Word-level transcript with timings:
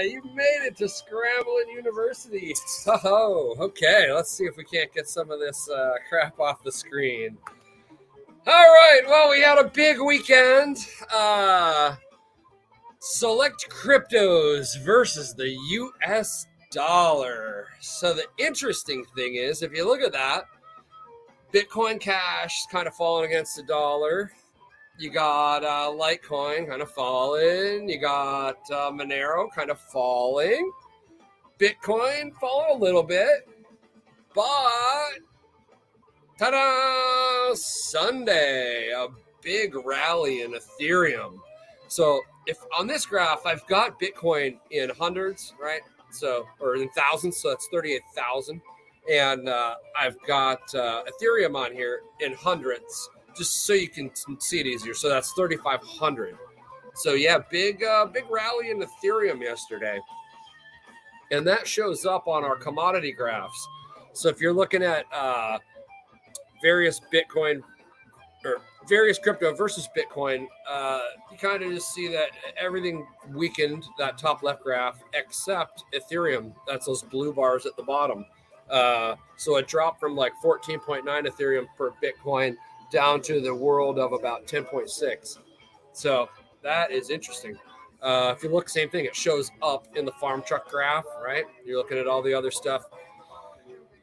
You 0.02 0.22
made 0.34 0.66
it 0.66 0.78
to 0.78 0.90
Scrambling 0.90 1.70
University. 1.74 2.54
Oh, 2.88 3.56
okay. 3.60 4.12
Let's 4.12 4.32
see 4.32 4.46
if 4.46 4.58
we 4.58 4.64
can't 4.64 4.94
get 4.94 5.08
some 5.08 5.32
of 5.32 5.40
this 5.40 5.70
uh, 5.70 5.94
crap 6.10 6.40
off 6.40 6.64
the 6.64 6.72
screen. 6.72 7.38
All 8.48 8.54
right. 8.54 9.02
Well, 9.08 9.30
we 9.30 9.42
had 9.42 9.58
a 9.58 9.70
big 9.70 10.00
weekend. 10.00 10.78
Uh, 11.14 11.96
select 13.00 13.68
cryptos 13.70 14.80
versus 14.84 15.34
the 15.34 15.50
U.S. 15.50 16.46
dollar. 16.72 17.68
So 17.80 18.14
the 18.14 18.26
interesting 18.38 19.04
thing 19.16 19.36
is, 19.36 19.62
if 19.62 19.74
you 19.74 19.88
look 19.88 20.02
at 20.02 20.14
that, 20.14 20.46
Bitcoin 21.54 22.00
Cash 22.00 22.60
is 22.60 22.68
kind 22.72 22.88
of 22.88 22.96
falling 22.96 23.26
against 23.26 23.56
the 23.56 23.64
dollar. 23.64 24.32
You 24.98 25.10
got 25.10 25.64
uh, 25.66 25.92
Litecoin 25.92 26.70
kind 26.70 26.82
of 26.82 26.90
falling. 26.90 27.90
You 27.90 28.00
got 28.00 28.58
uh, 28.72 28.92
Monero 28.92 29.52
kind 29.54 29.70
of 29.70 29.80
falling. 29.80 30.72
Bitcoin 31.60 32.34
falling 32.36 32.78
a 32.78 32.84
little 32.84 33.04
bit. 33.04 33.48
But, 34.34 35.20
ta 36.40 36.52
da! 36.52 37.54
Sunday, 37.56 38.92
a 38.96 39.08
big 39.42 39.76
rally 39.86 40.42
in 40.42 40.54
Ethereum. 40.54 41.40
So, 41.88 42.22
if 42.48 42.58
on 42.78 42.88
this 42.88 43.06
graph, 43.06 43.46
I've 43.46 43.66
got 43.68 44.00
Bitcoin 44.00 44.60
in 44.72 44.90
hundreds, 44.92 45.54
right? 45.62 45.82
So, 46.12 46.46
or 46.62 46.78
in 46.78 46.90
thousands. 46.90 47.38
So, 47.38 47.50
that's 47.50 47.68
38,000. 47.70 48.62
And 49.12 49.50
uh, 49.50 49.76
I've 50.00 50.22
got 50.26 50.74
uh, 50.74 51.04
Ethereum 51.04 51.56
on 51.56 51.74
here 51.74 52.02
in 52.22 52.34
hundreds 52.34 53.10
just 53.36 53.66
so 53.66 53.74
you 53.74 53.90
can 53.90 54.12
see 54.40 54.60
it 54.60 54.66
easier. 54.66 54.94
So 54.94 55.10
that's 55.10 55.32
3,500. 55.34 56.38
So 56.96 57.14
yeah, 57.14 57.40
big 57.52 57.84
uh, 57.84 58.06
big 58.06 58.24
rally 58.30 58.72
in 58.72 58.82
Ethereum 58.82 59.42
yesterday, 59.42 60.00
and 61.32 61.46
that 61.46 61.68
shows 61.68 62.06
up 62.06 62.28
on 62.28 62.46
our 62.46 62.56
commodity 62.56 63.12
graphs. 63.12 63.68
So 64.14 64.30
if 64.30 64.40
you're 64.40 64.54
looking 64.54 64.82
at 64.82 65.06
uh, 65.14 65.58
various 66.62 67.02
Bitcoin 67.14 67.62
or 68.46 68.62
various 68.88 69.20
crypto 69.20 69.54
versus 69.54 69.90
Bitcoin, 69.98 70.48
uh, 70.70 71.02
you 71.30 71.38
kind 71.38 71.62
of 71.64 71.74
just 71.74 71.94
see 71.94 72.08
that 72.08 72.30
everything 72.58 73.06
weakened 73.34 73.84
that 73.98 74.18
top 74.18 74.42
left 74.42 74.64
graph 74.64 75.04
except 75.14 75.84
Ethereum. 75.94 76.54
That's 76.66 76.86
those 76.86 77.04
blue 77.04 77.34
bars 77.34 77.66
at 77.66 77.76
the 77.76 77.84
bottom. 77.84 78.26
Uh, 78.70 79.16
so 79.36 79.58
it 79.58 79.68
dropped 79.68 80.00
from 80.00 80.16
like 80.16 80.32
14.9 80.42 81.04
Ethereum 81.04 81.66
per 81.78 81.92
Bitcoin 82.02 82.56
down 82.96 83.22
to 83.22 83.42
the 83.42 83.54
world 83.54 84.00
of 84.00 84.14
about 84.14 84.48
10.6. 84.48 85.40
So 85.92 86.30
that 86.64 86.92
is 86.92 87.10
interesting. 87.10 87.58
Uh, 88.02 88.34
if 88.36 88.42
you 88.42 88.50
look, 88.50 88.70
same 88.70 88.90
thing, 88.90 89.04
it 89.04 89.14
shows 89.14 89.52
up 89.62 89.86
in 89.98 90.06
the 90.06 90.14
farm 90.14 90.42
truck 90.48 90.70
graph, 90.70 91.04
right? 91.22 91.44
You're 91.66 91.78
looking 91.78 91.98
at 91.98 92.08
all 92.08 92.22
the 92.22 92.34
other 92.34 92.52
stuff, 92.52 92.86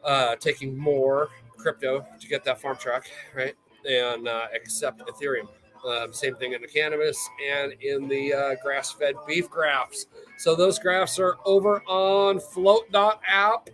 uh, 0.04 0.36
taking 0.36 0.76
more 0.76 1.30
crypto 1.56 2.06
to 2.20 2.28
get 2.28 2.44
that 2.44 2.60
farm 2.60 2.76
truck, 2.76 3.06
right? 3.34 3.54
And 3.88 4.28
uh, 4.28 4.48
except 4.52 5.00
Ethereum. 5.08 5.48
Um, 5.88 6.12
same 6.12 6.36
thing 6.36 6.52
in 6.52 6.60
the 6.60 6.68
cannabis 6.68 7.18
and 7.50 7.72
in 7.80 8.08
the 8.08 8.34
uh, 8.34 8.54
grass 8.62 8.92
fed 8.92 9.14
beef 9.26 9.48
graphs. 9.48 10.06
So 10.36 10.54
those 10.54 10.78
graphs 10.78 11.18
are 11.18 11.38
over 11.46 11.82
on 11.88 12.40
float.app. 12.40 13.70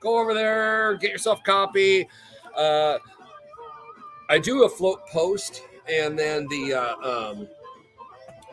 Go 0.00 0.18
over 0.18 0.34
there, 0.34 0.96
get 0.96 1.12
yourself 1.12 1.40
a 1.40 1.44
copy. 1.44 2.06
Uh, 2.54 2.98
I 4.28 4.38
do 4.38 4.64
a 4.64 4.68
float 4.68 5.06
post, 5.06 5.62
and 5.90 6.18
then 6.18 6.46
the 6.48 6.74
uh, 6.74 7.30
um, 7.30 7.48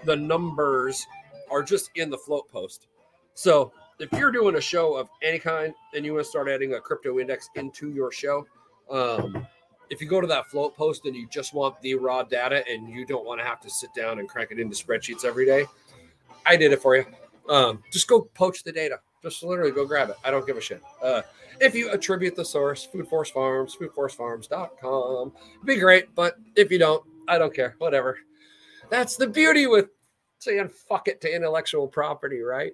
the 0.05 0.15
numbers 0.15 1.05
are 1.51 1.63
just 1.63 1.91
in 1.95 2.09
the 2.09 2.17
float 2.17 2.49
post. 2.49 2.87
So 3.33 3.73
if 3.99 4.11
you're 4.13 4.31
doing 4.31 4.55
a 4.55 4.61
show 4.61 4.95
of 4.95 5.09
any 5.21 5.39
kind 5.39 5.73
and 5.93 6.05
you 6.05 6.13
want 6.13 6.25
to 6.25 6.29
start 6.29 6.47
adding 6.49 6.73
a 6.73 6.79
crypto 6.79 7.19
index 7.19 7.49
into 7.55 7.91
your 7.91 8.11
show, 8.11 8.45
um, 8.89 9.45
if 9.89 10.01
you 10.01 10.07
go 10.07 10.21
to 10.21 10.27
that 10.27 10.47
float 10.47 10.75
post 10.75 11.05
and 11.05 11.15
you 11.15 11.27
just 11.29 11.53
want 11.53 11.79
the 11.81 11.95
raw 11.95 12.23
data 12.23 12.63
and 12.69 12.89
you 12.89 13.05
don't 13.05 13.25
want 13.25 13.39
to 13.39 13.45
have 13.45 13.59
to 13.61 13.69
sit 13.69 13.93
down 13.93 14.19
and 14.19 14.27
crank 14.27 14.51
it 14.51 14.59
into 14.59 14.75
spreadsheets 14.75 15.25
every 15.25 15.45
day, 15.45 15.65
I 16.45 16.55
did 16.55 16.71
it 16.71 16.81
for 16.81 16.95
you. 16.95 17.05
Um, 17.49 17.83
just 17.91 18.07
go 18.07 18.21
poach 18.33 18.63
the 18.63 18.71
data. 18.71 18.99
Just 19.25 19.41
literally 19.41 19.71
go 19.71 19.87
grab 19.87 20.11
it. 20.11 20.17
I 20.23 20.29
don't 20.29 20.45
give 20.45 20.55
a 20.55 20.61
shit. 20.61 20.83
Uh, 21.01 21.23
if 21.59 21.73
you 21.73 21.89
attribute 21.89 22.35
the 22.35 22.45
source, 22.45 22.85
Food 22.85 23.07
Forest 23.07 23.33
Farms, 23.33 23.75
foodforestfarms.com, 23.75 25.33
it'd 25.55 25.65
be 25.65 25.77
great. 25.77 26.13
But 26.13 26.35
if 26.55 26.69
you 26.69 26.77
don't, 26.77 27.03
I 27.27 27.39
don't 27.39 27.51
care. 27.51 27.73
Whatever. 27.79 28.19
That's 28.91 29.15
the 29.15 29.25
beauty 29.25 29.65
with 29.65 29.87
saying 30.37 30.69
fuck 30.87 31.07
it 31.07 31.21
to 31.21 31.35
intellectual 31.35 31.87
property, 31.87 32.41
right? 32.41 32.73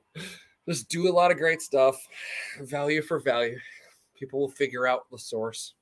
Just 0.67 0.89
do 0.89 1.09
a 1.09 1.13
lot 1.13 1.31
of 1.31 1.37
great 1.37 1.61
stuff, 1.61 1.95
value 2.59 3.01
for 3.01 3.19
value. 3.19 3.57
People 4.13 4.41
will 4.41 4.49
figure 4.49 4.85
out 4.85 5.09
the 5.09 5.17
source. 5.17 5.75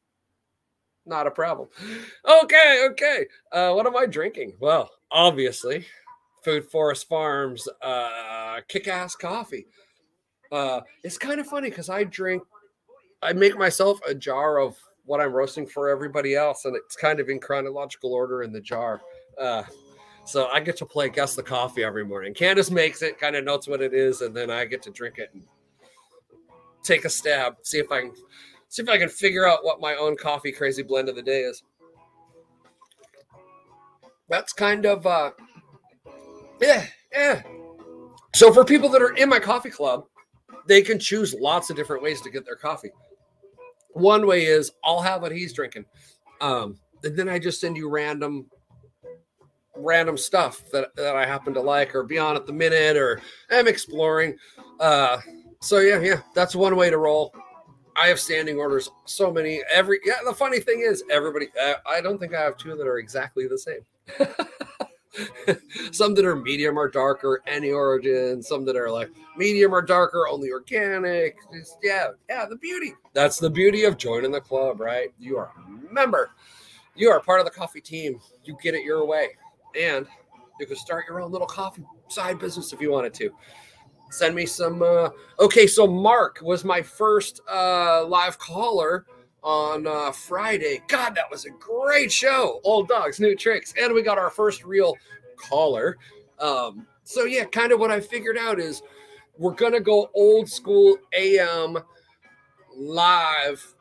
Not 1.04 1.26
a 1.26 1.32
problem. 1.32 1.68
Okay, 2.44 2.86
okay. 2.92 3.26
Uh, 3.52 3.74
what 3.74 3.88
am 3.88 3.98
I 3.98 4.06
drinking? 4.06 4.54
Well, 4.60 4.92
obviously, 5.10 5.88
Food 6.44 6.66
Forest 6.70 7.10
Farms 7.10 7.68
uh, 7.82 8.60
kick 8.68 8.88
ass 8.88 9.16
coffee. 9.16 9.66
Uh, 10.52 10.82
it's 11.04 11.18
kind 11.18 11.40
of 11.40 11.48
funny 11.48 11.70
because 11.70 11.90
I 11.90 12.04
drink, 12.04 12.44
I 13.22 13.34
make 13.34 13.58
myself 13.58 14.00
a 14.08 14.16
jar 14.16 14.60
of 14.60 14.78
what 15.06 15.20
I'm 15.20 15.34
roasting 15.34 15.66
for 15.66 15.90
everybody 15.90 16.36
else, 16.36 16.66
and 16.66 16.76
it's 16.76 16.96
kind 16.96 17.20
of 17.20 17.30
in 17.30 17.40
chronological 17.40 18.14
order 18.14 18.44
in 18.44 18.52
the 18.52 18.62
jar. 18.62 19.02
Uh, 19.40 19.64
so 20.26 20.48
I 20.48 20.60
get 20.60 20.78
to 20.78 20.86
play 20.86 21.10
guess 21.10 21.36
the 21.36 21.44
coffee 21.44 21.84
every 21.84 22.06
morning. 22.06 22.34
Candace 22.34 22.70
makes 22.70 23.02
it, 23.02 23.20
kind 23.20 23.36
of 23.36 23.44
notes 23.44 23.68
what 23.68 23.82
it 23.82 23.94
is, 23.94 24.22
and 24.22 24.36
then 24.36 24.52
I 24.52 24.66
get 24.66 24.82
to 24.84 24.92
drink 24.92 25.18
it 25.18 25.32
and 25.34 25.44
take 26.84 27.06
a 27.06 27.10
stab, 27.10 27.56
see 27.64 27.80
if 27.80 27.92
I 27.92 28.02
can 28.02 28.14
see 28.68 28.84
if 28.84 28.90
I 28.90 28.98
can 28.98 29.10
figure 29.10 29.48
out 29.48 29.66
what 29.66 29.82
my 29.82 29.96
own 29.96 30.16
coffee 30.16 30.52
crazy 30.52 30.84
blend 30.84 31.10
of 31.10 31.16
the 31.16 31.24
day 31.24 31.42
is. 31.42 31.64
That's 34.30 34.54
kind 34.54 34.86
of 34.86 35.08
uh 35.08 35.32
yeah, 36.62 36.86
yeah. 37.12 37.42
So 38.36 38.54
for 38.54 38.64
people 38.64 38.90
that 38.90 39.02
are 39.02 39.16
in 39.16 39.30
my 39.30 39.40
coffee 39.40 39.72
club, 39.72 40.06
they 40.68 40.82
can 40.82 41.00
choose 41.00 41.34
lots 41.34 41.70
of 41.70 41.76
different 41.76 42.04
ways 42.04 42.22
to 42.22 42.30
get 42.30 42.46
their 42.46 42.56
coffee. 42.56 42.92
One 43.94 44.28
way 44.28 44.46
is 44.46 44.72
I'll 44.84 45.02
have 45.02 45.22
what 45.22 45.32
he's 45.32 45.54
drinking. 45.54 45.86
Um, 46.42 46.80
and 47.04 47.18
then 47.18 47.28
I 47.28 47.40
just 47.40 47.60
send 47.60 47.78
you 47.78 47.90
random 47.90 48.48
random 49.76 50.18
stuff 50.18 50.70
that, 50.72 50.94
that 50.96 51.16
I 51.16 51.26
happen 51.26 51.54
to 51.54 51.62
like 51.62 51.96
or 51.96 52.04
be 52.04 52.18
on 52.18 52.36
at 52.36 52.46
the 52.46 52.54
minute 52.54 52.98
or 52.98 53.22
am 53.50 53.68
exploring. 53.68 54.36
Uh, 54.80 55.20
so 55.62 55.80
yeah, 55.80 56.00
yeah, 56.00 56.22
that's 56.34 56.56
one 56.56 56.76
way 56.76 56.90
to 56.90 56.98
roll. 56.98 57.34
I 58.02 58.08
have 58.08 58.20
standing 58.20 58.58
orders, 58.58 58.90
so 59.06 59.32
many. 59.32 59.62
Every 59.70 60.00
yeah, 60.06 60.20
the 60.26 60.34
funny 60.34 60.60
thing 60.60 60.82
is, 60.82 61.04
everybody. 61.12 61.50
Uh, 61.62 61.74
I 61.86 62.00
don't 62.00 62.18
think 62.18 62.34
I 62.34 62.42
have 62.42 62.58
two 62.58 62.76
that 62.76 62.88
are 62.88 62.98
exactly 62.98 63.48
the 63.48 63.58
same. 63.58 63.82
some 65.92 66.14
that 66.16 66.26
are 66.26 66.36
medium 66.36 66.78
or 66.78 66.88
darker, 66.88 67.42
any 67.48 67.72
origin, 67.72 68.42
some 68.44 68.66
that 68.66 68.76
are 68.76 68.92
like 68.92 69.10
medium 69.38 69.74
or 69.74 69.82
darker, 69.82 70.28
only 70.28 70.52
organic. 70.52 71.38
Just, 71.52 71.78
yeah, 71.84 72.10
yeah, 72.30 72.46
the 72.46 72.56
beauty. 72.56 72.94
That's 73.14 73.40
the 73.40 73.50
beauty 73.50 73.84
of 73.86 73.98
joining 73.98 74.32
the 74.32 74.42
club, 74.42 74.80
right? 74.80 75.10
You 75.20 75.38
are 75.38 75.52
a 75.58 75.94
member. 75.94 76.32
You 76.96 77.10
are 77.10 77.20
part 77.22 77.40
of 77.40 77.46
the 77.46 77.52
coffee 77.52 77.82
team. 77.82 78.20
You 78.44 78.58
get 78.62 78.76
it 78.76 78.84
your 78.84 79.06
way. 79.06 79.30
And 79.80 80.06
You 80.60 80.66
could 80.66 80.78
start 80.78 81.06
your 81.08 81.22
own 81.22 81.32
little 81.32 81.48
coffee 81.48 81.84
side 82.10 82.40
business 82.40 82.74
if 82.74 82.82
you 82.82 82.92
wanted 82.92 83.14
to. 83.16 83.32
Send 84.12 84.36
me 84.36 84.46
some. 84.46 84.82
Uh, 84.82 85.10
okay, 85.40 85.68
so 85.68 85.88
Mark 85.88 86.40
was 86.42 86.66
my 86.66 86.82
first 86.82 87.42
uh, 87.50 88.06
live 88.06 88.38
caller 88.40 89.06
on 89.44 89.88
uh, 89.88 90.12
Friday. 90.12 90.82
God, 90.88 91.16
that 91.16 91.30
was 91.30 91.46
a 91.46 91.52
great 91.52 92.12
show. 92.12 92.60
Old 92.64 92.88
dogs, 92.88 93.20
new 93.20 93.36
tricks, 93.36 93.74
and 93.80 93.94
we 93.94 94.02
got 94.02 94.18
our 94.18 94.30
first 94.30 94.64
real 94.64 94.98
caller. 95.38 95.98
Um, 96.40 96.88
so 97.04 97.24
yeah, 97.24 97.46
kind 97.46 97.72
of 97.72 97.80
what 97.80 97.92
I 97.92 98.00
figured 98.00 98.38
out 98.38 98.60
is 98.60 98.82
we're 99.38 99.54
gonna 99.54 99.80
go 99.80 100.10
old 100.14 100.50
school 100.50 100.98
AM 101.14 101.78
live 102.76 103.76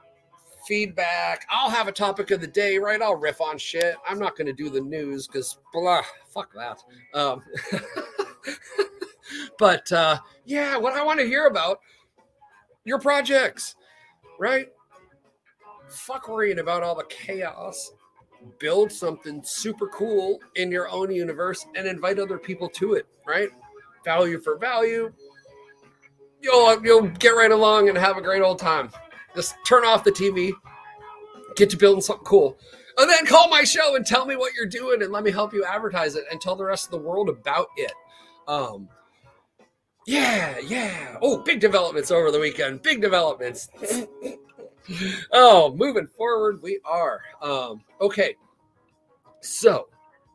feedback. 0.66 1.46
I'll 1.50 1.70
have 1.70 1.88
a 1.88 1.92
topic 1.92 2.30
of 2.30 2.40
the 2.40 2.46
day, 2.46 2.78
right? 2.78 3.00
I'll 3.00 3.16
riff 3.16 3.40
on 3.40 3.58
shit. 3.58 3.96
I'm 4.06 4.18
not 4.18 4.36
gonna 4.36 4.52
do 4.52 4.70
the 4.70 4.80
news 4.80 5.26
because 5.26 5.58
blah, 5.72 6.02
fuck 6.32 6.52
that. 6.54 6.82
Um, 7.14 7.42
but 9.58 9.90
uh, 9.90 10.18
yeah, 10.44 10.76
what 10.76 10.92
I 10.94 11.02
want 11.02 11.20
to 11.20 11.26
hear 11.26 11.46
about 11.46 11.80
your 12.84 12.98
projects, 12.98 13.76
right? 14.38 14.68
Fuck 15.90 16.28
worrying 16.28 16.58
about 16.58 16.82
all 16.82 16.94
the 16.94 17.04
chaos. 17.08 17.92
Build 18.58 18.92
something 18.92 19.42
super 19.44 19.88
cool 19.88 20.38
in 20.54 20.70
your 20.70 20.88
own 20.88 21.10
universe 21.10 21.66
and 21.74 21.86
invite 21.86 22.18
other 22.18 22.38
people 22.38 22.68
to 22.70 22.94
it, 22.94 23.06
right? 23.26 23.48
Value 24.04 24.40
for 24.40 24.56
value. 24.58 25.12
You'll 26.40 26.84
you'll 26.84 27.08
get 27.08 27.30
right 27.30 27.50
along 27.50 27.88
and 27.88 27.98
have 27.98 28.16
a 28.16 28.22
great 28.22 28.42
old 28.42 28.58
time. 28.58 28.90
Just 29.34 29.56
turn 29.66 29.84
off 29.84 30.04
the 30.04 30.12
TV, 30.12 30.52
get 31.56 31.68
to 31.70 31.76
building 31.76 32.00
something 32.00 32.24
cool, 32.24 32.58
and 32.96 33.10
then 33.10 33.26
call 33.26 33.48
my 33.48 33.64
show 33.64 33.96
and 33.96 34.06
tell 34.06 34.24
me 34.24 34.36
what 34.36 34.54
you're 34.54 34.66
doing 34.66 35.02
and 35.02 35.12
let 35.12 35.24
me 35.24 35.30
help 35.32 35.52
you 35.52 35.64
advertise 35.64 36.14
it 36.14 36.24
and 36.30 36.40
tell 36.40 36.54
the 36.54 36.64
rest 36.64 36.86
of 36.86 36.90
the 36.92 36.98
world 36.98 37.28
about 37.28 37.66
it. 37.76 37.92
Um, 38.46 38.88
yeah, 40.06 40.58
yeah. 40.60 41.18
Oh, 41.20 41.42
big 41.42 41.60
developments 41.60 42.10
over 42.10 42.30
the 42.30 42.40
weekend. 42.40 42.82
Big 42.82 43.02
developments. 43.02 43.68
oh, 45.32 45.74
moving 45.76 46.06
forward, 46.06 46.62
we 46.62 46.80
are. 46.84 47.20
Um, 47.42 47.82
okay. 48.00 48.34
So, 49.40 49.88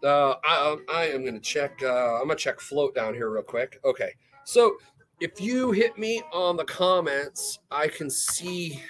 uh, 0.03 0.35
I, 0.43 0.77
I 0.91 1.03
am 1.05 1.21
going 1.21 1.35
to 1.35 1.39
check. 1.39 1.81
Uh, 1.81 2.15
I'm 2.15 2.25
going 2.25 2.37
to 2.37 2.43
check 2.43 2.59
float 2.59 2.95
down 2.95 3.13
here 3.13 3.29
real 3.29 3.43
quick. 3.43 3.79
Okay. 3.85 4.13
So, 4.45 4.77
if 5.19 5.39
you 5.39 5.71
hit 5.71 5.97
me 5.97 6.21
on 6.33 6.57
the 6.57 6.65
comments, 6.65 7.59
I 7.71 7.87
can 7.87 8.09
see. 8.09 8.81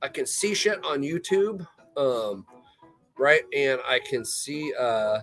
I 0.00 0.08
can 0.08 0.26
see 0.26 0.54
shit 0.54 0.82
on 0.84 1.02
YouTube. 1.02 1.66
Um, 1.96 2.46
right, 3.18 3.42
and 3.54 3.80
I 3.86 4.00
can 4.00 4.24
see. 4.24 4.72
Uh, 4.78 5.20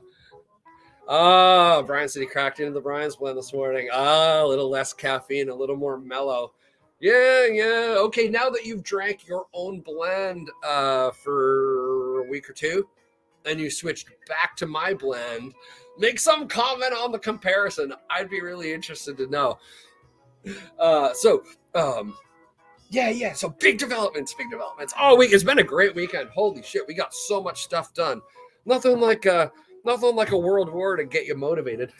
Oh, 1.12 1.81
Brian 1.88 2.07
said 2.07 2.22
he 2.22 2.28
cracked 2.28 2.60
into 2.60 2.72
the 2.72 2.81
Brian's 2.81 3.16
blend 3.16 3.36
this 3.36 3.52
morning. 3.52 3.90
Ah, 3.92 4.42
oh, 4.42 4.45
a 4.45 4.48
little 4.48 4.69
less 4.69 4.94
caffeine, 4.94 5.50
a 5.50 5.56
little 5.56 5.75
more 5.75 5.98
mellow. 6.00 6.54
Yeah, 7.00 7.46
yeah. 7.46 7.96
Okay, 7.98 8.28
now 8.28 8.50
that 8.50 8.66
you've 8.66 8.84
drank 8.84 9.28
your 9.28 9.46
own 9.54 9.81
blend 9.81 10.50
uh, 10.66 11.12
for 11.12 12.19
a 12.19 12.30
week 12.30 12.50
or 12.50 12.54
two, 12.54 12.88
and 13.46 13.60
you 13.60 13.69
switched 13.69 14.10
back 14.28 14.56
to 14.57 14.68
my 14.68 14.94
blend, 14.94 15.54
make 15.98 16.19
some 16.19 16.48
comment 16.48 16.94
on 16.94 17.12
the 17.12 17.19
comparison. 17.19 17.94
I'd 18.10 18.30
be 18.30 18.42
really 18.42 18.74
interested 18.74 19.18
to 19.18 19.28
know. 19.28 19.57
Uh, 20.78 21.13
so, 21.13 21.44
um, 21.75 22.18
yeah, 22.90 23.10
yeah. 23.10 23.34
So 23.34 23.50
big 23.50 23.78
developments, 23.78 24.34
big 24.34 24.50
developments. 24.50 24.94
Oh, 25.00 25.16
week. 25.16 25.31
It's 25.31 25.44
been 25.44 25.60
a 25.60 25.63
great 25.63 25.95
weekend. 25.95 26.30
Holy 26.30 26.63
shit, 26.63 26.88
we 26.88 26.94
got 26.94 27.13
so 27.13 27.42
much 27.42 27.62
stuff 27.62 27.94
done. 27.94 28.22
Nothing 28.66 29.00
like 29.00 29.25
uh 29.25 29.50
Nothing 29.86 30.16
like 30.16 30.31
a 30.31 30.38
world 30.38 30.72
war 30.72 30.95
to 30.95 31.06
get 31.06 31.25
you 31.25 31.36
motivated. 31.36 31.94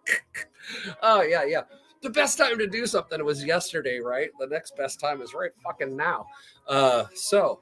oh, 1.02 1.22
yeah, 1.22 1.44
yeah. 1.44 1.62
The 2.06 2.12
best 2.12 2.38
time 2.38 2.56
to 2.58 2.68
do 2.68 2.86
something 2.86 3.24
was 3.24 3.44
yesterday, 3.44 3.98
right? 3.98 4.30
The 4.38 4.46
next 4.46 4.76
best 4.76 5.00
time 5.00 5.20
is 5.20 5.34
right 5.34 5.50
fucking 5.64 5.96
now. 5.96 6.26
Uh, 6.68 7.06
so. 7.16 7.58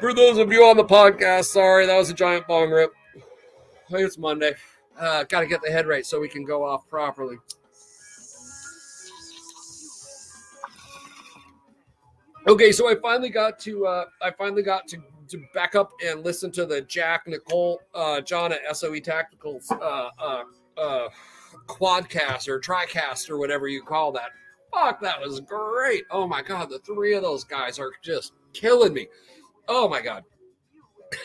For 0.00 0.14
those 0.14 0.38
of 0.38 0.50
you 0.50 0.64
on 0.64 0.78
the 0.78 0.86
podcast, 0.86 1.44
sorry, 1.44 1.84
that 1.84 1.98
was 1.98 2.08
a 2.08 2.14
giant 2.14 2.46
bong 2.46 2.70
rip. 2.70 2.94
It's 3.90 4.16
Monday. 4.16 4.54
Uh, 4.98 5.24
Got 5.24 5.40
to 5.40 5.46
get 5.46 5.60
the 5.60 5.70
head 5.70 5.86
right 5.86 6.06
so 6.06 6.18
we 6.18 6.30
can 6.30 6.42
go 6.42 6.64
off 6.64 6.88
properly. 6.88 7.36
Okay, 12.48 12.72
so 12.72 12.88
I 12.88 12.94
finally 12.94 13.28
got 13.28 13.58
to 13.60 13.86
uh, 13.86 14.04
I 14.22 14.30
finally 14.30 14.62
got 14.62 14.88
to, 14.88 14.96
to 15.30 15.42
back 15.54 15.74
up 15.74 15.92
and 16.06 16.24
listen 16.24 16.50
to 16.52 16.66
the 16.66 16.82
Jack 16.82 17.26
Nicole 17.26 17.80
uh, 17.94 18.20
John 18.20 18.52
at 18.52 18.76
SOE 18.76 19.00
Tacticals 19.00 19.70
uh, 19.70 20.10
uh, 20.18 20.42
uh, 20.76 21.08
quadcast 21.66 22.48
or 22.48 22.60
tricast 22.60 23.30
or 23.30 23.38
whatever 23.38 23.68
you 23.68 23.82
call 23.82 24.12
that. 24.12 24.30
Fuck, 24.72 25.00
that 25.00 25.20
was 25.20 25.40
great. 25.40 26.04
Oh 26.10 26.26
my 26.26 26.42
god, 26.42 26.70
the 26.70 26.78
three 26.80 27.14
of 27.14 27.22
those 27.22 27.44
guys 27.44 27.78
are 27.78 27.92
just 28.02 28.32
killing 28.52 28.92
me. 28.92 29.08
Oh 29.68 29.88
my 29.88 30.00
god. 30.00 30.24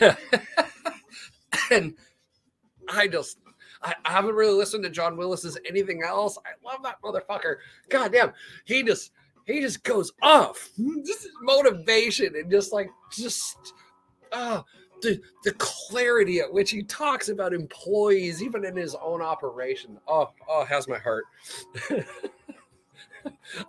and 1.70 1.94
I 2.88 3.06
just 3.06 3.38
I, 3.82 3.94
I, 4.04 4.12
haven't 4.12 4.34
really 4.34 4.54
listened 4.54 4.82
to 4.84 4.90
John 4.90 5.16
Willis's 5.16 5.56
anything 5.68 6.02
else. 6.02 6.38
I 6.44 6.50
love 6.66 6.82
that 6.82 7.00
motherfucker. 7.02 7.56
God 7.88 8.12
damn, 8.12 8.32
he 8.64 8.82
just 8.82 9.12
he 9.46 9.60
just 9.60 9.84
goes 9.84 10.12
off. 10.22 10.70
This 10.76 11.24
is 11.24 11.30
motivation 11.40 12.34
and 12.34 12.50
just 12.50 12.72
like 12.72 12.90
just 13.12 13.74
oh 14.32 14.64
the 15.02 15.20
the 15.44 15.52
clarity 15.52 16.40
at 16.40 16.52
which 16.52 16.70
he 16.70 16.82
talks 16.82 17.28
about 17.28 17.52
employees, 17.52 18.42
even 18.42 18.64
in 18.64 18.76
his 18.76 18.94
own 18.96 19.22
operation. 19.22 19.98
Oh, 20.06 20.30
oh, 20.48 20.64
has 20.64 20.88
my 20.88 20.98
heart. 20.98 21.24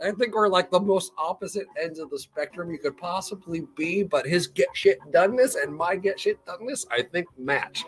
I 0.04 0.12
think 0.12 0.36
we're 0.36 0.48
like 0.48 0.70
the 0.70 0.80
most 0.80 1.12
opposite 1.18 1.66
ends 1.82 2.00
of 2.00 2.10
the 2.10 2.20
spectrum 2.20 2.72
you 2.72 2.78
could 2.78 2.98
possibly 2.98 3.64
be, 3.76 4.04
but 4.04 4.26
his 4.26 4.48
get 4.48 4.68
shit 4.74 5.00
doneness 5.12 5.56
and 5.62 5.76
my 5.76 5.96
get 5.96 6.20
shit 6.20 6.44
doneness, 6.46 6.86
I 6.92 7.02
think 7.02 7.28
match. 7.38 7.84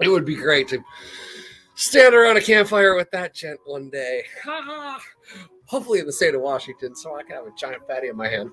It 0.00 0.08
would 0.08 0.24
be 0.24 0.36
great 0.36 0.68
to 0.68 0.82
stand 1.74 2.14
around 2.14 2.36
a 2.36 2.40
campfire 2.40 2.94
with 2.94 3.10
that 3.10 3.34
gent 3.34 3.58
one 3.64 3.90
day 3.90 4.22
hopefully 5.66 6.00
in 6.00 6.06
the 6.06 6.12
state 6.12 6.34
of 6.34 6.40
Washington, 6.40 6.94
so 6.94 7.16
I 7.16 7.22
can 7.22 7.36
have 7.36 7.46
a 7.46 7.52
giant 7.56 7.86
fatty 7.86 8.08
in 8.08 8.16
my 8.16 8.28
hand. 8.28 8.50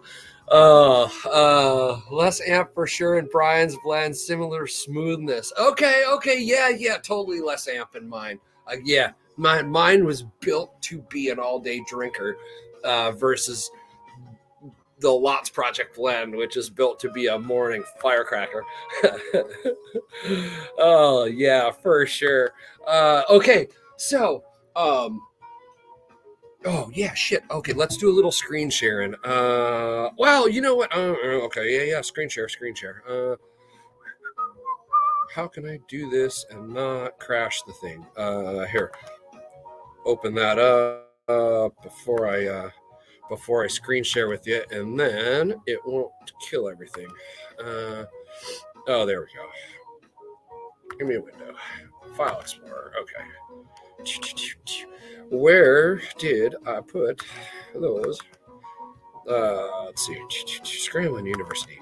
Uh, 0.50 1.08
uh, 1.32 2.00
less 2.12 2.42
amp 2.48 2.74
for 2.74 2.88
sure, 2.88 3.18
and 3.18 3.30
Brian's 3.30 3.78
blend 3.84 4.16
similar 4.16 4.68
smoothness. 4.68 5.54
Okay, 5.60 6.04
okay, 6.08 6.40
yeah, 6.40 6.70
yeah, 6.70 6.98
totally 6.98 7.42
less 7.42 7.68
amp 7.68 7.96
in 7.96 8.08
mine. 8.08 8.40
Uh, 8.68 8.76
yeah, 8.84 9.12
my 9.38 9.62
mine 9.62 10.06
was 10.06 10.24
built 10.42 10.82
to 10.84 11.02
be 11.10 11.30
an 11.30 11.40
all 11.40 11.60
day 11.60 11.82
drinker, 11.88 12.38
uh, 12.84 13.12
versus 13.12 13.70
the 15.00 15.10
Lots 15.10 15.50
Project 15.50 15.96
blend, 15.96 16.36
which 16.36 16.56
is 16.56 16.70
built 16.70 17.00
to 17.00 17.10
be 17.10 17.28
a 17.28 17.38
morning 17.38 17.84
firecracker. 18.02 18.64
oh 20.78 21.26
yeah, 21.26 21.72
for 21.72 22.06
sure. 22.06 22.52
Uh, 22.88 23.24
okay, 23.30 23.68
so 23.98 24.44
um 24.76 25.22
Oh 26.66 26.92
yeah, 26.94 27.14
shit. 27.14 27.44
Okay, 27.50 27.74
let's 27.74 27.98
do 27.98 28.10
a 28.10 28.14
little 28.14 28.32
screen 28.32 28.70
sharing. 28.70 29.16
Uh, 29.24 30.10
well, 30.18 30.48
you 30.48 30.62
know 30.62 30.76
what? 30.76 30.96
Uh, 30.96 31.16
uh, 31.24 31.46
okay, 31.46 31.76
yeah, 31.76 31.96
yeah. 31.96 32.02
Screen 32.02 32.30
share, 32.30 32.48
screen 32.48 32.76
share. 32.76 33.04
Uh, 33.10 33.36
how 35.34 35.48
can 35.48 35.68
I 35.68 35.80
do 35.88 36.10
this 36.10 36.46
and 36.52 36.70
not 36.74 37.18
crash 37.20 37.62
the 37.64 37.74
thing? 37.74 38.06
Uh, 38.16 38.66
here. 38.66 38.92
Open 40.06 40.36
that 40.36 40.60
up 40.60 41.10
uh, 41.28 41.70
before 41.82 42.28
I 42.28 42.46
uh, 42.48 42.70
before 43.30 43.64
I 43.64 43.68
screen 43.68 44.04
share 44.04 44.28
with 44.28 44.46
you, 44.46 44.64
and 44.72 45.00
then 45.00 45.56
it 45.66 45.80
won't 45.86 46.12
kill 46.48 46.70
everything. 46.70 47.08
Uh, 47.60 48.06
oh, 48.88 49.06
there 49.06 49.22
we 49.22 49.28
go. 49.28 49.48
Give 51.00 51.08
me 51.08 51.16
a 51.16 51.22
window. 51.22 51.56
File 52.16 52.40
Explorer. 52.40 52.94
Okay. 53.02 53.24
Where 55.30 56.02
did 56.18 56.56
I 56.66 56.82
put 56.82 57.22
those? 57.74 58.20
Uh, 59.30 59.86
let's 59.86 60.06
see. 60.06 60.18
Scramblin 60.64 61.28
University. 61.28 61.80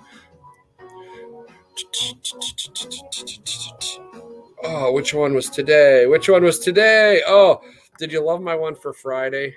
Oh, 4.64 4.92
which 4.92 5.14
one 5.14 5.34
was 5.34 5.50
today? 5.50 6.06
Which 6.06 6.30
one 6.30 6.44
was 6.44 6.60
today? 6.60 7.22
Oh, 7.26 7.62
did 7.98 8.12
you 8.12 8.24
love 8.24 8.42
my 8.42 8.56
one 8.56 8.76
for 8.76 8.94
Friday? 8.94 9.56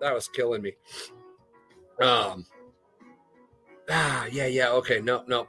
That 0.00 0.14
was 0.14 0.28
killing 0.28 0.62
me. 0.62 0.72
Um. 2.00 2.46
Ah, 3.90 4.26
yeah, 4.30 4.46
yeah. 4.46 4.70
Okay, 4.70 5.00
no, 5.00 5.24
no. 5.26 5.46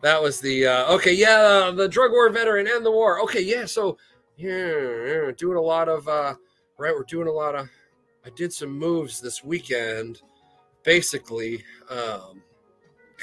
That 0.00 0.20
was 0.20 0.40
the 0.40 0.66
uh, 0.66 0.92
okay. 0.94 1.12
Yeah, 1.12 1.70
the 1.74 1.88
drug 1.88 2.10
war 2.10 2.28
veteran 2.30 2.66
and 2.66 2.84
the 2.84 2.90
war. 2.90 3.20
Okay, 3.22 3.42
yeah. 3.42 3.66
So 3.66 3.98
yeah, 4.36 5.30
doing 5.36 5.56
a 5.56 5.60
lot 5.60 5.88
of 5.88 6.06
uh, 6.08 6.34
right? 6.78 6.94
We're 6.94 7.04
doing 7.04 7.28
a 7.28 7.32
lot 7.32 7.54
of. 7.54 7.68
I 8.24 8.30
did 8.30 8.52
some 8.52 8.76
moves 8.78 9.20
this 9.20 9.42
weekend, 9.42 10.22
basically. 10.84 11.64
Um, 11.90 12.42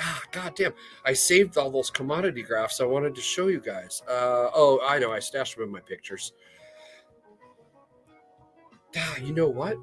ah, 0.01 0.21
God 0.31 0.55
damn. 0.55 0.73
I 1.05 1.13
saved 1.13 1.57
all 1.57 1.69
those 1.69 1.89
commodity 1.89 2.41
graphs 2.41 2.81
I 2.81 2.85
wanted 2.85 3.15
to 3.15 3.21
show 3.21 3.47
you 3.47 3.59
guys. 3.59 4.01
Uh, 4.07 4.49
oh, 4.53 4.81
I 4.85 4.99
know. 4.99 5.11
I 5.11 5.19
stashed 5.19 5.55
them 5.55 5.65
in 5.65 5.71
my 5.71 5.79
pictures. 5.79 6.33
Ah, 8.97 9.17
you 9.17 9.33
know 9.33 9.49
what? 9.49 9.77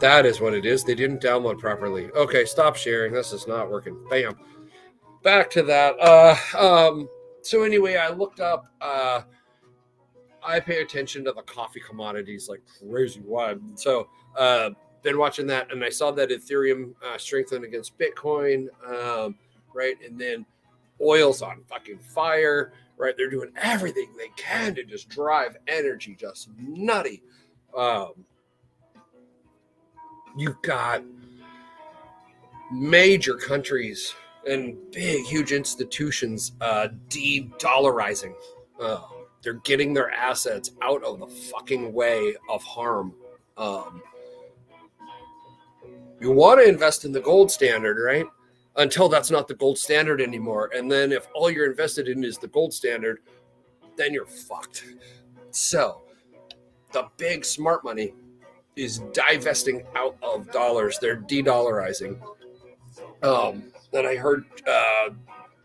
That 0.00 0.26
is 0.26 0.40
what 0.40 0.54
it 0.54 0.64
is. 0.64 0.84
They 0.84 0.94
didn't 0.94 1.22
download 1.22 1.58
properly. 1.58 2.10
Okay, 2.12 2.44
stop 2.44 2.76
sharing. 2.76 3.12
This 3.12 3.32
is 3.32 3.46
not 3.46 3.70
working. 3.70 3.96
Bam. 4.08 4.34
Back 5.22 5.50
to 5.50 5.62
that. 5.64 5.94
Uh, 6.00 6.36
um, 6.56 7.08
so 7.42 7.62
anyway, 7.62 7.96
I 7.96 8.10
looked 8.10 8.40
up. 8.40 8.66
Uh, 8.80 9.22
I 10.48 10.60
pay 10.60 10.80
attention 10.80 11.24
to 11.24 11.32
the 11.32 11.42
coffee 11.42 11.80
commodities 11.80 12.48
like 12.48 12.62
crazy. 12.80 13.20
Why? 13.20 13.56
So, 13.74 14.08
uh, 14.36 14.70
been 15.02 15.18
watching 15.18 15.46
that, 15.48 15.70
and 15.70 15.84
I 15.84 15.90
saw 15.90 16.10
that 16.12 16.30
Ethereum 16.30 16.94
uh, 17.04 17.18
strengthened 17.18 17.64
against 17.64 17.98
Bitcoin, 17.98 18.66
um, 18.86 19.36
right? 19.74 19.96
And 20.04 20.18
then 20.18 20.46
oil's 21.00 21.42
on 21.42 21.62
fucking 21.68 21.98
fire, 21.98 22.72
right? 22.96 23.14
They're 23.16 23.30
doing 23.30 23.50
everything 23.56 24.08
they 24.16 24.30
can 24.36 24.74
to 24.74 24.84
just 24.84 25.08
drive 25.10 25.56
energy 25.68 26.16
just 26.18 26.48
nutty. 26.58 27.22
Um, 27.76 28.24
you've 30.36 30.60
got 30.62 31.04
major 32.72 33.34
countries 33.34 34.14
and 34.48 34.76
big, 34.92 35.24
huge 35.26 35.52
institutions 35.52 36.52
uh, 36.60 36.88
de-dollarizing. 37.08 38.34
Uh, 38.80 39.00
they're 39.48 39.54
getting 39.64 39.94
their 39.94 40.10
assets 40.10 40.72
out 40.82 41.02
of 41.02 41.20
the 41.20 41.26
fucking 41.26 41.90
way 41.94 42.36
of 42.50 42.62
harm. 42.62 43.14
Um, 43.56 44.02
you 46.20 46.32
want 46.32 46.60
to 46.60 46.68
invest 46.68 47.06
in 47.06 47.12
the 47.12 47.20
gold 47.20 47.50
standard, 47.50 47.96
right? 47.98 48.26
Until 48.76 49.08
that's 49.08 49.30
not 49.30 49.48
the 49.48 49.54
gold 49.54 49.78
standard 49.78 50.20
anymore. 50.20 50.70
And 50.76 50.92
then 50.92 51.12
if 51.12 51.28
all 51.34 51.50
you're 51.50 51.64
invested 51.64 52.08
in 52.08 52.24
is 52.24 52.36
the 52.36 52.48
gold 52.48 52.74
standard, 52.74 53.20
then 53.96 54.12
you're 54.12 54.26
fucked. 54.26 54.84
So 55.50 56.02
the 56.92 57.08
big 57.16 57.42
smart 57.42 57.84
money 57.84 58.12
is 58.76 58.98
divesting 59.14 59.82
out 59.96 60.18
of 60.20 60.52
dollars. 60.52 60.98
They're 61.00 61.16
de-dollarizing. 61.16 62.20
Um, 63.22 63.72
and 63.94 64.06
I 64.06 64.16
heard 64.16 64.44
uh, 64.66 65.08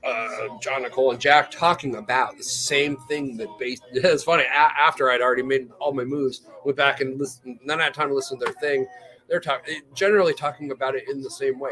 uh, 0.04 0.60
John 0.60 0.82
Nicole 0.82 1.12
and 1.12 1.20
Jack 1.20 1.50
talking 1.50 1.96
about 1.96 2.38
the 2.38 2.44
same 2.44 2.98
thing 3.08 3.38
that 3.38 3.48
based. 3.58 3.84
It's 3.94 4.24
funny. 4.24 4.44
A- 4.44 4.82
after 4.82 5.10
I'd 5.10 5.22
already 5.22 5.44
made 5.44 5.70
all 5.80 5.94
my 5.94 6.04
moves, 6.04 6.42
went 6.66 6.78
back 6.78 7.02
and 7.02 7.18
listened. 7.20 7.60
Then 7.66 7.80
I 7.80 7.86
had 7.86 7.94
time 7.94 8.10
to 8.10 8.14
listen 8.14 8.38
to 8.40 8.46
their 8.46 8.54
thing. 8.56 8.86
They're 9.30 9.40
talking 9.40 9.82
generally 9.94 10.34
talking 10.34 10.72
about 10.72 10.96
it 10.96 11.06
in 11.10 11.22
the 11.22 11.30
same 11.30 11.60
way. 11.60 11.72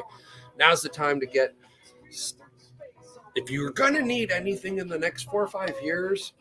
Now's 0.57 0.81
the 0.81 0.89
time 0.89 1.19
to 1.19 1.25
get. 1.25 1.53
If 3.35 3.49
you're 3.49 3.71
gonna 3.71 4.01
need 4.01 4.31
anything 4.31 4.77
in 4.79 4.87
the 4.87 4.97
next 4.97 5.23
four 5.23 5.41
or 5.43 5.47
five 5.47 5.75
years, 5.81 6.33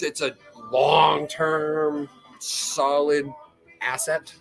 it's 0.00 0.20
a 0.20 0.34
long-term, 0.70 2.08
solid 2.38 3.32
asset 3.80 4.34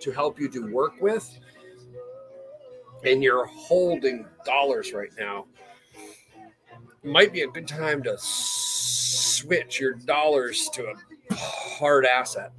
to 0.00 0.10
help 0.10 0.38
you 0.40 0.48
do 0.48 0.72
work 0.72 1.00
with 1.00 1.38
and 3.04 3.22
you're 3.22 3.46
holding 3.46 4.26
dollars 4.44 4.92
right 4.92 5.10
now, 5.18 5.46
might 7.02 7.32
be 7.32 7.42
a 7.42 7.48
good 7.48 7.66
time 7.66 8.02
to 8.04 8.16
switch 8.18 9.80
your 9.80 9.94
dollars 9.94 10.68
to 10.72 10.86
a 10.86 11.34
hard 11.34 12.06
asset. 12.06 12.52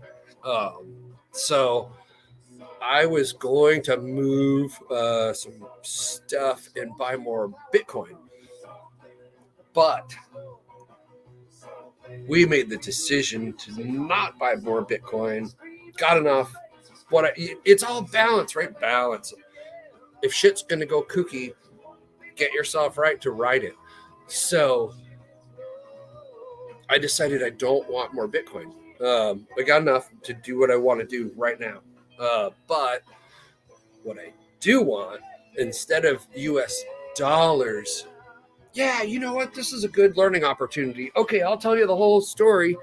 Um, 0.44 0.96
so 1.32 1.92
I 2.82 3.06
was 3.06 3.32
going 3.32 3.82
to 3.84 3.98
move 3.98 4.78
uh, 4.92 5.34
some 5.34 5.66
stuff 5.82 6.68
and 6.76 6.96
buy 6.98 7.16
more 7.16 7.54
Bitcoin, 7.74 8.18
but 9.74 10.14
we 12.28 12.46
made 12.46 12.70
the 12.70 12.78
decision 12.78 13.54
to 13.54 13.84
not 13.86 14.38
buy 14.38 14.56
more 14.56 14.86
Bitcoin. 14.86 15.54
Got 15.98 16.18
enough. 16.18 16.54
What 17.10 17.26
I, 17.26 17.56
it's 17.64 17.84
all 17.84 18.02
balance, 18.02 18.56
right? 18.56 18.78
Balance 18.80 19.34
if 20.24 20.34
shit's 20.34 20.64
to 20.64 20.86
go 20.86 21.04
kooky, 21.04 21.54
get 22.36 22.52
yourself 22.54 22.98
right 22.98 23.22
to 23.22 23.32
ride 23.32 23.64
it. 23.64 23.76
So 24.28 24.94
I 26.90 26.98
decided 26.98 27.44
I 27.44 27.52
don't 27.52 27.88
want 27.90 28.14
more 28.14 28.28
Bitcoin. 28.28 28.72
Um, 29.02 29.48
I 29.58 29.64
got 29.64 29.82
enough 29.82 30.10
to 30.24 30.34
do 30.34 30.58
what 30.58 30.72
I 30.72 30.78
want 30.78 31.02
to 31.02 31.06
do 31.06 31.32
right 31.36 31.60
now. 31.60 31.82
Uh, 32.18 32.52
but 32.68 33.02
what 34.04 34.18
I 34.18 34.32
do 34.62 34.82
want, 34.82 35.22
instead 35.58 36.06
of 36.06 36.26
US 36.36 36.84
dollars, 37.16 38.08
yeah, 38.74 39.04
you 39.04 39.20
know 39.20 39.34
what? 39.34 39.54
This 39.54 39.74
is 39.74 39.84
a 39.84 39.90
good 39.90 40.18
learning 40.18 40.46
opportunity. 40.46 41.12
Okay, 41.16 41.42
I'll 41.42 41.58
tell 41.58 41.78
you 41.78 41.86
the 41.86 41.96
whole 41.96 42.22
story 42.22 42.78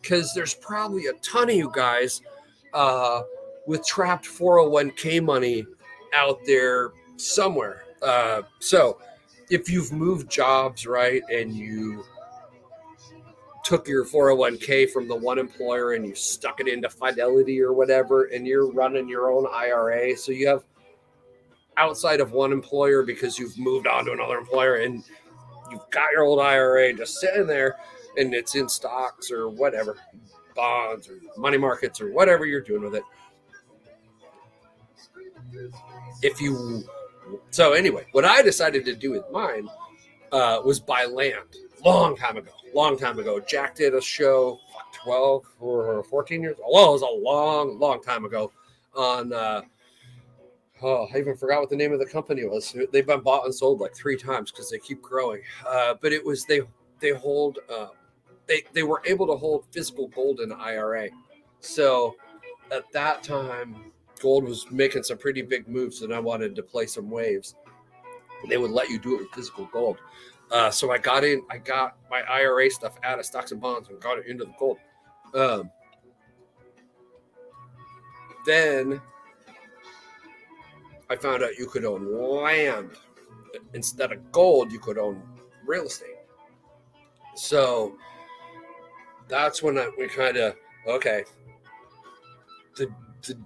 because 0.00 0.32
there's 0.34 0.54
probably 0.54 1.06
a 1.06 1.12
ton 1.14 1.50
of 1.50 1.56
you 1.56 1.70
guys 1.74 2.22
uh, 2.72 3.22
with 3.66 3.84
trapped 3.84 4.24
401k 4.24 5.22
money 5.22 5.66
out 6.14 6.40
there 6.46 6.92
somewhere. 7.16 7.84
Uh, 8.02 8.42
so 8.60 8.98
if 9.50 9.68
you've 9.70 9.92
moved 9.92 10.30
jobs, 10.30 10.86
right, 10.86 11.22
and 11.32 11.54
you 11.54 12.04
took 13.64 13.86
your 13.86 14.04
401k 14.04 14.90
from 14.90 15.06
the 15.06 15.14
one 15.14 15.38
employer 15.38 15.92
and 15.92 16.06
you 16.06 16.14
stuck 16.14 16.60
it 16.60 16.68
into 16.68 16.88
Fidelity 16.88 17.60
or 17.60 17.72
whatever, 17.72 18.24
and 18.24 18.46
you're 18.46 18.70
running 18.72 19.08
your 19.08 19.30
own 19.30 19.46
IRA, 19.52 20.16
so 20.16 20.32
you 20.32 20.48
have 20.48 20.64
outside 21.76 22.20
of 22.20 22.32
one 22.32 22.52
employer 22.52 23.02
because 23.02 23.38
you've 23.38 23.58
moved 23.58 23.86
on 23.86 24.04
to 24.04 24.12
another 24.12 24.38
employer 24.38 24.76
and 24.76 25.04
you've 25.70 25.88
got 25.90 26.10
your 26.12 26.22
old 26.22 26.40
IRA 26.40 26.92
just 26.92 27.20
sitting 27.20 27.46
there 27.46 27.76
and 28.16 28.34
it's 28.34 28.54
in 28.54 28.68
stocks 28.68 29.30
or 29.30 29.48
whatever, 29.48 29.96
bonds 30.54 31.08
or 31.08 31.18
money 31.36 31.56
markets 31.56 32.00
or 32.00 32.12
whatever 32.12 32.44
you're 32.44 32.60
doing 32.60 32.82
with 32.82 32.96
it 32.96 33.04
if 36.22 36.40
you 36.40 36.84
so 37.50 37.72
anyway, 37.72 38.06
what 38.12 38.24
I 38.24 38.42
decided 38.42 38.84
to 38.86 38.94
do 38.94 39.12
with 39.12 39.24
mine 39.30 39.68
uh, 40.32 40.60
was 40.64 40.80
buy 40.80 41.04
land 41.04 41.56
long 41.84 42.16
time 42.16 42.36
ago. 42.36 42.50
Long 42.74 42.98
time 42.98 43.18
ago. 43.18 43.40
Jack 43.40 43.74
did 43.74 43.94
a 43.94 44.00
show 44.00 44.60
12 45.02 45.44
or 45.60 46.04
14 46.04 46.42
years. 46.42 46.56
Well, 46.70 46.90
it 46.90 46.92
was 46.92 47.02
a 47.02 47.06
long, 47.06 47.78
long 47.78 48.02
time 48.02 48.24
ago 48.24 48.52
on 48.94 49.32
uh, 49.32 49.62
oh, 50.82 51.08
I 51.12 51.18
even 51.18 51.36
forgot 51.36 51.60
what 51.60 51.70
the 51.70 51.76
name 51.76 51.92
of 51.92 51.98
the 51.98 52.06
company 52.06 52.44
was. 52.44 52.76
They've 52.92 53.06
been 53.06 53.20
bought 53.20 53.44
and 53.44 53.54
sold 53.54 53.80
like 53.80 53.94
three 53.94 54.16
times 54.16 54.50
because 54.50 54.70
they 54.70 54.78
keep 54.78 55.02
growing. 55.02 55.42
Uh, 55.66 55.94
but 56.00 56.12
it 56.12 56.24
was 56.24 56.44
they 56.44 56.60
they 57.00 57.10
hold 57.10 57.58
uh, 57.72 57.88
they 58.46 58.62
they 58.72 58.82
were 58.82 59.02
able 59.04 59.26
to 59.26 59.36
hold 59.36 59.64
physical 59.70 60.08
gold 60.08 60.40
in 60.40 60.52
IRA. 60.52 61.08
So 61.60 62.14
at 62.70 62.90
that 62.92 63.22
time, 63.22 63.76
gold 64.20 64.44
was 64.44 64.70
making 64.70 65.02
some 65.02 65.18
pretty 65.18 65.42
big 65.42 65.68
moves, 65.68 66.02
and 66.02 66.14
I 66.14 66.20
wanted 66.20 66.54
to 66.56 66.62
play 66.62 66.86
some 66.86 67.10
waves. 67.10 67.54
They 68.48 68.56
would 68.56 68.70
let 68.70 68.88
you 68.88 68.98
do 68.98 69.16
it 69.16 69.22
with 69.22 69.32
physical 69.32 69.66
gold. 69.72 69.98
Uh, 70.50 70.70
so 70.70 70.90
I 70.90 70.98
got 70.98 71.24
in, 71.24 71.42
I 71.50 71.58
got 71.58 71.96
my 72.10 72.22
IRA 72.22 72.70
stuff 72.70 72.96
out 73.02 73.18
of 73.18 73.26
stocks 73.26 73.52
and 73.52 73.60
bonds 73.60 73.88
and 73.88 74.00
got 74.00 74.18
it 74.18 74.26
into 74.26 74.44
the 74.44 74.54
gold. 74.58 74.78
Um, 75.34 75.70
then 78.46 79.00
I 81.08 81.16
found 81.16 81.42
out 81.42 81.56
you 81.56 81.66
could 81.66 81.84
own 81.84 82.42
land 82.42 82.90
instead 83.74 84.12
of 84.12 84.32
gold, 84.32 84.72
you 84.72 84.78
could 84.78 84.98
own 84.98 85.22
real 85.66 85.84
estate. 85.84 86.16
So 87.36 87.96
that's 89.28 89.62
when 89.62 89.78
I, 89.78 89.90
we 89.96 90.08
kind 90.08 90.36
of 90.36 90.56
okay. 90.86 91.24
The, 92.76 92.88
the 93.22 93.36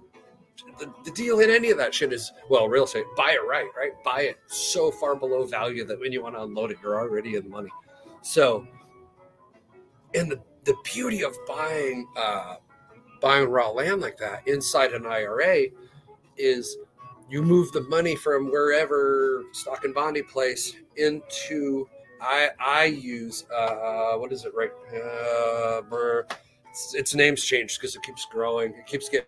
the, 0.79 0.91
the 1.03 1.11
deal 1.11 1.39
in 1.39 1.49
any 1.49 1.69
of 1.71 1.77
that 1.77 1.93
shit 1.93 2.13
is 2.13 2.31
well, 2.49 2.67
real 2.67 2.85
estate. 2.85 3.05
Buy 3.15 3.31
it 3.31 3.47
right, 3.47 3.67
right? 3.77 3.91
Buy 4.03 4.21
it 4.21 4.39
so 4.47 4.91
far 4.91 5.15
below 5.15 5.45
value 5.45 5.85
that 5.85 5.99
when 5.99 6.11
you 6.11 6.21
want 6.23 6.35
to 6.35 6.43
unload 6.43 6.71
it, 6.71 6.77
you're 6.81 6.99
already 6.99 7.35
in 7.35 7.49
money. 7.49 7.69
So, 8.21 8.67
and 10.13 10.31
the 10.31 10.39
the 10.65 10.75
beauty 10.83 11.23
of 11.23 11.35
buying 11.47 12.07
uh, 12.17 12.55
buying 13.21 13.49
raw 13.49 13.69
land 13.69 14.01
like 14.01 14.17
that 14.17 14.47
inside 14.47 14.93
an 14.93 15.05
IRA 15.05 15.65
is 16.37 16.77
you 17.29 17.41
move 17.41 17.71
the 17.71 17.81
money 17.81 18.15
from 18.15 18.51
wherever 18.51 19.43
stock 19.51 19.83
and 19.85 19.93
bondy 19.93 20.21
place 20.21 20.75
into 20.97 21.87
I 22.21 22.49
I 22.59 22.85
use 22.85 23.45
uh, 23.55 24.15
what 24.15 24.31
is 24.31 24.45
it 24.45 24.53
right? 24.55 24.71
Uh, 24.93 26.23
its, 26.69 26.93
its 26.95 27.15
name's 27.15 27.43
changed 27.43 27.79
because 27.79 27.95
it 27.95 28.03
keeps 28.03 28.25
growing. 28.25 28.71
It 28.71 28.85
keeps 28.85 29.09
getting 29.09 29.27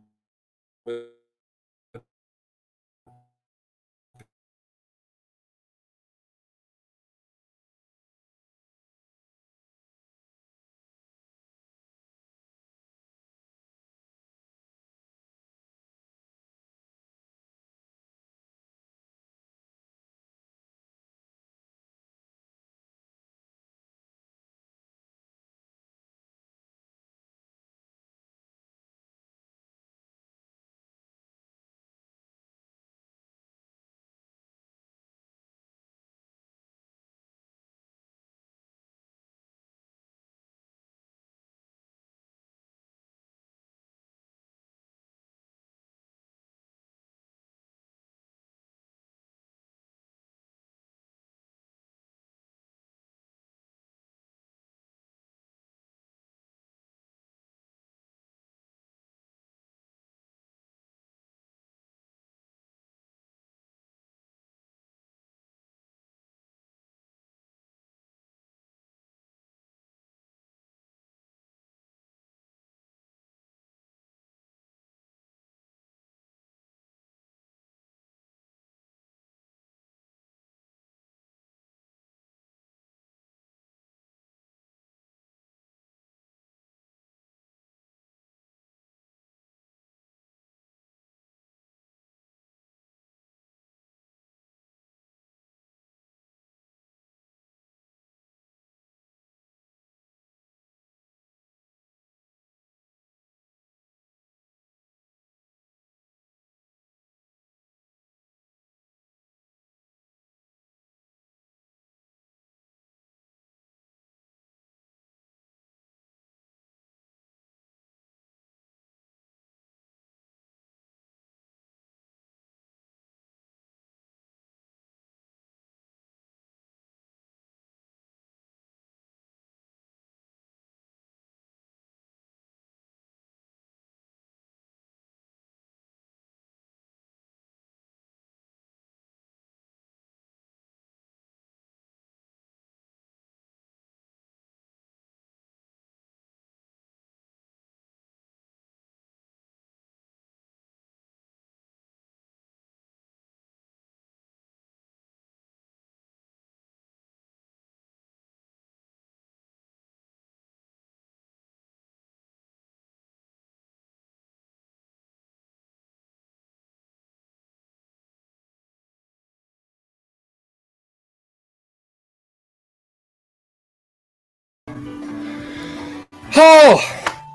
Oh, 176.35 176.81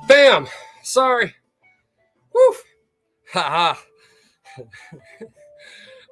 bam. 0.08 0.46
Sorry. 0.82 1.34
Woo. 2.34 2.54
Ha 3.32 3.42
ha. 3.42 3.82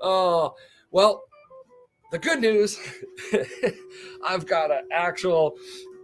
oh, 0.02 0.54
well, 0.90 1.24
the 2.12 2.18
good 2.18 2.40
news 2.40 2.78
I've 4.26 4.46
got 4.46 4.70
an 4.70 4.88
actual 4.92 5.56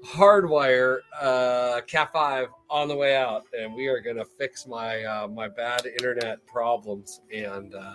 hardwire 0.04 1.00
uh, 1.20 1.82
Cat 1.86 2.10
5 2.12 2.48
on 2.70 2.88
the 2.88 2.96
way 2.96 3.14
out, 3.14 3.44
and 3.58 3.74
we 3.74 3.86
are 3.86 4.00
going 4.00 4.16
to 4.16 4.24
fix 4.24 4.66
my 4.66 5.04
uh, 5.04 5.28
my 5.28 5.48
bad 5.48 5.84
internet 5.86 6.44
problems 6.46 7.20
and 7.32 7.74
uh, 7.74 7.92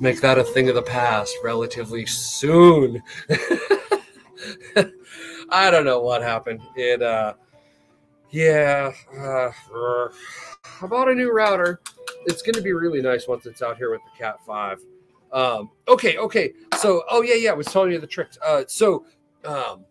make 0.00 0.20
that 0.20 0.38
a 0.38 0.44
thing 0.44 0.68
of 0.68 0.74
the 0.74 0.82
past 0.82 1.36
relatively 1.44 2.04
soon. 2.06 3.02
I 5.48 5.70
don't 5.70 5.84
know 5.84 6.00
what 6.00 6.22
happened. 6.22 6.60
It, 6.74 7.00
uh, 7.02 7.34
yeah, 8.30 8.92
uh, 9.18 9.50
bought 10.88 11.08
a 11.08 11.14
new 11.14 11.32
router. 11.32 11.80
It's 12.26 12.42
going 12.42 12.54
to 12.54 12.62
be 12.62 12.72
really 12.72 13.00
nice 13.00 13.28
once 13.28 13.46
it's 13.46 13.62
out 13.62 13.76
here 13.76 13.90
with 13.90 14.00
the 14.04 14.18
Cat 14.18 14.36
5. 14.46 14.80
Um, 15.32 15.70
okay, 15.88 16.16
okay. 16.18 16.52
So, 16.78 17.04
oh 17.10 17.22
yeah, 17.22 17.34
yeah. 17.34 17.50
I 17.50 17.54
was 17.54 17.66
telling 17.66 17.92
you 17.92 17.98
the 17.98 18.06
tricks. 18.06 18.38
Uh, 18.44 18.64
so, 18.66 19.04
um, 19.44 19.84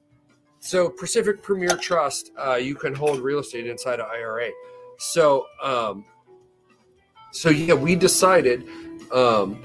so 0.60 0.90
Pacific 0.90 1.42
Premier 1.42 1.78
Trust, 1.78 2.32
uh, 2.44 2.56
you 2.56 2.76
can 2.76 2.94
hold 2.94 3.20
real 3.20 3.40
estate 3.40 3.68
inside 3.68 4.00
of 4.00 4.10
IRA. 4.10 4.50
So, 4.98 5.46
um, 5.62 6.06
so 7.32 7.50
yeah, 7.50 7.74
we 7.74 7.96
decided, 7.96 8.68
um, 9.12 9.62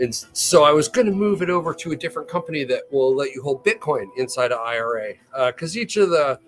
and 0.00 0.14
so 0.14 0.64
I 0.64 0.72
was 0.72 0.88
going 0.88 1.06
to 1.06 1.12
move 1.12 1.42
it 1.42 1.50
over 1.50 1.72
to 1.74 1.92
a 1.92 1.96
different 1.96 2.28
company 2.28 2.64
that 2.64 2.82
will 2.90 3.14
let 3.14 3.32
you 3.32 3.42
hold 3.42 3.64
Bitcoin 3.64 4.08
inside 4.16 4.52
of 4.52 4.58
IRA, 4.58 5.14
uh, 5.32 5.52
because 5.52 5.76
uh, 5.76 5.80
each 5.80 5.96
of 5.96 6.10
the 6.10 6.38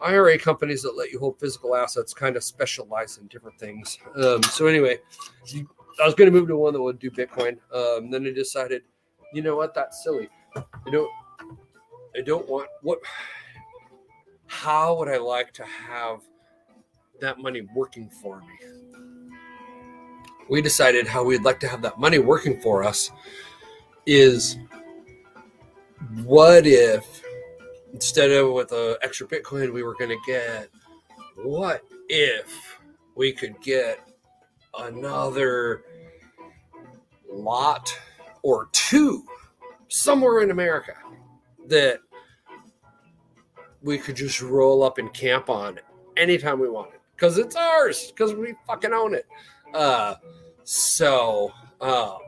IRA 0.00 0.38
companies 0.38 0.82
that 0.82 0.96
let 0.96 1.10
you 1.10 1.18
hold 1.18 1.38
physical 1.40 1.74
assets 1.74 2.12
kind 2.12 2.36
of 2.36 2.44
specialize 2.44 3.18
in 3.18 3.26
different 3.28 3.58
things. 3.58 3.98
Um, 4.16 4.42
so 4.42 4.66
anyway, 4.66 4.98
I 5.54 6.04
was 6.04 6.14
going 6.14 6.30
to 6.30 6.38
move 6.38 6.48
to 6.48 6.56
one 6.56 6.72
that 6.74 6.82
would 6.82 6.98
do 6.98 7.10
Bitcoin. 7.10 7.58
Um, 7.72 8.10
then 8.10 8.26
I 8.26 8.30
decided, 8.30 8.82
you 9.32 9.42
know 9.42 9.56
what, 9.56 9.74
that's 9.74 10.02
silly. 10.04 10.28
I 10.54 10.90
don't, 10.90 11.10
I 12.16 12.20
don't 12.20 12.48
want 12.48 12.68
what. 12.82 12.98
How 14.46 14.96
would 14.98 15.08
I 15.08 15.16
like 15.16 15.52
to 15.54 15.64
have 15.64 16.20
that 17.20 17.38
money 17.38 17.62
working 17.74 18.08
for 18.08 18.40
me? 18.40 19.36
We 20.48 20.62
decided 20.62 21.06
how 21.06 21.24
we'd 21.24 21.42
like 21.42 21.58
to 21.60 21.68
have 21.68 21.82
that 21.82 21.98
money 21.98 22.18
working 22.18 22.60
for 22.60 22.84
us 22.84 23.10
is 24.06 24.56
what 26.22 26.66
if 26.66 27.22
instead 27.96 28.30
of 28.30 28.52
with 28.52 28.70
an 28.72 28.94
extra 29.00 29.26
Bitcoin 29.26 29.72
we 29.72 29.82
were 29.82 29.94
going 29.94 30.10
to 30.10 30.18
get, 30.26 30.68
what 31.42 31.80
if 32.10 32.78
we 33.14 33.32
could 33.32 33.58
get 33.62 34.06
another 34.78 35.82
lot 37.26 37.98
or 38.42 38.68
two 38.72 39.24
somewhere 39.88 40.42
in 40.42 40.50
America 40.50 40.92
that 41.68 42.00
we 43.80 43.96
could 43.96 44.14
just 44.14 44.42
roll 44.42 44.82
up 44.82 44.98
and 44.98 45.14
camp 45.14 45.48
on 45.48 45.80
anytime 46.18 46.60
we 46.60 46.68
wanted 46.68 47.00
because 47.14 47.38
it's 47.38 47.56
ours 47.56 48.12
because 48.12 48.34
we 48.34 48.52
fucking 48.66 48.92
own 48.92 49.14
it. 49.14 49.26
Uh, 49.72 50.16
so, 50.64 51.50
um, 51.80 52.18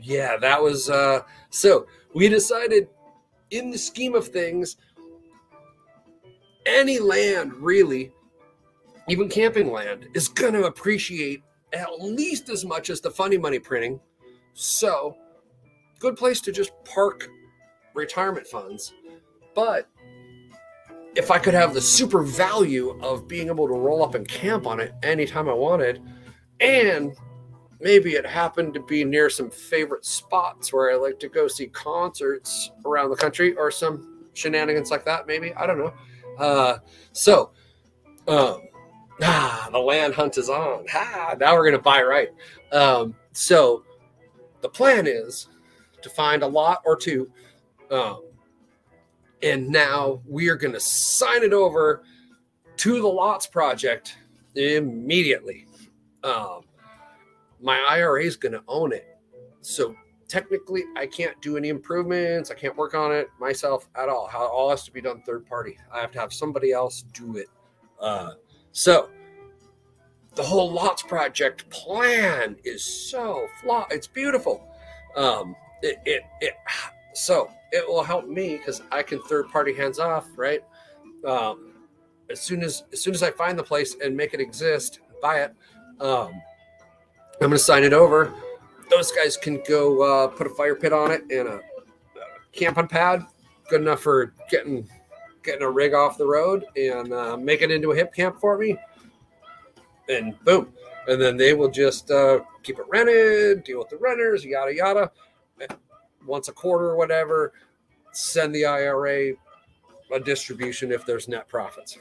yeah, 0.00 0.36
that 0.36 0.62
was 0.62 0.88
uh, 0.88 1.22
so 1.50 1.88
we 2.14 2.28
decided 2.28 2.86
in 3.50 3.70
the 3.70 3.78
scheme 3.78 4.14
of 4.14 4.28
things, 4.28 4.76
any 6.64 6.98
land 6.98 7.52
really, 7.54 8.12
even 9.08 9.28
camping 9.28 9.70
land, 9.70 10.08
is 10.14 10.28
going 10.28 10.54
to 10.54 10.64
appreciate 10.64 11.42
at 11.72 12.00
least 12.00 12.48
as 12.48 12.64
much 12.64 12.90
as 12.90 13.00
the 13.00 13.10
funny 13.10 13.38
money 13.38 13.58
printing. 13.58 14.00
So, 14.54 15.16
good 15.98 16.16
place 16.16 16.40
to 16.42 16.52
just 16.52 16.72
park 16.84 17.28
retirement 17.94 18.46
funds. 18.46 18.94
But 19.54 19.88
if 21.14 21.30
I 21.30 21.38
could 21.38 21.54
have 21.54 21.72
the 21.72 21.80
super 21.80 22.22
value 22.22 22.98
of 23.02 23.26
being 23.26 23.48
able 23.48 23.66
to 23.68 23.74
roll 23.74 24.04
up 24.04 24.14
and 24.14 24.28
camp 24.28 24.66
on 24.66 24.80
it 24.80 24.92
anytime 25.02 25.48
I 25.48 25.54
wanted, 25.54 26.02
and 26.60 27.14
maybe 27.80 28.14
it 28.14 28.26
happened 28.26 28.74
to 28.74 28.80
be 28.80 29.04
near 29.04 29.28
some 29.28 29.50
favorite 29.50 30.04
spots 30.04 30.72
where 30.72 30.90
I 30.90 30.96
like 30.96 31.18
to 31.20 31.28
go 31.28 31.48
see 31.48 31.66
concerts 31.66 32.70
around 32.84 33.10
the 33.10 33.16
country 33.16 33.54
or 33.56 33.70
some 33.70 34.24
shenanigans 34.34 34.90
like 34.90 35.04
that, 35.04 35.26
maybe. 35.26 35.52
I 35.54 35.66
don't 35.66 35.78
know. 35.78 35.92
Uh, 36.38 36.78
so, 37.12 37.52
um, 38.28 38.62
ah, 39.22 39.68
the 39.72 39.78
land 39.78 40.14
hunt 40.14 40.38
is 40.38 40.48
on. 40.48 40.86
Ha, 40.90 41.34
now 41.38 41.54
we're 41.54 41.62
going 41.62 41.72
to 41.72 41.82
buy 41.82 42.02
right. 42.02 42.28
Um, 42.72 43.14
so, 43.32 43.84
the 44.60 44.68
plan 44.68 45.06
is 45.06 45.48
to 46.02 46.10
find 46.10 46.42
a 46.42 46.46
lot 46.46 46.82
or 46.84 46.96
two. 46.96 47.30
Um, 47.90 48.22
and 49.42 49.68
now 49.68 50.22
we 50.26 50.48
are 50.48 50.56
going 50.56 50.72
to 50.72 50.80
sign 50.80 51.42
it 51.42 51.52
over 51.52 52.02
to 52.78 53.00
the 53.00 53.06
lots 53.06 53.46
project 53.46 54.16
immediately. 54.54 55.66
Um, 56.24 56.62
my 57.66 57.80
IRA 57.80 58.22
is 58.22 58.36
going 58.36 58.52
to 58.52 58.62
own 58.68 58.92
it. 58.92 59.18
So 59.60 59.96
technically, 60.28 60.84
I 60.96 61.04
can't 61.04 61.38
do 61.42 61.56
any 61.56 61.68
improvements. 61.68 62.52
I 62.52 62.54
can't 62.54 62.76
work 62.76 62.94
on 62.94 63.10
it 63.10 63.28
myself 63.40 63.88
at 63.96 64.08
all. 64.08 64.28
How 64.28 64.46
all 64.46 64.70
has 64.70 64.84
to 64.84 64.92
be 64.92 65.00
done 65.00 65.20
third 65.26 65.44
party. 65.46 65.76
I 65.92 66.00
have 66.00 66.12
to 66.12 66.20
have 66.20 66.32
somebody 66.32 66.70
else 66.70 67.02
do 67.12 67.36
it. 67.36 67.48
Uh, 68.00 68.34
so 68.70 69.10
the 70.36 70.44
whole 70.44 70.70
lots 70.70 71.02
project 71.02 71.68
plan 71.68 72.54
is 72.62 72.84
so 72.84 73.48
flawed. 73.60 73.90
It's 73.90 74.06
beautiful. 74.06 74.68
Um, 75.16 75.56
it, 75.82 75.98
it, 76.04 76.22
it, 76.40 76.54
so 77.14 77.50
it 77.72 77.84
will 77.88 78.04
help 78.04 78.28
me 78.28 78.58
because 78.58 78.80
I 78.92 79.02
can 79.02 79.20
third 79.22 79.48
party 79.48 79.74
hands 79.74 79.98
off, 79.98 80.28
right? 80.36 80.62
Um, 81.26 81.72
as 82.30 82.40
soon 82.40 82.62
as 82.62 82.84
as 82.92 83.00
soon 83.00 83.12
as 83.12 83.24
I 83.24 83.32
find 83.32 83.58
the 83.58 83.64
place 83.64 83.96
and 84.00 84.16
make 84.16 84.34
it 84.34 84.40
exist, 84.40 85.00
buy 85.20 85.40
it. 85.40 85.54
Um, 86.00 86.30
I'm 87.40 87.48
going 87.48 87.52
to 87.52 87.58
sign 87.58 87.84
it 87.84 87.92
over. 87.92 88.32
Those 88.90 89.12
guys 89.12 89.36
can 89.36 89.62
go 89.68 90.02
uh, 90.02 90.28
put 90.28 90.46
a 90.46 90.50
fire 90.50 90.74
pit 90.74 90.92
on 90.92 91.10
it 91.10 91.22
and 91.30 91.48
a, 91.48 91.60
camping 92.52 92.88
pad, 92.88 93.26
good 93.68 93.82
enough 93.82 94.00
for 94.00 94.32
getting 94.50 94.88
getting 95.42 95.62
a 95.62 95.70
rig 95.70 95.94
off 95.94 96.18
the 96.18 96.26
road 96.26 96.64
and 96.76 97.12
uh, 97.12 97.36
make 97.36 97.62
it 97.62 97.70
into 97.70 97.92
a 97.92 97.94
hip 97.94 98.12
camp 98.12 98.40
for 98.40 98.58
me. 98.58 98.76
And 100.08 100.34
boom, 100.44 100.72
and 101.06 101.20
then 101.20 101.36
they 101.36 101.54
will 101.54 101.70
just 101.70 102.10
uh, 102.10 102.40
keep 102.62 102.78
it 102.78 102.86
rented, 102.88 103.64
deal 103.64 103.78
with 103.78 103.88
the 103.90 103.98
renters, 103.98 104.44
yada 104.44 104.74
yada. 104.74 105.12
Once 106.26 106.48
a 106.48 106.52
quarter 106.52 106.86
or 106.86 106.96
whatever, 106.96 107.52
send 108.12 108.54
the 108.54 108.64
IRA 108.64 109.32
a 110.12 110.20
distribution 110.20 110.90
if 110.90 111.04
there's 111.06 111.28
net 111.28 111.48
profits. 111.48 111.98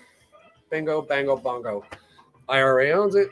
Bingo, 0.71 1.01
bango, 1.01 1.35
bongo. 1.35 1.85
IRA 2.49 2.91
owns 2.91 3.15
it, 3.15 3.29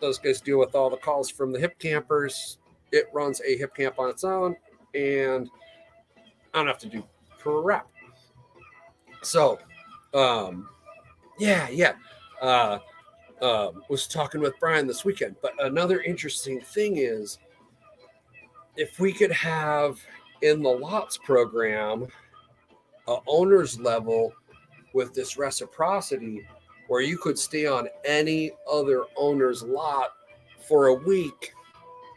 those 0.00 0.18
guys 0.18 0.40
deal 0.40 0.58
with 0.58 0.74
all 0.74 0.90
the 0.90 0.96
calls 0.96 1.30
from 1.30 1.52
the 1.52 1.58
hip 1.58 1.78
campers. 1.78 2.58
It 2.92 3.06
runs 3.12 3.40
a 3.46 3.56
hip 3.56 3.74
camp 3.74 3.98
on 3.98 4.10
its 4.10 4.24
own, 4.24 4.56
and 4.94 5.48
I 6.52 6.58
don't 6.58 6.66
have 6.66 6.78
to 6.78 6.88
do 6.88 7.04
crap. 7.38 7.88
So, 9.22 9.58
um, 10.14 10.68
yeah, 11.38 11.68
yeah. 11.68 11.92
Uh, 12.40 12.78
uh, 13.40 13.70
was 13.88 14.06
talking 14.06 14.40
with 14.40 14.58
Brian 14.60 14.86
this 14.86 15.04
weekend. 15.04 15.36
But 15.40 15.52
another 15.64 16.00
interesting 16.02 16.60
thing 16.60 16.98
is 16.98 17.38
if 18.76 18.98
we 18.98 19.12
could 19.12 19.32
have 19.32 19.98
in 20.42 20.62
the 20.62 20.68
lots 20.68 21.16
program 21.18 22.06
a 23.08 23.16
owner's 23.26 23.78
level 23.80 24.32
with 24.92 25.14
this 25.14 25.36
reciprocity 25.36 26.46
where 26.90 27.00
you 27.00 27.16
could 27.16 27.38
stay 27.38 27.66
on 27.66 27.86
any 28.04 28.50
other 28.68 29.04
owner's 29.16 29.62
lot 29.62 30.10
for 30.66 30.88
a 30.88 30.94
week 30.94 31.54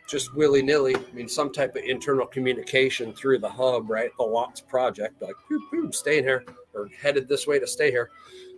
just 0.09 0.33
willy 0.33 0.63
nilly. 0.63 0.95
I 0.95 1.13
mean, 1.13 1.29
some 1.29 1.51
type 1.51 1.75
of 1.75 1.83
internal 1.83 2.25
communication 2.25 3.13
through 3.13 3.38
the 3.38 3.49
hub, 3.49 3.88
right? 3.88 4.09
The 4.17 4.23
lots 4.23 4.62
project, 4.62 5.21
like, 5.21 5.36
boom, 5.47 5.67
boom, 5.71 5.93
staying 5.93 6.23
here 6.23 6.43
or 6.73 6.89
headed 6.99 7.29
this 7.29 7.45
way 7.45 7.59
to 7.59 7.67
stay 7.67 7.91
here. 7.91 8.09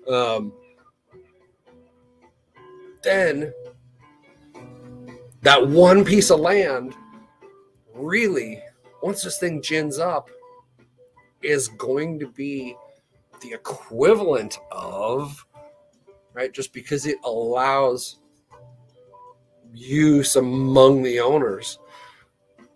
Um, 0.09 0.53
then 3.03 3.53
that 5.41 5.67
one 5.67 6.05
piece 6.05 6.31
of 6.31 6.39
land 6.39 6.95
really, 7.93 8.63
once 9.03 9.21
this 9.21 9.37
thing 9.37 9.61
gins 9.61 9.99
up, 9.99 10.29
is 11.41 11.67
going 11.67 12.19
to 12.19 12.27
be 12.27 12.73
the 13.41 13.51
equivalent 13.51 14.59
of 14.71 15.44
right? 16.35 16.53
Just 16.53 16.73
because 16.73 17.05
it 17.05 17.17
allows 17.23 18.19
use 19.73 20.35
among 20.35 21.01
the 21.03 21.19
owners. 21.19 21.79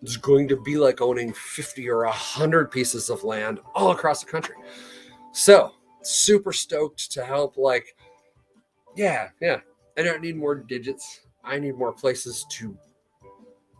It's 0.02 0.16
going 0.16 0.48
to 0.48 0.56
be 0.56 0.76
like 0.76 1.00
owning 1.00 1.32
50 1.32 1.88
or 1.88 2.04
100 2.04 2.70
pieces 2.70 3.10
of 3.10 3.22
land 3.22 3.60
all 3.74 3.90
across 3.90 4.24
the 4.24 4.30
country. 4.30 4.56
So, 5.32 5.72
super 6.02 6.52
stoked 6.52 7.12
to 7.12 7.24
help. 7.24 7.56
Like, 7.56 7.94
yeah, 8.96 9.28
yeah. 9.40 9.60
I 9.98 10.02
don't 10.02 10.22
need 10.22 10.36
more 10.36 10.54
digits. 10.54 11.20
I 11.44 11.58
need 11.58 11.76
more 11.76 11.92
places 11.92 12.46
to 12.50 12.76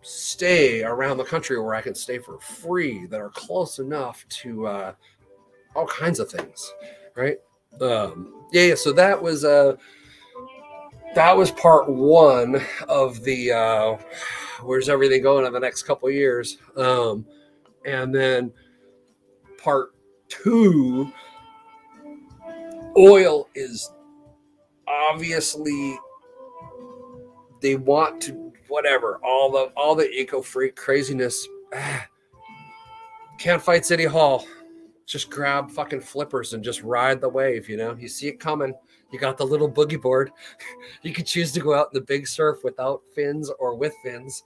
stay 0.03 0.83
around 0.83 1.17
the 1.17 1.25
country 1.25 1.59
where 1.59 1.75
I 1.75 1.83
can 1.83 1.95
stay 1.95 2.19
for 2.19 2.39
free 2.39 3.07
that 3.07 3.21
are 3.21 3.31
close 3.31 3.79
enough 3.79 4.27
to 4.29 4.67
uh, 4.67 4.93
all 5.75 5.87
kinds 5.87 6.21
of 6.21 6.31
things, 6.31 6.73
right? 7.17 7.39
Um, 7.81 8.47
yeah, 8.53 8.63
yeah. 8.63 8.75
So 8.75 8.93
that 8.93 9.21
was 9.21 9.45
uh, 9.45 9.77
that 11.15 11.37
was 11.37 11.51
part 11.51 11.89
one 11.89 12.61
of 12.89 13.23
the 13.25 13.53
uh, 13.53 13.97
where's 14.63 14.89
everything 14.89 15.23
going 15.23 15.47
in 15.47 15.53
the 15.53 15.61
next 15.61 15.83
couple 15.85 16.11
years, 16.11 16.59
um, 16.77 17.27
and 17.85 18.15
then 18.15 18.53
part 19.63 19.95
two. 20.29 21.13
Oil 22.97 23.49
is 23.55 23.89
obviously 24.89 25.97
they 27.63 27.77
want 27.77 28.21
to 28.23 28.53
whatever 28.69 29.21
all 29.25 29.51
the 29.51 29.73
all 29.77 29.95
the 29.95 30.11
eco 30.11 30.43
freak 30.43 30.77
craziness 30.77 31.47
can't 33.39 33.63
fight 33.63 33.87
city 33.87 34.05
hall 34.05 34.45
just 35.11 35.29
grab 35.29 35.69
fucking 35.73 36.01
flippers 36.01 36.53
and 36.53 36.63
just 36.63 36.85
ride 36.85 37.21
the 37.21 37.29
wave 37.29 37.69
you 37.69 37.77
know? 37.77 37.97
You 37.99 38.07
see 38.07 38.29
it 38.29 38.39
coming. 38.39 38.73
You 39.11 39.19
got 39.19 39.37
the 39.37 39.45
little 39.45 39.71
boogie 39.71 40.01
board. 40.01 40.31
You 41.03 41.13
can 41.13 41.25
choose 41.25 41.51
to 41.53 41.61
go 41.61 41.75
out 41.75 41.89
in 41.93 41.99
the 41.99 42.05
big 42.05 42.29
surf 42.29 42.63
without 42.63 43.03
fins 43.15 43.51
or 43.59 43.75
with 43.75 43.95
fins. 44.05 44.45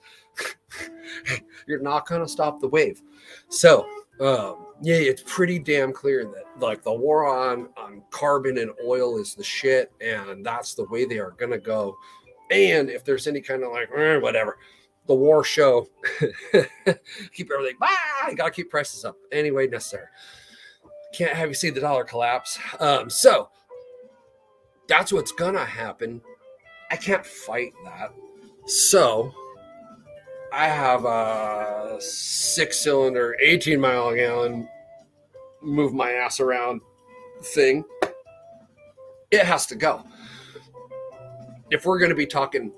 You're 1.67 1.83
not 1.83 2.07
going 2.07 2.23
to 2.23 2.29
stop 2.29 2.61
the 2.61 2.69
wave. 2.69 3.03
So 3.49 3.87
um, 4.21 4.67
yeah 4.81 4.97
it's 4.97 5.23
pretty 5.27 5.59
damn 5.59 5.93
clear 5.93 6.25
that 6.25 6.61
like 6.61 6.83
the 6.83 6.93
war 6.93 7.27
on 7.27 7.69
on 7.77 8.03
carbon 8.11 8.59
and 8.59 8.71
oil 8.87 9.19
is 9.19 9.35
the 9.35 9.43
shit 9.43 9.91
and 10.01 10.47
that's 10.47 10.75
the 10.75 10.85
way 10.85 11.05
they 11.05 11.19
are 11.19 11.33
going 11.33 11.51
to 11.51 11.59
go. 11.59 11.97
And 12.51 12.89
if 12.89 13.05
there's 13.05 13.27
any 13.27 13.41
kind 13.41 13.65
of 13.65 13.73
like 13.73 13.91
eh, 13.97 14.17
whatever, 14.17 14.59
the 15.07 15.15
war 15.15 15.45
show, 15.45 15.89
keep 17.33 17.51
everything. 17.53 17.77
Ah, 17.83 18.31
gotta 18.35 18.51
keep 18.51 18.71
prices 18.71 19.05
up. 19.05 19.17
Anyway 19.33 19.67
necessary. 19.67 20.07
Can't 21.15 21.33
have 21.33 21.49
you 21.49 21.55
see 21.55 21.71
the 21.71 21.81
dollar 21.81 22.05
collapse. 22.05 22.59
Um, 22.81 23.09
so 23.09 23.49
that's 24.89 25.13
what's 25.13 25.33
gonna 25.33 25.65
happen. 25.65 26.21
I 26.91 26.97
can't 26.97 27.25
fight 27.25 27.73
that. 27.85 28.13
So 28.67 29.33
I 30.53 30.69
have 30.69 31.05
a 31.05 31.97
six 32.01 32.79
cylinder, 32.79 33.37
18 33.41 33.81
mile 33.81 34.09
a 34.09 34.17
gallon, 34.17 34.69
move 35.63 35.93
my 35.93 36.13
ass 36.13 36.41
around 36.41 36.81
thing. 37.43 37.85
It 39.31 39.45
has 39.45 39.67
to 39.67 39.75
go 39.75 40.05
if 41.71 41.85
we're 41.85 41.99
going 41.99 42.11
to 42.11 42.17
be 42.17 42.27
talking 42.27 42.73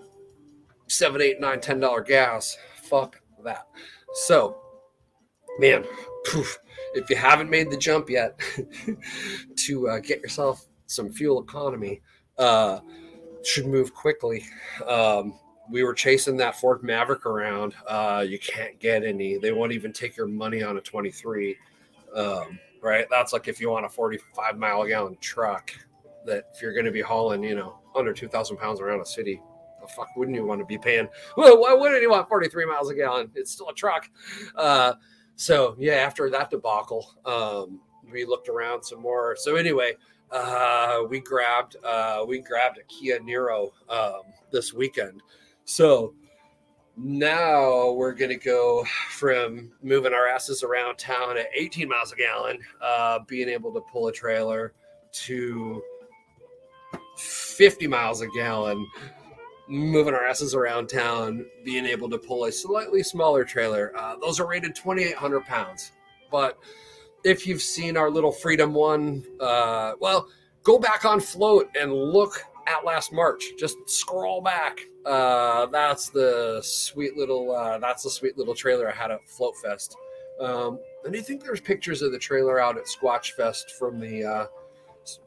seven, 0.89 1.21
eight, 1.21 1.41
nine, 1.41 1.61
ten 1.61 1.81
dollar 1.81 2.03
gas, 2.03 2.57
fuck 2.83 3.21
that. 3.45 3.67
So, 4.27 4.57
man, 5.59 5.85
poof, 6.27 6.59
if 6.97 7.11
you 7.11 7.17
haven't 7.17 7.51
made 7.51 7.71
the 7.71 7.77
jump 7.77 8.11
yet 8.11 8.41
to 9.57 9.89
uh, 9.89 9.99
get 9.99 10.21
yourself 10.21 10.67
some 10.87 11.11
fuel 11.11 11.43
economy, 11.43 12.01
uh, 12.39 12.81
should 13.45 13.67
move 13.67 13.95
quickly. 13.95 14.45
Um, 14.87 15.39
we 15.71 15.83
were 15.83 15.95
chasing 15.95 16.37
that 16.39 16.59
Ford 16.59 16.83
Maverick 16.83 17.27
around. 17.27 17.75
Uh, 17.87 18.25
you 18.27 18.39
can't 18.39 18.79
get 18.79 19.05
any. 19.05 19.37
They 19.39 19.53
won't 19.53 19.73
even 19.73 19.93
take 19.93 20.17
your 20.17 20.27
money 20.27 20.63
on 20.63 20.77
a 20.77 20.81
23. 20.81 21.57
Um, 22.15 22.59
right? 22.83 23.07
That's 23.11 23.33
like 23.33 23.49
if 23.49 23.61
you 23.61 23.71
want 23.71 23.85
a 23.85 23.89
45 23.89 24.59
mile 24.59 24.87
gallon 24.87 25.17
truck 25.21 25.73
that 26.25 26.45
if 26.55 26.63
you're 26.63 26.73
going 26.73 26.87
to 26.87 26.93
be 26.93 27.01
hauling, 27.01 27.43
you 27.43 27.55
know, 27.55 27.79
under 27.95 28.13
2,000 28.13 28.57
pounds 28.57 28.81
around 28.81 29.01
a 29.01 29.07
city, 29.07 29.41
the 29.81 29.89
fuck 29.89 30.09
wouldn't 30.17 30.37
you 30.37 30.45
want 30.45 30.61
to 30.61 30.67
be 30.67 30.79
paying? 30.79 31.09
Well, 31.37 31.61
why 31.61 31.73
wouldn't 31.73 32.03
you 32.03 32.11
want 32.11 32.29
43 32.29 32.67
miles 32.67 32.91
a 32.91 32.95
gallon? 32.95 33.31
It's 33.35 33.53
still 33.53 33.69
a 33.69 33.75
truck. 33.75 34.09
Uh, 34.55 34.95
so 35.37 35.77
yeah, 35.79 35.95
after 35.95 36.29
that 36.31 36.51
debacle, 36.51 37.15
um, 37.25 37.81
we 38.11 38.25
looked 38.25 38.49
around 38.49 38.83
some 38.83 39.01
more. 39.01 39.37
So 39.39 39.57
anyway, 39.57 39.95
uh, 40.31 41.03
we 41.09 41.21
grabbed 41.21 41.77
uh, 41.85 42.25
we 42.27 42.41
grabbed 42.41 42.79
a 42.79 42.83
Kia 42.85 43.21
Niro 43.21 43.71
um, 43.89 44.23
this 44.51 44.73
weekend. 44.73 45.23
So 45.65 46.15
now 46.97 47.93
we're 47.93 48.15
going 48.15 48.31
to 48.31 48.43
go 48.43 48.85
from 49.11 49.71
moving 49.83 50.15
our 50.15 50.27
asses 50.27 50.63
around 50.63 50.97
town 50.97 51.37
at 51.37 51.47
18 51.55 51.89
miles 51.89 52.13
a 52.13 52.17
gallon, 52.17 52.59
uh, 52.81 53.19
being 53.29 53.49
able 53.49 53.73
to 53.75 53.81
pull 53.93 54.09
a 54.09 54.13
trailer 54.13 54.73
to 55.13 55.83
50 57.19 57.87
miles 57.87 58.23
a 58.23 58.29
gallon, 58.29 58.87
moving 59.69 60.15
our 60.15 60.27
asses 60.27 60.55
around 60.55 60.89
town, 60.89 61.47
being 61.65 61.85
able 61.85 62.09
to 62.11 62.19
pull 62.19 62.45
a 62.45 62.53
slightly 62.53 63.03
smaller 63.03 63.45
trailer. 63.45 63.93
Uh, 63.97 64.17
those 64.21 64.41
are 64.41 64.47
rated 64.47 64.75
2,800 64.75 65.45
pounds. 65.45 65.93
But 66.31 66.59
if 67.25 67.47
you've 67.47 67.63
seen 67.63 67.97
our 67.97 68.11
little 68.11 68.33
Freedom 68.33 68.73
one, 68.73 69.25
uh, 69.41 69.93
well, 70.01 70.29
go 70.63 70.79
back 70.79 71.05
on 71.05 71.21
float 71.21 71.69
and 71.79 71.93
look 71.93 72.43
at 72.67 72.85
last 72.85 73.13
March. 73.13 73.45
Just 73.59 73.77
scroll 73.87 74.41
back. 74.41 74.81
Uh, 75.05 75.67
that's 75.67 76.11
the 76.11 76.61
sweet 76.63 77.17
little. 77.17 77.55
Uh, 77.55 77.79
that's 77.79 78.03
the 78.03 78.11
sweet 78.11 78.37
little 78.37 78.55
trailer 78.55 78.91
I 78.91 78.95
had 78.95 79.11
at 79.11 79.29
Float 79.29 79.57
Fest. 79.57 79.97
Um, 80.41 80.79
and 81.05 81.17
I 81.17 81.21
think 81.21 81.43
there's 81.43 81.61
pictures 81.61 82.03
of 82.03 82.13
the 82.13 82.19
trailer 82.19 82.61
out 82.61 82.77
at 82.77 82.85
Squatch 82.85 83.33
Fest 83.33 83.73
from 83.79 84.01
the 84.01 84.25
uh, 84.25 84.47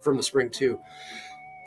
from 0.02 0.17
the 0.17 0.23
spring 0.23 0.49
too. 0.49 0.80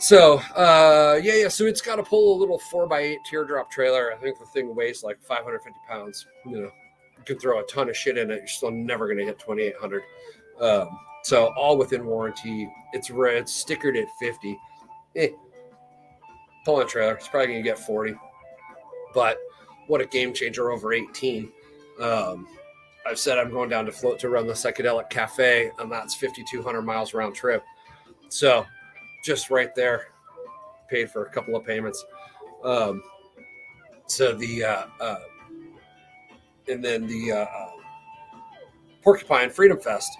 So 0.03 0.39
uh, 0.57 1.21
yeah, 1.23 1.35
yeah. 1.35 1.49
So 1.49 1.65
it's 1.65 1.81
got 1.81 1.95
to 1.95 2.03
pull 2.03 2.37
a 2.37 2.39
little 2.39 2.59
four 2.59 2.89
by 2.89 3.03
eight 3.03 3.21
teardrop 3.25 3.71
trailer. 3.71 4.13
I 4.13 4.17
think 4.17 4.37
the 4.37 4.47
thing 4.47 4.75
weighs 4.75 5.05
like 5.05 5.23
550 5.23 5.79
pounds. 5.89 6.27
You 6.45 6.63
know, 6.63 6.71
you 7.19 7.25
can 7.25 7.39
throw 7.39 7.61
a 7.61 7.63
ton 7.67 7.89
of 7.89 7.97
shit 7.97 8.19
in 8.19 8.33
it. 8.33 8.39
You're 8.39 8.47
still 8.49 8.73
never 8.73 9.07
going 9.07 9.19
to 9.19 9.25
hit 9.25 9.39
2,800. 9.39 10.03
Um, 10.61 10.89
so 11.23 11.55
all 11.57 11.79
within 11.79 12.05
warranty. 12.05 12.69
It's 12.93 13.13
red, 13.13 13.45
stickered 13.45 13.97
at 13.97 14.09
50. 14.19 14.59
Eh, 15.15 15.29
pulling 16.65 16.85
a 16.85 16.89
trailer. 16.89 17.15
It's 17.15 17.29
probably 17.29 17.53
going 17.53 17.63
to 17.63 17.71
get 17.71 17.79
40. 17.79 18.17
But 19.15 19.39
what 19.87 20.01
a 20.01 20.07
game 20.07 20.35
changer 20.35 20.73
over 20.73 20.93
18. 20.93 21.49
Um, 22.01 22.49
I've 23.07 23.21
said 23.21 23.39
I'm 23.39 23.53
going 23.53 23.69
down 23.69 23.87
to 23.87 23.93
float 23.93 24.19
to 24.19 24.29
run 24.29 24.49
the 24.49 24.53
psychedelic 24.53 25.11
cafe, 25.11 25.71
and 25.79 25.93
that's 25.93 26.17
5,200 26.17 26.83
miles 26.83 27.15
round 27.15 27.37
trip. 27.37 27.63
So 28.31 28.67
just 29.23 29.51
right 29.51 29.75
there, 29.75 30.09
paid 30.89 31.11
for 31.11 31.25
a 31.25 31.31
couple 31.31 31.57
of 31.57 31.65
payments. 31.65 32.05
Um, 32.65 33.03
so 34.07 34.35
the 34.35 34.65
uh, 34.65 34.85
uh, 35.01 35.19
and 36.69 36.85
then 36.85 37.07
the 37.07 37.33
uh, 37.33 37.37
uh, 37.37 37.71
Porcupine 39.03 39.51
Freedom 39.51 39.79
Fest 39.79 40.19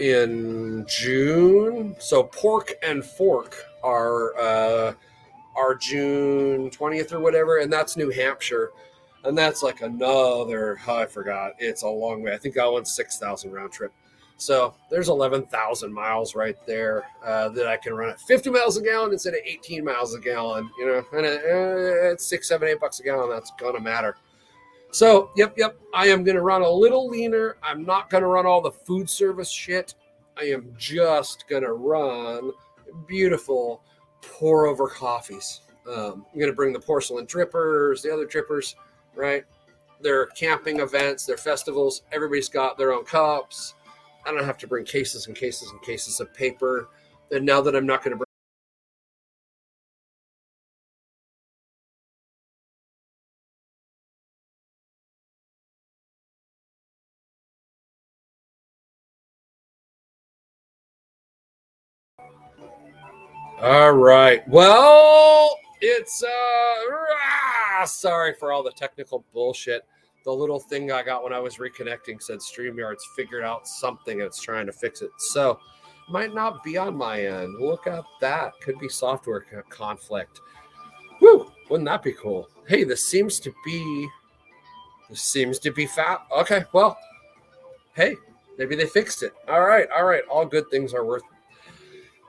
in 0.00 0.84
June. 0.88 1.96
So 1.98 2.24
Pork 2.24 2.74
and 2.82 3.04
Fork 3.04 3.56
are 3.82 4.36
uh, 4.38 4.94
are 5.56 5.74
June 5.74 6.70
twentieth 6.70 7.12
or 7.12 7.20
whatever, 7.20 7.58
and 7.58 7.72
that's 7.72 7.96
New 7.96 8.10
Hampshire, 8.10 8.70
and 9.24 9.36
that's 9.36 9.62
like 9.62 9.82
another. 9.82 10.78
Oh, 10.86 10.96
I 10.96 11.06
forgot. 11.06 11.52
It's 11.58 11.82
a 11.82 11.88
long 11.88 12.22
way. 12.22 12.32
I 12.32 12.38
think 12.38 12.54
that 12.54 12.70
one's 12.70 12.92
six 12.92 13.18
thousand 13.18 13.52
round 13.52 13.72
trip. 13.72 13.92
So 14.36 14.74
there's 14.90 15.08
11,000 15.08 15.92
miles 15.92 16.34
right 16.34 16.56
there 16.66 17.04
uh, 17.24 17.48
that 17.50 17.66
I 17.66 17.76
can 17.76 17.94
run 17.94 18.10
at 18.10 18.20
50 18.20 18.50
miles 18.50 18.76
a 18.76 18.82
gallon 18.82 19.12
instead 19.12 19.34
of 19.34 19.40
18 19.44 19.84
miles 19.84 20.14
a 20.14 20.20
gallon. 20.20 20.68
You 20.78 20.86
know, 20.86 21.04
and 21.12 21.26
uh, 21.26 22.10
it's 22.12 22.26
six, 22.26 22.48
seven, 22.48 22.68
eight 22.68 22.80
bucks 22.80 23.00
a 23.00 23.04
gallon. 23.04 23.30
That's 23.30 23.52
gonna 23.58 23.80
matter. 23.80 24.16
So, 24.90 25.30
yep, 25.36 25.54
yep. 25.56 25.76
I 25.92 26.08
am 26.08 26.24
gonna 26.24 26.42
run 26.42 26.62
a 26.62 26.70
little 26.70 27.08
leaner. 27.08 27.56
I'm 27.62 27.84
not 27.84 28.10
gonna 28.10 28.28
run 28.28 28.46
all 28.46 28.60
the 28.60 28.70
food 28.70 29.08
service 29.08 29.50
shit. 29.50 29.94
I 30.36 30.44
am 30.44 30.74
just 30.76 31.48
gonna 31.48 31.72
run 31.72 32.50
beautiful 33.06 33.82
pour 34.20 34.66
over 34.66 34.88
coffees. 34.88 35.60
Um, 35.88 36.26
I'm 36.32 36.40
gonna 36.40 36.52
bring 36.52 36.72
the 36.72 36.80
porcelain 36.80 37.26
drippers, 37.26 38.02
the 38.02 38.12
other 38.12 38.26
drippers, 38.26 38.74
right? 39.14 39.44
They're 40.00 40.26
camping 40.26 40.80
events, 40.80 41.24
they're 41.24 41.36
festivals. 41.36 42.02
Everybody's 42.12 42.48
got 42.48 42.76
their 42.76 42.92
own 42.92 43.04
cups 43.04 43.74
I 44.26 44.32
don't 44.32 44.44
have 44.44 44.58
to 44.58 44.66
bring 44.66 44.84
cases 44.84 45.26
and 45.26 45.36
cases 45.36 45.70
and 45.70 45.80
cases 45.82 46.20
of 46.20 46.32
paper. 46.34 46.88
And 47.30 47.44
now 47.44 47.60
that 47.62 47.76
I'm 47.76 47.86
not 47.86 48.02
going 48.02 48.12
to 48.12 48.16
bring 48.16 48.24
All 63.60 63.92
right. 63.92 64.46
Well, 64.48 65.56
it's 65.80 66.22
uh 66.22 66.28
ah, 66.28 67.84
sorry 67.86 68.34
for 68.34 68.52
all 68.52 68.62
the 68.62 68.72
technical 68.72 69.24
bullshit 69.32 69.86
the 70.24 70.32
little 70.32 70.58
thing 70.58 70.90
I 70.90 71.02
got 71.02 71.22
when 71.22 71.32
I 71.32 71.38
was 71.38 71.56
reconnecting 71.56 72.22
said 72.22 72.38
StreamYard's 72.38 73.06
figured 73.14 73.44
out 73.44 73.68
something 73.68 74.20
and 74.20 74.26
it's 74.26 74.40
trying 74.40 74.66
to 74.66 74.72
fix 74.72 75.02
it. 75.02 75.10
So 75.18 75.58
might 76.08 76.34
not 76.34 76.62
be 76.62 76.76
on 76.76 76.96
my 76.96 77.24
end. 77.24 77.54
Look 77.60 77.86
up 77.86 78.06
that. 78.20 78.52
Could 78.60 78.78
be 78.78 78.88
software 78.88 79.44
conflict. 79.68 80.40
Woo! 81.20 81.50
Wouldn't 81.70 81.88
that 81.88 82.02
be 82.02 82.12
cool? 82.12 82.48
Hey, 82.66 82.84
this 82.84 83.06
seems 83.06 83.38
to 83.40 83.52
be 83.64 84.08
this 85.10 85.20
seems 85.20 85.58
to 85.60 85.70
be 85.70 85.86
fat. 85.86 86.26
Okay, 86.36 86.64
well, 86.72 86.98
hey, 87.94 88.16
maybe 88.58 88.74
they 88.74 88.86
fixed 88.86 89.22
it. 89.22 89.32
All 89.48 89.62
right, 89.62 89.86
all 89.94 90.04
right. 90.04 90.22
All 90.30 90.46
good 90.46 90.68
things 90.70 90.94
are 90.94 91.04
worth 91.04 91.22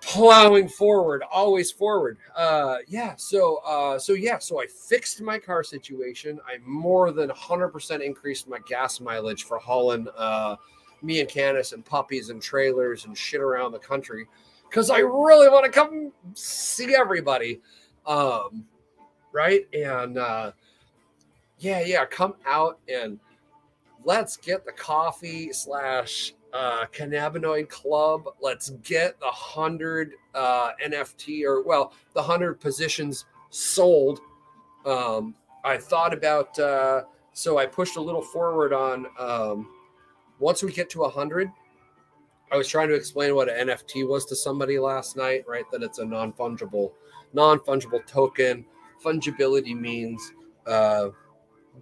plowing 0.05 0.69
forward, 0.69 1.23
always 1.31 1.71
forward. 1.71 2.17
Uh, 2.35 2.77
yeah. 2.87 3.15
So, 3.17 3.57
uh, 3.65 3.97
so 3.97 4.13
yeah. 4.13 4.37
So 4.37 4.61
I 4.61 4.67
fixed 4.67 5.21
my 5.21 5.39
car 5.39 5.63
situation. 5.63 6.39
I 6.47 6.57
more 6.65 7.11
than 7.11 7.29
100% 7.29 8.01
increased 8.01 8.47
my 8.47 8.59
gas 8.67 8.99
mileage 8.99 9.43
for 9.43 9.57
hauling 9.57 10.07
uh, 10.15 10.57
me 11.01 11.21
and 11.21 11.29
Candace 11.29 11.71
and 11.71 11.83
puppies 11.83 12.29
and 12.29 12.41
trailers 12.41 13.05
and 13.05 13.17
shit 13.17 13.41
around 13.41 13.71
the 13.71 13.79
country 13.79 14.27
because 14.69 14.89
I 14.89 14.99
really 14.99 15.49
want 15.49 15.65
to 15.65 15.71
come 15.71 16.11
see 16.33 16.95
everybody. 16.95 17.61
Um, 18.05 18.65
right. 19.31 19.67
And 19.73 20.19
uh, 20.19 20.51
yeah, 21.57 21.81
yeah, 21.81 22.05
come 22.05 22.35
out 22.45 22.79
and 22.87 23.19
let's 24.03 24.37
get 24.37 24.65
the 24.65 24.71
coffee 24.71 25.51
slash 25.51 26.33
uh, 26.55 26.85
cannabinoid 26.93 27.67
club. 27.67 28.29
Let's 28.41 28.69
get 28.83 29.19
the 29.19 29.27
hundred 29.27 30.13
uh, 30.33 30.71
NFT 30.83 31.43
or 31.43 31.61
well, 31.63 31.93
the 32.13 32.23
hundred 32.23 32.55
positions 32.61 33.25
sold. 33.49 34.21
Um, 34.85 35.35
I 35.65 35.77
thought 35.77 36.13
about 36.13 36.57
uh, 36.57 37.03
so 37.33 37.57
I 37.57 37.65
pushed 37.65 37.97
a 37.97 38.01
little 38.01 38.21
forward 38.21 38.71
on 38.71 39.07
um, 39.19 39.67
once 40.39 40.63
we 40.63 40.71
get 40.71 40.89
to 40.91 41.03
a 41.03 41.09
hundred. 41.09 41.51
I 42.51 42.57
was 42.57 42.69
trying 42.69 42.87
to 42.87 42.95
explain 42.95 43.35
what 43.35 43.49
an 43.49 43.67
NFT 43.67 44.07
was 44.07 44.23
to 44.25 44.35
somebody 44.35 44.79
last 44.79 45.17
night, 45.17 45.43
right? 45.47 45.65
That 45.71 45.83
it's 45.83 45.99
a 45.99 46.05
non 46.05 46.31
fungible, 46.31 46.93
non 47.33 47.59
fungible 47.59 48.05
token. 48.07 48.65
Fungibility 49.03 49.77
means 49.77 50.31
uh, 50.65 51.09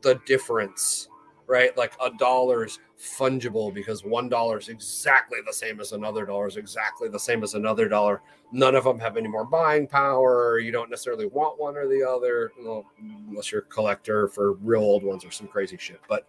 the 0.01 0.15
difference 0.25 1.09
right? 1.47 1.75
Like 1.77 1.93
a 2.01 2.09
dollar's 2.17 2.79
fungible 2.99 3.73
because 3.73 4.03
one 4.03 4.29
dollar 4.29 4.57
is 4.57 4.69
exactly 4.69 5.39
the 5.45 5.53
same 5.53 5.79
as 5.79 5.91
another 5.91 6.25
dollar 6.25 6.47
is 6.47 6.57
exactly 6.57 7.09
the 7.09 7.19
same 7.19 7.43
as 7.43 7.53
another 7.53 7.87
dollar. 7.87 8.21
None 8.51 8.75
of 8.75 8.83
them 8.83 8.99
have 8.99 9.17
any 9.17 9.27
more 9.27 9.45
buying 9.45 9.87
power. 9.87 10.59
You 10.59 10.71
don't 10.71 10.89
necessarily 10.89 11.25
want 11.25 11.59
one 11.59 11.75
or 11.75 11.87
the 11.87 12.07
other, 12.07 12.51
well, 12.61 12.85
unless 13.29 13.51
you're 13.51 13.61
a 13.61 13.65
collector 13.65 14.27
for 14.27 14.53
real 14.53 14.81
old 14.81 15.03
ones 15.03 15.25
or 15.25 15.31
some 15.31 15.47
crazy 15.47 15.77
shit. 15.77 16.01
But 16.07 16.27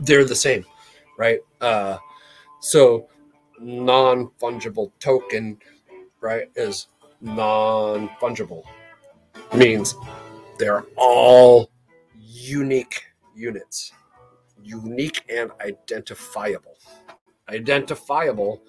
they're 0.00 0.24
the 0.24 0.34
same, 0.34 0.64
right? 1.18 1.40
Uh, 1.60 1.98
so 2.60 3.08
non 3.60 4.28
fungible 4.40 4.90
token, 5.00 5.58
right, 6.20 6.48
is 6.56 6.88
non 7.20 8.08
fungible 8.20 8.64
means 9.54 9.94
they're 10.58 10.84
all 10.96 11.70
unique 12.18 13.04
units 13.34 13.92
unique 14.64 15.22
and 15.28 15.50
identifiable. 15.60 16.76
Identifiable 17.48 18.62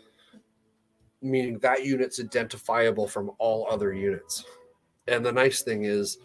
meaning 1.26 1.58
that 1.60 1.84
unit's 1.84 2.20
identifiable 2.20 3.08
from 3.08 3.32
all 3.40 3.68
other 3.70 3.94
units. 3.94 4.46
And 5.08 5.26
the 5.26 5.32
nice 5.32 5.62
thing 5.64 5.84
is, 5.84 6.20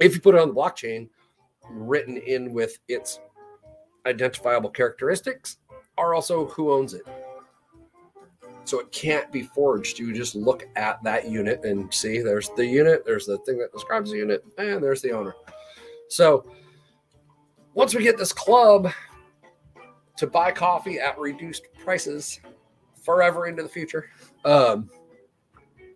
if 0.00 0.14
you 0.14 0.20
put 0.20 0.34
it 0.34 0.40
on 0.40 0.48
the 0.48 0.54
blockchain, 0.54 1.08
written 1.70 2.16
in 2.16 2.52
with 2.52 2.78
its 2.88 3.20
identifiable 4.06 4.70
characteristics, 4.70 5.58
are 5.96 6.14
also 6.14 6.46
who 6.46 6.72
owns 6.72 6.94
it. 6.94 7.06
So 8.64 8.80
it 8.80 8.92
can't 8.92 9.30
be 9.32 9.42
forged. 9.42 9.98
You 9.98 10.12
just 10.12 10.34
look 10.34 10.64
at 10.76 11.02
that 11.02 11.28
unit 11.28 11.64
and 11.64 11.92
see 11.92 12.20
there's 12.20 12.50
the 12.50 12.66
unit, 12.66 13.04
there's 13.06 13.26
the 13.26 13.38
thing 13.38 13.58
that 13.58 13.72
describes 13.72 14.10
the 14.10 14.18
unit, 14.18 14.44
and 14.58 14.82
there's 14.82 15.02
the 15.02 15.12
owner. 15.12 15.34
So 16.08 16.50
once 17.78 17.94
we 17.94 18.02
get 18.02 18.18
this 18.18 18.32
club 18.32 18.90
to 20.16 20.26
buy 20.26 20.50
coffee 20.50 20.98
at 20.98 21.16
reduced 21.16 21.62
prices 21.78 22.40
forever 23.04 23.46
into 23.46 23.62
the 23.62 23.68
future, 23.68 24.10
um, 24.44 24.90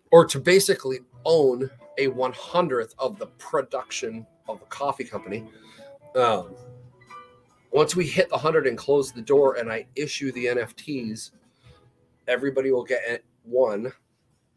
or 0.09 0.25
to 0.25 0.39
basically 0.39 0.99
own 1.25 1.69
a 1.97 2.07
100th 2.07 2.93
of 2.99 3.19
the 3.19 3.25
production 3.37 4.25
of 4.47 4.61
a 4.61 4.65
coffee 4.67 5.03
company. 5.03 5.43
Um, 6.15 6.55
once 7.71 7.97
we 7.97 8.07
hit 8.07 8.29
the 8.29 8.35
100 8.35 8.65
and 8.65 8.77
close 8.77 9.11
the 9.11 9.21
door 9.21 9.55
and 9.55 9.69
I 9.69 9.85
issue 9.97 10.31
the 10.31 10.45
NFTs, 10.45 11.31
everybody 12.29 12.71
will 12.71 12.85
get 12.85 13.25
one 13.43 13.91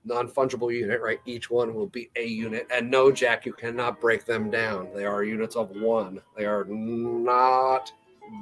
non 0.06 0.28
fungible 0.28 0.72
unit, 0.72 1.02
right? 1.02 1.20
Each 1.26 1.50
one 1.50 1.74
will 1.74 1.88
be 1.88 2.10
a 2.16 2.24
unit. 2.24 2.66
And 2.70 2.90
no, 2.90 3.10
Jack, 3.10 3.44
you 3.44 3.52
cannot 3.52 4.00
break 4.00 4.24
them 4.24 4.48
down. 4.50 4.88
They 4.94 5.04
are 5.04 5.24
units 5.24 5.56
of 5.56 5.70
one, 5.70 6.20
they 6.36 6.46
are 6.46 6.64
not 6.64 7.92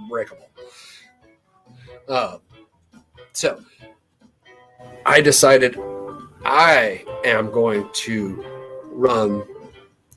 breakable. 0.08 0.48
Uh, 2.08 2.38
so 3.32 3.62
I 5.06 5.20
decided 5.20 5.78
I 6.44 7.04
am 7.24 7.50
going 7.50 7.88
to 7.94 8.44
run 8.92 9.42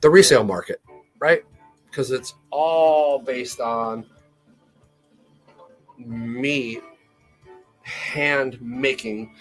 the 0.02 0.10
resale 0.10 0.44
market, 0.44 0.80
right? 1.18 1.42
Because 1.86 2.10
it's 2.10 2.34
all 2.50 3.18
based 3.18 3.60
on 3.60 4.04
me 5.96 6.80
hand 7.82 8.60
making 8.60 9.34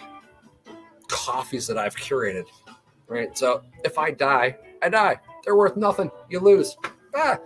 coffees 1.08 1.68
that 1.68 1.78
I've 1.78 1.96
curated. 1.96 2.46
Right. 3.08 3.38
So 3.38 3.64
if 3.84 3.98
I 3.98 4.12
die, 4.12 4.58
I 4.82 4.90
die. 4.90 5.20
They're 5.44 5.56
worth 5.56 5.78
nothing. 5.78 6.12
You 6.30 6.40
lose. 6.40 6.76
Ah, 7.16 7.38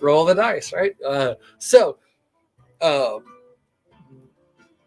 roll 0.00 0.24
the 0.24 0.34
dice. 0.34 0.72
Right. 0.72 0.96
Uh, 1.04 1.34
so 1.58 1.98
uh, 2.80 3.18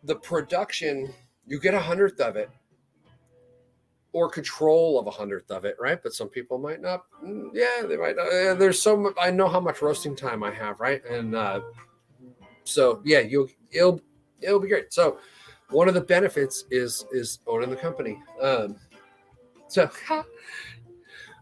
the 0.03 0.15
production, 0.15 1.13
you 1.45 1.59
get 1.59 1.73
a 1.73 1.79
hundredth 1.79 2.19
of 2.19 2.35
it 2.35 2.49
or 4.11 4.29
control 4.29 4.99
of 4.99 5.07
a 5.07 5.11
hundredth 5.11 5.51
of 5.51 5.65
it, 5.65 5.75
right? 5.79 6.01
But 6.01 6.13
some 6.13 6.29
people 6.29 6.57
might 6.57 6.81
not. 6.81 7.03
Mm, 7.23 7.51
yeah, 7.53 7.85
they 7.85 7.97
might. 7.97 8.15
Not. 8.15 8.57
There's 8.57 8.81
so 8.81 8.97
much. 8.97 9.13
I 9.21 9.29
know 9.29 9.47
how 9.47 9.59
much 9.59 9.81
roasting 9.81 10.15
time 10.15 10.43
I 10.43 10.51
have, 10.51 10.79
right? 10.79 11.03
And 11.05 11.35
uh, 11.35 11.61
so 12.63 13.01
yeah, 13.05 13.19
you'll 13.19 13.49
it'll 13.71 14.01
it'll 14.41 14.59
be 14.59 14.67
great. 14.67 14.93
So 14.93 15.19
one 15.71 15.87
of 15.87 15.93
the 15.93 16.01
benefits 16.01 16.65
is 16.71 17.05
is 17.11 17.39
owning 17.47 17.69
the 17.69 17.75
company. 17.75 18.21
Um, 18.41 18.75
so 19.67 19.89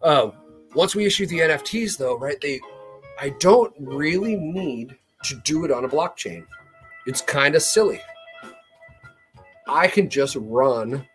uh, 0.01 0.31
once 0.75 0.95
we 0.95 1.05
issue 1.05 1.25
the 1.25 1.39
NFTs, 1.39 1.97
though, 1.97 2.17
right? 2.17 2.39
They, 2.41 2.59
I 3.19 3.29
don't 3.39 3.73
really 3.79 4.35
need 4.35 4.95
to 5.23 5.35
do 5.43 5.65
it 5.65 5.71
on 5.71 5.85
a 5.85 5.89
blockchain. 5.89 6.45
It's 7.05 7.21
kind 7.21 7.55
of 7.55 7.61
silly. 7.61 8.01
I 9.67 9.87
can 9.87 10.09
just 10.09 10.35
run 10.39 11.05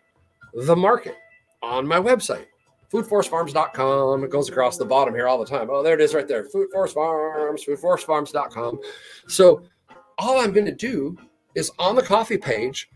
the 0.53 0.75
market 0.75 1.15
on 1.61 1.87
my 1.87 1.97
website, 1.97 2.45
foodforestfarms.com. 2.91 4.23
It 4.23 4.29
goes 4.29 4.49
across 4.49 4.77
the 4.77 4.85
bottom 4.85 5.13
here 5.13 5.27
all 5.27 5.39
the 5.39 5.45
time. 5.45 5.69
Oh, 5.71 5.81
there 5.81 5.95
it 5.95 6.01
is 6.01 6.13
right 6.13 6.27
there. 6.27 6.45
Food 6.45 6.69
Forest 6.71 6.93
Farms. 6.93 8.33
So 9.27 9.63
all 10.17 10.39
I'm 10.39 10.51
going 10.51 10.65
to 10.65 10.75
do 10.75 11.17
is 11.55 11.71
on 11.79 11.95
the 11.95 12.01
coffee 12.01 12.37
page, 12.37 12.89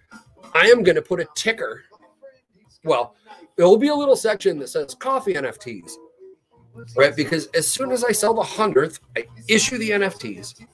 I 0.53 0.67
am 0.67 0.83
going 0.83 0.95
to 0.95 1.01
put 1.01 1.19
a 1.19 1.27
ticker. 1.35 1.83
Well, 2.83 3.15
it 3.57 3.63
will 3.63 3.77
be 3.77 3.89
a 3.89 3.95
little 3.95 4.15
section 4.15 4.59
that 4.59 4.69
says 4.69 4.95
coffee 4.95 5.33
NFTs, 5.33 5.91
right? 6.95 7.15
Because 7.15 7.47
as 7.47 7.67
soon 7.67 7.91
as 7.91 8.03
I 8.03 8.11
sell 8.11 8.33
the 8.33 8.43
hundredth, 8.43 8.99
I 9.15 9.25
issue 9.47 9.77
the 9.77 9.91
NFTs. 9.91 10.65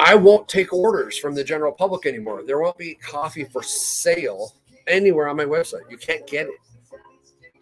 I 0.00 0.14
won't 0.14 0.48
take 0.48 0.72
orders 0.72 1.18
from 1.18 1.34
the 1.34 1.44
general 1.44 1.72
public 1.72 2.06
anymore. 2.06 2.42
There 2.44 2.60
won't 2.60 2.78
be 2.78 2.94
coffee 2.94 3.44
for 3.44 3.62
sale 3.62 4.54
anywhere 4.86 5.28
on 5.28 5.36
my 5.36 5.44
website. 5.44 5.90
You 5.90 5.96
can't 5.96 6.26
get 6.26 6.46
it. 6.46 6.60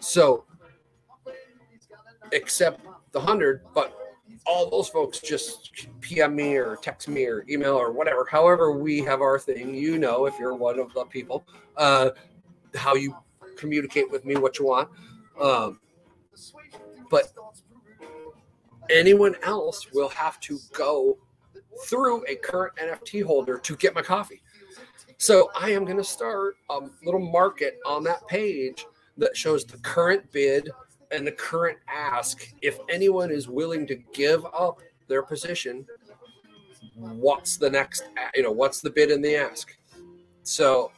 So, 0.01 0.45
except 2.33 2.81
the 3.13 3.21
hundred, 3.21 3.63
but 3.75 3.97
all 4.47 4.71
those 4.71 4.89
folks 4.89 5.21
just 5.21 5.87
PM 6.01 6.35
me 6.35 6.57
or 6.57 6.77
text 6.77 7.09
me 7.09 7.27
or 7.27 7.45
email 7.49 7.75
or 7.75 7.93
whatever. 7.93 8.27
However, 8.31 8.73
we 8.73 8.99
have 9.01 9.21
our 9.21 9.39
thing. 9.39 9.75
You 9.75 9.99
know, 9.99 10.27
if 10.27 10.39
you're 10.39 10.55
one 10.55 10.79
of 10.79 10.93
the 10.95 11.05
people, 11.05 11.45
uh, 11.77 12.11
how 12.75 12.95
you 12.95 13.17
communicate 13.57 14.11
with 14.11 14.25
me, 14.25 14.37
what 14.37 14.59
you 14.59 14.67
want. 14.67 14.89
Um, 15.41 15.81
but 17.11 17.33
anyone 18.91 19.37
else 19.43 19.93
will 19.93 20.09
have 20.09 20.41
to 20.41 20.59
go 20.73 21.19
through 21.85 22.25
a 22.29 22.37
current 22.37 22.75
NFT 22.77 23.23
holder 23.25 23.59
to 23.59 23.77
get 23.77 23.95
my 23.95 24.03
coffee. 24.03 24.43
So 25.19 25.51
I 25.59 25.71
am 25.71 25.85
going 25.85 25.99
to 25.99 26.05
start 26.05 26.57
a 26.71 26.81
little 27.05 27.21
market 27.21 27.79
on 27.85 28.03
that 28.05 28.27
page 28.27 28.87
that 29.19 29.37
shows 29.37 29.65
the 29.65 29.77
current 29.79 30.31
bid 30.33 30.71
and 31.13 31.27
the 31.27 31.33
current 31.33 31.79
ask 31.89 32.53
if 32.63 32.79
anyone 32.89 33.31
is 33.31 33.49
willing 33.49 33.87
to 33.87 33.97
give 34.13 34.45
up 34.47 34.81
their 35.09 35.23
position 35.23 35.87
what's 36.95 37.57
the 37.57 37.71
next, 37.71 38.05
you 38.35 38.43
know, 38.43 38.53
what's 38.53 38.81
the 38.81 38.91
bid 38.91 39.11
and 39.11 39.25
the 39.25 39.37
ask. 39.37 39.77
So 40.43 40.93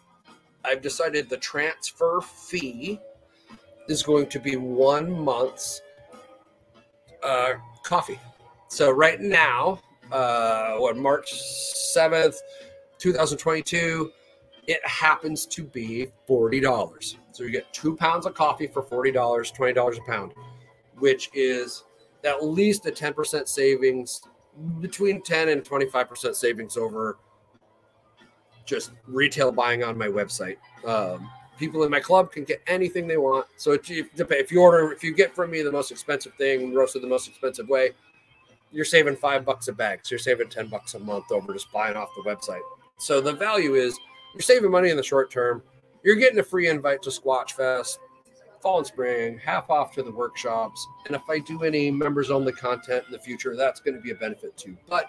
I've 0.64 0.82
decided 0.82 1.28
the 1.28 1.36
transfer 1.36 2.20
fee 2.20 2.98
is 3.88 4.02
going 4.02 4.28
to 4.28 4.38
be 4.38 4.56
one 4.56 5.12
month's 5.12 5.82
uh, 7.22 7.54
coffee. 7.84 8.20
So 8.68 8.90
right 8.90 9.20
now, 9.20 9.80
uh, 10.10 10.76
what 10.76 10.96
March 10.96 11.32
seventh, 11.32 12.40
two 12.98 13.12
thousand 13.12 13.38
twenty-two, 13.38 14.12
it 14.66 14.86
happens 14.86 15.46
to 15.46 15.64
be 15.64 16.08
forty 16.26 16.60
dollars. 16.60 17.18
So 17.32 17.44
you 17.44 17.50
get 17.50 17.72
two 17.72 17.96
pounds 17.96 18.26
of 18.26 18.34
coffee 18.34 18.66
for 18.66 18.82
forty 18.82 19.10
dollars, 19.10 19.50
twenty 19.50 19.72
dollars 19.72 19.98
a 19.98 20.02
pound, 20.02 20.32
which 20.98 21.30
is 21.34 21.84
at 22.24 22.44
least 22.44 22.86
a 22.86 22.90
ten 22.90 23.12
percent 23.14 23.48
savings, 23.48 24.22
between 24.80 25.22
ten 25.22 25.48
and 25.48 25.64
twenty-five 25.64 26.08
percent 26.08 26.36
savings 26.36 26.76
over 26.76 27.18
just 28.64 28.92
retail 29.06 29.50
buying 29.50 29.82
on 29.82 29.98
my 29.98 30.06
website. 30.06 30.56
Um, 30.86 31.28
people 31.58 31.82
in 31.84 31.90
my 31.90 32.00
club 32.00 32.32
can 32.32 32.44
get 32.44 32.62
anything 32.66 33.06
they 33.06 33.16
want. 33.16 33.46
So 33.56 33.72
if 33.72 33.88
you 33.88 34.60
order, 34.60 34.92
if 34.92 35.02
you 35.02 35.14
get 35.14 35.34
from 35.34 35.50
me 35.50 35.62
the 35.62 35.72
most 35.72 35.90
expensive 35.90 36.34
thing, 36.34 36.72
roasted 36.72 37.02
the 37.02 37.08
most 37.08 37.28
expensive 37.28 37.68
way, 37.68 37.90
you're 38.70 38.84
saving 38.84 39.16
five 39.16 39.44
bucks 39.44 39.68
a 39.68 39.72
bag. 39.72 40.00
So 40.02 40.12
you're 40.12 40.18
saving 40.18 40.48
10 40.48 40.68
bucks 40.68 40.94
a 40.94 40.98
month 40.98 41.30
over 41.30 41.52
just 41.52 41.70
buying 41.72 41.96
off 41.96 42.08
the 42.16 42.22
website. 42.22 42.62
So 42.98 43.20
the 43.20 43.32
value 43.32 43.74
is 43.74 43.98
you're 44.34 44.42
saving 44.42 44.70
money 44.70 44.90
in 44.90 44.96
the 44.96 45.02
short 45.02 45.30
term. 45.30 45.62
You're 46.02 46.16
getting 46.16 46.38
a 46.38 46.42
free 46.42 46.68
invite 46.68 47.02
to 47.02 47.10
Squatch 47.10 47.52
Fest, 47.52 47.98
fall 48.60 48.78
and 48.78 48.86
spring, 48.86 49.38
half 49.38 49.70
off 49.70 49.92
to 49.94 50.02
the 50.02 50.10
workshops. 50.10 50.86
And 51.06 51.14
if 51.14 51.22
I 51.28 51.38
do 51.38 51.62
any 51.62 51.90
members 51.90 52.30
only 52.30 52.52
content 52.52 53.04
in 53.06 53.12
the 53.12 53.18
future, 53.18 53.56
that's 53.56 53.80
going 53.80 53.94
to 53.94 54.00
be 54.00 54.10
a 54.10 54.14
benefit 54.14 54.56
too. 54.56 54.76
But 54.88 55.06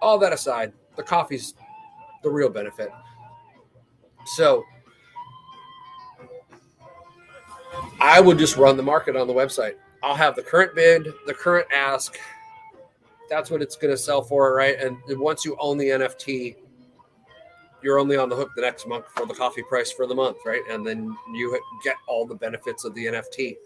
all 0.00 0.18
that 0.18 0.32
aside, 0.32 0.72
the 0.96 1.02
coffee's 1.02 1.54
the 2.22 2.30
real 2.30 2.48
benefit. 2.48 2.90
So 4.26 4.64
I 8.00 8.20
would 8.20 8.38
just 8.38 8.56
run 8.56 8.76
the 8.76 8.82
market 8.82 9.16
on 9.16 9.26
the 9.26 9.34
website. 9.34 9.74
I'll 10.02 10.14
have 10.14 10.36
the 10.36 10.42
current 10.42 10.74
bid, 10.74 11.08
the 11.26 11.34
current 11.34 11.66
ask. 11.72 12.18
That's 13.28 13.50
what 13.50 13.62
it's 13.62 13.76
going 13.76 13.92
to 13.92 13.96
sell 13.96 14.22
for, 14.22 14.54
right? 14.54 14.78
And 14.78 14.98
once 15.18 15.44
you 15.44 15.56
own 15.58 15.78
the 15.78 15.88
NFT, 15.88 16.56
you're 17.82 17.98
only 17.98 18.16
on 18.16 18.28
the 18.28 18.36
hook 18.36 18.50
the 18.56 18.62
next 18.62 18.86
month 18.86 19.04
for 19.14 19.26
the 19.26 19.34
coffee 19.34 19.62
price 19.62 19.92
for 19.92 20.06
the 20.06 20.14
month, 20.14 20.38
right? 20.44 20.62
And 20.70 20.86
then 20.86 21.16
you 21.32 21.58
get 21.84 21.96
all 22.08 22.26
the 22.26 22.34
benefits 22.34 22.84
of 22.84 22.94
the 22.94 23.06
NFT. 23.06 23.56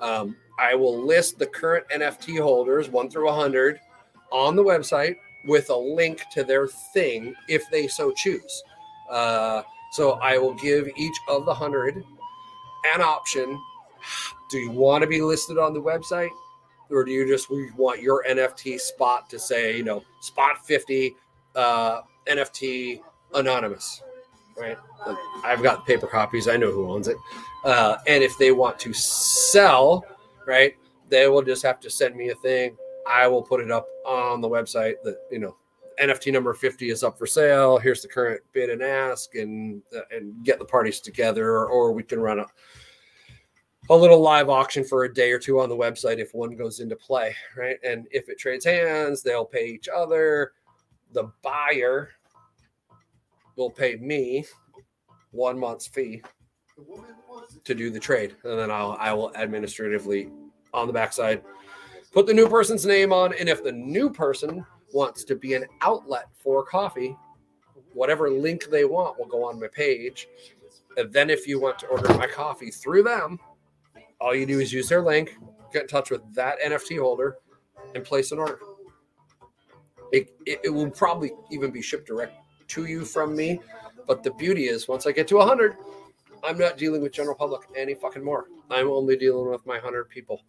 Um, 0.00 0.36
I 0.58 0.74
will 0.74 1.04
list 1.04 1.38
the 1.38 1.46
current 1.46 1.86
NFT 1.94 2.40
holders, 2.40 2.88
one 2.88 3.10
through 3.10 3.26
100, 3.26 3.78
on 4.32 4.56
the 4.56 4.62
website 4.62 5.16
with 5.46 5.70
a 5.70 5.76
link 5.76 6.22
to 6.32 6.44
their 6.44 6.68
thing 6.92 7.34
if 7.48 7.64
they 7.70 7.86
so 7.86 8.12
choose. 8.12 8.62
Uh, 9.10 9.62
so 9.92 10.12
I 10.22 10.38
will 10.38 10.54
give 10.54 10.88
each 10.96 11.16
of 11.28 11.44
the 11.44 11.52
100 11.52 12.04
an 12.94 13.00
option. 13.00 13.60
Do 14.50 14.58
you 14.58 14.70
want 14.70 15.02
to 15.02 15.08
be 15.08 15.20
listed 15.20 15.58
on 15.58 15.74
the 15.74 15.82
website? 15.82 16.30
Or 16.88 17.04
do 17.04 17.10
you 17.10 17.26
just 17.26 17.48
want 17.76 18.00
your 18.00 18.24
NFT 18.28 18.78
spot 18.78 19.28
to 19.30 19.40
say, 19.40 19.76
you 19.76 19.82
know, 19.82 20.04
spot 20.20 20.64
50 20.64 21.16
uh, 21.56 22.02
NFT 22.28 23.00
anonymous, 23.34 24.02
right? 24.58 24.78
I've 25.44 25.62
got 25.62 25.86
paper 25.86 26.06
copies. 26.06 26.48
I 26.48 26.56
know 26.56 26.72
who 26.72 26.90
owns 26.90 27.08
it. 27.08 27.16
Uh, 27.64 27.96
and 28.06 28.22
if 28.22 28.36
they 28.38 28.52
want 28.52 28.78
to 28.80 28.92
sell, 28.92 30.04
right, 30.46 30.74
they 31.08 31.28
will 31.28 31.42
just 31.42 31.62
have 31.62 31.80
to 31.80 31.90
send 31.90 32.16
me 32.16 32.30
a 32.30 32.34
thing. 32.36 32.76
I 33.06 33.26
will 33.28 33.42
put 33.42 33.60
it 33.60 33.70
up 33.70 33.86
on 34.04 34.40
the 34.40 34.48
website 34.48 34.94
that, 35.04 35.18
you 35.30 35.38
know, 35.38 35.56
NFT 36.00 36.32
number 36.32 36.52
50 36.52 36.90
is 36.90 37.02
up 37.02 37.18
for 37.18 37.26
sale. 37.26 37.78
Here's 37.78 38.02
the 38.02 38.08
current 38.08 38.42
bid 38.52 38.70
and 38.70 38.82
ask 38.82 39.34
and 39.34 39.82
uh, 39.96 40.00
and 40.10 40.44
get 40.44 40.58
the 40.58 40.64
parties 40.64 41.00
together 41.00 41.50
or, 41.50 41.68
or 41.68 41.92
we 41.92 42.02
can 42.02 42.20
run 42.20 42.40
a 42.40 42.46
a 43.88 43.96
little 43.96 44.20
live 44.20 44.48
auction 44.48 44.84
for 44.84 45.04
a 45.04 45.14
day 45.14 45.30
or 45.30 45.38
two 45.38 45.60
on 45.60 45.68
the 45.68 45.76
website 45.76 46.18
if 46.18 46.34
one 46.34 46.56
goes 46.56 46.80
into 46.80 46.96
play, 46.96 47.34
right? 47.56 47.76
And 47.84 48.06
if 48.10 48.28
it 48.28 48.38
trades 48.38 48.64
hands, 48.64 49.22
they'll 49.22 49.44
pay 49.44 49.66
each 49.66 49.88
other. 49.88 50.52
The 51.12 51.30
buyer 51.42 52.10
will 53.56 53.70
pay 53.70 53.96
me 53.96 54.44
one 55.30 55.58
month's 55.58 55.86
fee 55.86 56.22
to 57.64 57.74
do 57.74 57.90
the 57.90 58.00
trade, 58.00 58.36
and 58.44 58.58
then 58.58 58.70
I'll 58.70 58.96
I 59.00 59.12
will 59.12 59.34
administratively 59.34 60.30
on 60.72 60.86
the 60.86 60.92
backside 60.92 61.42
put 62.12 62.26
the 62.26 62.32
new 62.32 62.48
person's 62.48 62.86
name 62.86 63.12
on, 63.12 63.34
and 63.34 63.46
if 63.46 63.62
the 63.62 63.72
new 63.72 64.08
person 64.08 64.64
wants 64.92 65.22
to 65.24 65.36
be 65.36 65.52
an 65.52 65.66
outlet 65.82 66.26
for 66.34 66.64
coffee, 66.64 67.14
whatever 67.92 68.30
link 68.30 68.70
they 68.70 68.86
want 68.86 69.18
will 69.18 69.26
go 69.26 69.44
on 69.44 69.60
my 69.60 69.68
page. 69.68 70.28
And 70.96 71.12
then 71.12 71.28
if 71.28 71.46
you 71.46 71.60
want 71.60 71.78
to 71.80 71.86
order 71.88 72.08
my 72.14 72.26
coffee 72.26 72.70
through 72.70 73.02
them, 73.02 73.38
all 74.18 74.34
you 74.34 74.46
do 74.46 74.60
is 74.60 74.72
use 74.72 74.88
their 74.88 75.02
link, 75.02 75.36
get 75.72 75.82
in 75.82 75.88
touch 75.88 76.10
with 76.10 76.22
that 76.34 76.56
NFT 76.64 76.98
holder, 76.98 77.36
and 77.94 78.02
place 78.02 78.32
an 78.32 78.38
order. 78.38 78.60
It, 80.12 80.30
it, 80.46 80.60
it 80.64 80.70
will 80.70 80.90
probably 80.90 81.32
even 81.50 81.70
be 81.70 81.82
shipped 81.82 82.06
direct 82.06 82.34
to 82.68 82.86
you 82.86 83.04
from 83.04 83.36
me. 83.36 83.60
But 84.06 84.22
the 84.22 84.30
beauty 84.32 84.66
is, 84.66 84.88
once 84.88 85.06
I 85.06 85.12
get 85.12 85.26
to 85.28 85.36
100, 85.36 85.76
I'm 86.44 86.58
not 86.58 86.78
dealing 86.78 87.02
with 87.02 87.12
general 87.12 87.34
public 87.34 87.62
any 87.76 87.94
fucking 87.94 88.24
more. 88.24 88.46
I'm 88.70 88.88
only 88.88 89.16
dealing 89.16 89.50
with 89.50 89.66
my 89.66 89.74
100 89.74 90.08
people. 90.08 90.42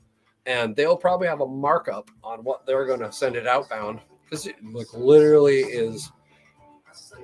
And 0.45 0.76
they'll 0.76 0.97
probably 0.97 1.28
have 1.28 1.41
a 1.41 1.47
markup 1.47 2.09
on 2.24 2.43
what 2.43 2.65
they're 2.65 2.86
going 2.86 2.99
to 3.01 3.11
send 3.11 3.36
it 3.36 3.47
outbound 3.47 3.99
because 4.24 4.47
it 4.47 4.55
like 4.63 4.93
literally 4.93 5.59
is 5.59 6.11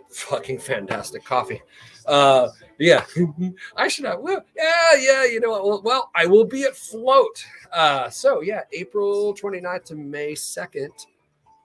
fucking 0.09 0.59
fantastic 0.59 1.23
coffee. 1.23 1.61
Uh, 2.05 2.49
yeah, 2.79 3.05
I 3.77 3.87
should 3.87 4.05
have. 4.05 4.19
Well, 4.19 4.43
yeah, 4.55 4.91
yeah. 4.99 5.25
You 5.25 5.39
know 5.39 5.51
what? 5.51 5.83
Well, 5.83 6.11
I 6.15 6.25
will 6.25 6.45
be 6.45 6.63
at 6.63 6.75
Float. 6.75 7.45
Uh, 7.71 8.09
so 8.09 8.41
yeah, 8.41 8.61
April 8.73 9.33
29th 9.33 9.85
to 9.85 9.95
May 9.95 10.33
2nd. 10.33 11.05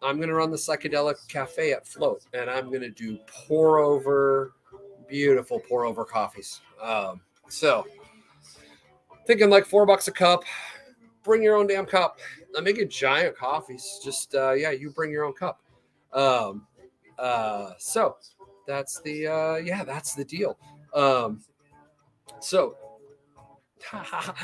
I'm 0.03 0.17
going 0.17 0.29
to 0.29 0.35
run 0.35 0.51
the 0.51 0.57
psychedelic 0.57 1.17
cafe 1.29 1.73
at 1.73 1.87
Float, 1.87 2.25
and 2.33 2.49
I'm 2.49 2.69
going 2.69 2.83
to 2.83 2.91
do 2.91 3.19
pour 3.27 3.79
over, 3.79 4.53
beautiful 5.09 5.61
pour 5.61 5.85
over 5.85 6.05
coffees. 6.05 6.61
Um, 6.81 7.21
so 7.49 7.87
thinking 9.27 9.51
like 9.51 9.67
four 9.67 9.87
bucks 9.87 10.09
a 10.09 10.13
cup. 10.13 10.45
Bring 11.23 11.43
your 11.43 11.57
own 11.57 11.67
damn 11.67 11.85
cup. 11.85 12.19
I'm 12.57 12.65
making 12.65 12.89
giant 12.89 13.37
coffees. 13.37 14.01
Just 14.03 14.35
uh, 14.35 14.53
yeah, 14.53 14.71
you 14.71 14.91
bring 14.91 15.11
your 15.11 15.25
own 15.25 15.35
cup. 15.35 15.61
Um, 16.13 16.67
uh, 17.19 17.73
so 17.79 18.17
that's 18.67 19.01
the 19.03 19.27
uh, 19.27 19.57
yeah, 19.57 19.85
that's 19.85 20.15
the 20.15 20.25
deal. 20.25 20.59
Um, 20.95 21.43
so 22.41 22.77
I 23.93 24.35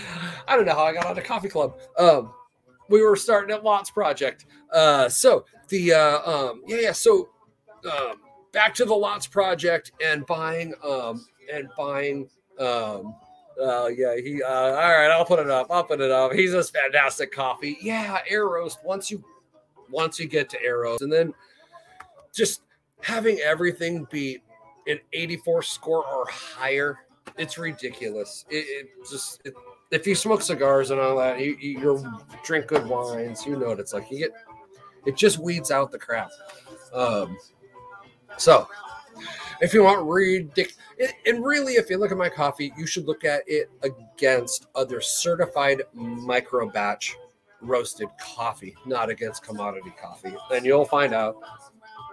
don't 0.48 0.66
know 0.66 0.74
how 0.74 0.84
I 0.84 0.92
got 0.92 1.06
on 1.06 1.14
the 1.14 1.22
coffee 1.22 1.48
club. 1.48 1.78
Um, 1.98 2.32
we 2.88 3.02
were 3.02 3.16
starting 3.16 3.54
at 3.54 3.64
Lots 3.64 3.90
Project. 3.90 4.46
Uh, 4.72 5.08
so 5.08 5.44
the 5.68 5.92
uh, 5.92 6.30
um, 6.30 6.62
yeah, 6.66 6.78
yeah. 6.78 6.92
So 6.92 7.28
um, 7.90 8.16
back 8.52 8.74
to 8.76 8.84
the 8.84 8.94
Lots 8.94 9.26
Project 9.26 9.92
and 10.04 10.26
buying 10.26 10.74
um, 10.84 11.24
and 11.52 11.68
buying 11.76 12.28
um, 12.58 13.14
uh, 13.62 13.86
yeah, 13.86 14.16
he. 14.16 14.42
Uh, 14.42 14.48
all 14.48 14.72
right, 14.72 15.10
I'll 15.10 15.24
put 15.24 15.38
it 15.38 15.50
up. 15.50 15.68
I'll 15.70 15.84
put 15.84 16.00
it 16.00 16.10
up. 16.10 16.32
He's 16.32 16.54
a 16.54 16.64
fantastic 16.64 17.32
coffee. 17.32 17.78
Yeah, 17.80 18.18
air 18.28 18.46
roast. 18.46 18.78
Once 18.84 19.10
you, 19.10 19.22
once 19.90 20.18
you 20.18 20.26
get 20.26 20.48
to 20.50 20.62
air 20.62 20.80
roast, 20.80 21.02
and 21.02 21.12
then 21.12 21.32
just 22.32 22.62
having 23.00 23.38
everything 23.38 24.06
be 24.10 24.40
an 24.86 24.98
84 25.12 25.62
score 25.62 26.04
or 26.04 26.26
higher, 26.28 26.98
it's 27.38 27.58
ridiculous. 27.58 28.44
It, 28.50 28.56
it 28.56 28.88
just 29.10 29.40
it, 29.44 29.54
if 29.94 30.06
you 30.06 30.14
smoke 30.14 30.42
cigars 30.42 30.90
and 30.90 31.00
all 31.00 31.16
that, 31.18 31.38
you, 31.38 31.56
you 31.60 32.20
drink 32.44 32.66
good 32.66 32.86
wines, 32.86 33.46
you 33.46 33.56
know 33.56 33.68
what 33.68 33.78
it's 33.78 33.92
like. 33.92 34.10
You 34.10 34.18
get 34.18 34.32
it 35.06 35.16
just 35.16 35.38
weeds 35.38 35.70
out 35.70 35.92
the 35.92 35.98
crap. 35.98 36.30
Um, 36.92 37.38
so 38.36 38.68
if 39.60 39.72
you 39.72 39.84
want 39.84 40.04
ridiculous, 40.06 40.76
and 41.26 41.44
really, 41.44 41.74
if 41.74 41.90
you 41.90 41.98
look 41.98 42.10
at 42.10 42.18
my 42.18 42.28
coffee, 42.28 42.72
you 42.76 42.86
should 42.86 43.06
look 43.06 43.24
at 43.24 43.42
it 43.46 43.70
against 43.82 44.66
other 44.74 45.00
certified 45.00 45.82
micro 45.92 46.68
batch 46.68 47.16
roasted 47.60 48.08
coffee, 48.20 48.74
not 48.86 49.10
against 49.10 49.44
commodity 49.44 49.92
coffee. 50.00 50.34
And 50.52 50.64
you'll 50.64 50.84
find 50.84 51.14
out 51.14 51.36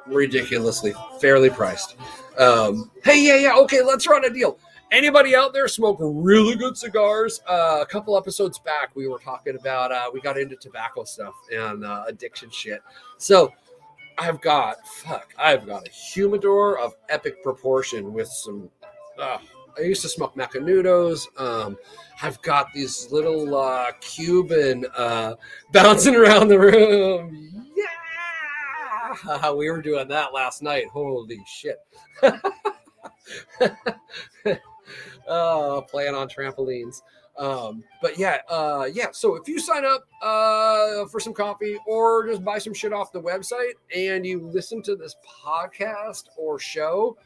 ridiculously 0.05 0.93
fairly 1.19 1.49
priced. 1.49 1.95
Um, 2.37 2.91
hey, 3.03 3.25
yeah, 3.25 3.37
yeah, 3.37 3.55
okay, 3.55 3.81
let's 3.81 4.07
run 4.07 4.25
a 4.25 4.29
deal. 4.29 4.57
Anybody 4.91 5.37
out 5.37 5.53
there 5.53 5.69
smoke 5.69 5.95
really 6.01 6.57
good 6.57 6.77
cigars? 6.77 7.41
Uh, 7.47 7.79
a 7.81 7.85
couple 7.85 8.17
episodes 8.17 8.59
back, 8.59 8.93
we 8.93 9.07
were 9.07 9.19
talking 9.19 9.55
about 9.55 9.89
uh, 9.89 10.11
we 10.13 10.19
got 10.19 10.37
into 10.37 10.57
tobacco 10.57 11.05
stuff 11.05 11.33
and 11.49 11.85
uh, 11.85 12.03
addiction 12.09 12.49
shit. 12.49 12.81
So 13.17 13.53
I've 14.17 14.41
got 14.41 14.85
fuck, 14.85 15.33
I've 15.39 15.65
got 15.65 15.87
a 15.87 15.91
humidor 15.91 16.77
of 16.77 16.93
epic 17.07 17.41
proportion 17.41 18.11
with 18.11 18.27
some. 18.27 18.69
Uh, 19.17 19.37
I 19.77 19.83
used 19.83 20.01
to 20.01 20.09
smoke 20.09 20.35
Macanudos. 20.35 21.25
Um, 21.39 21.77
I've 22.21 22.41
got 22.41 22.73
these 22.73 23.09
little 23.13 23.55
uh, 23.55 23.93
Cuban 24.01 24.85
uh, 24.97 25.35
bouncing 25.71 26.17
around 26.17 26.49
the 26.49 26.59
room. 26.59 27.63
Yeah, 29.25 29.51
we 29.53 29.71
were 29.71 29.81
doing 29.81 30.09
that 30.09 30.33
last 30.33 30.61
night. 30.61 30.87
Holy 30.87 31.41
shit. 31.47 31.77
oh, 35.27 35.85
playing 35.89 36.15
on 36.15 36.27
trampolines. 36.29 37.01
Um, 37.37 37.83
but 38.01 38.19
yeah, 38.19 38.39
uh, 38.49 38.87
yeah. 38.91 39.07
So 39.11 39.35
if 39.35 39.47
you 39.47 39.59
sign 39.59 39.85
up 39.85 40.05
uh, 40.21 41.05
for 41.05 41.19
some 41.19 41.33
coffee 41.33 41.77
or 41.87 42.27
just 42.27 42.43
buy 42.43 42.57
some 42.57 42.73
shit 42.73 42.93
off 42.93 43.11
the 43.11 43.21
website 43.21 43.73
and 43.95 44.25
you 44.25 44.47
listen 44.47 44.81
to 44.83 44.95
this 44.95 45.15
podcast 45.45 46.25
or 46.37 46.59
show 46.59 47.17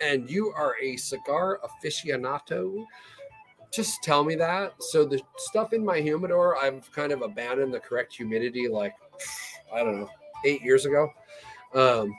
and 0.00 0.30
you 0.30 0.52
are 0.56 0.74
a 0.82 0.96
cigar 0.96 1.60
aficionado, 1.62 2.84
just 3.70 4.02
tell 4.02 4.24
me 4.24 4.34
that. 4.36 4.72
So 4.80 5.04
the 5.04 5.20
stuff 5.36 5.72
in 5.72 5.84
my 5.84 6.00
humidor, 6.00 6.56
I've 6.56 6.90
kind 6.92 7.12
of 7.12 7.22
abandoned 7.22 7.72
the 7.72 7.80
correct 7.80 8.14
humidity 8.14 8.66
like 8.66 8.94
I 9.72 9.84
don't 9.84 10.00
know, 10.00 10.08
eight 10.44 10.62
years 10.62 10.86
ago. 10.86 11.12
Um, 11.74 12.12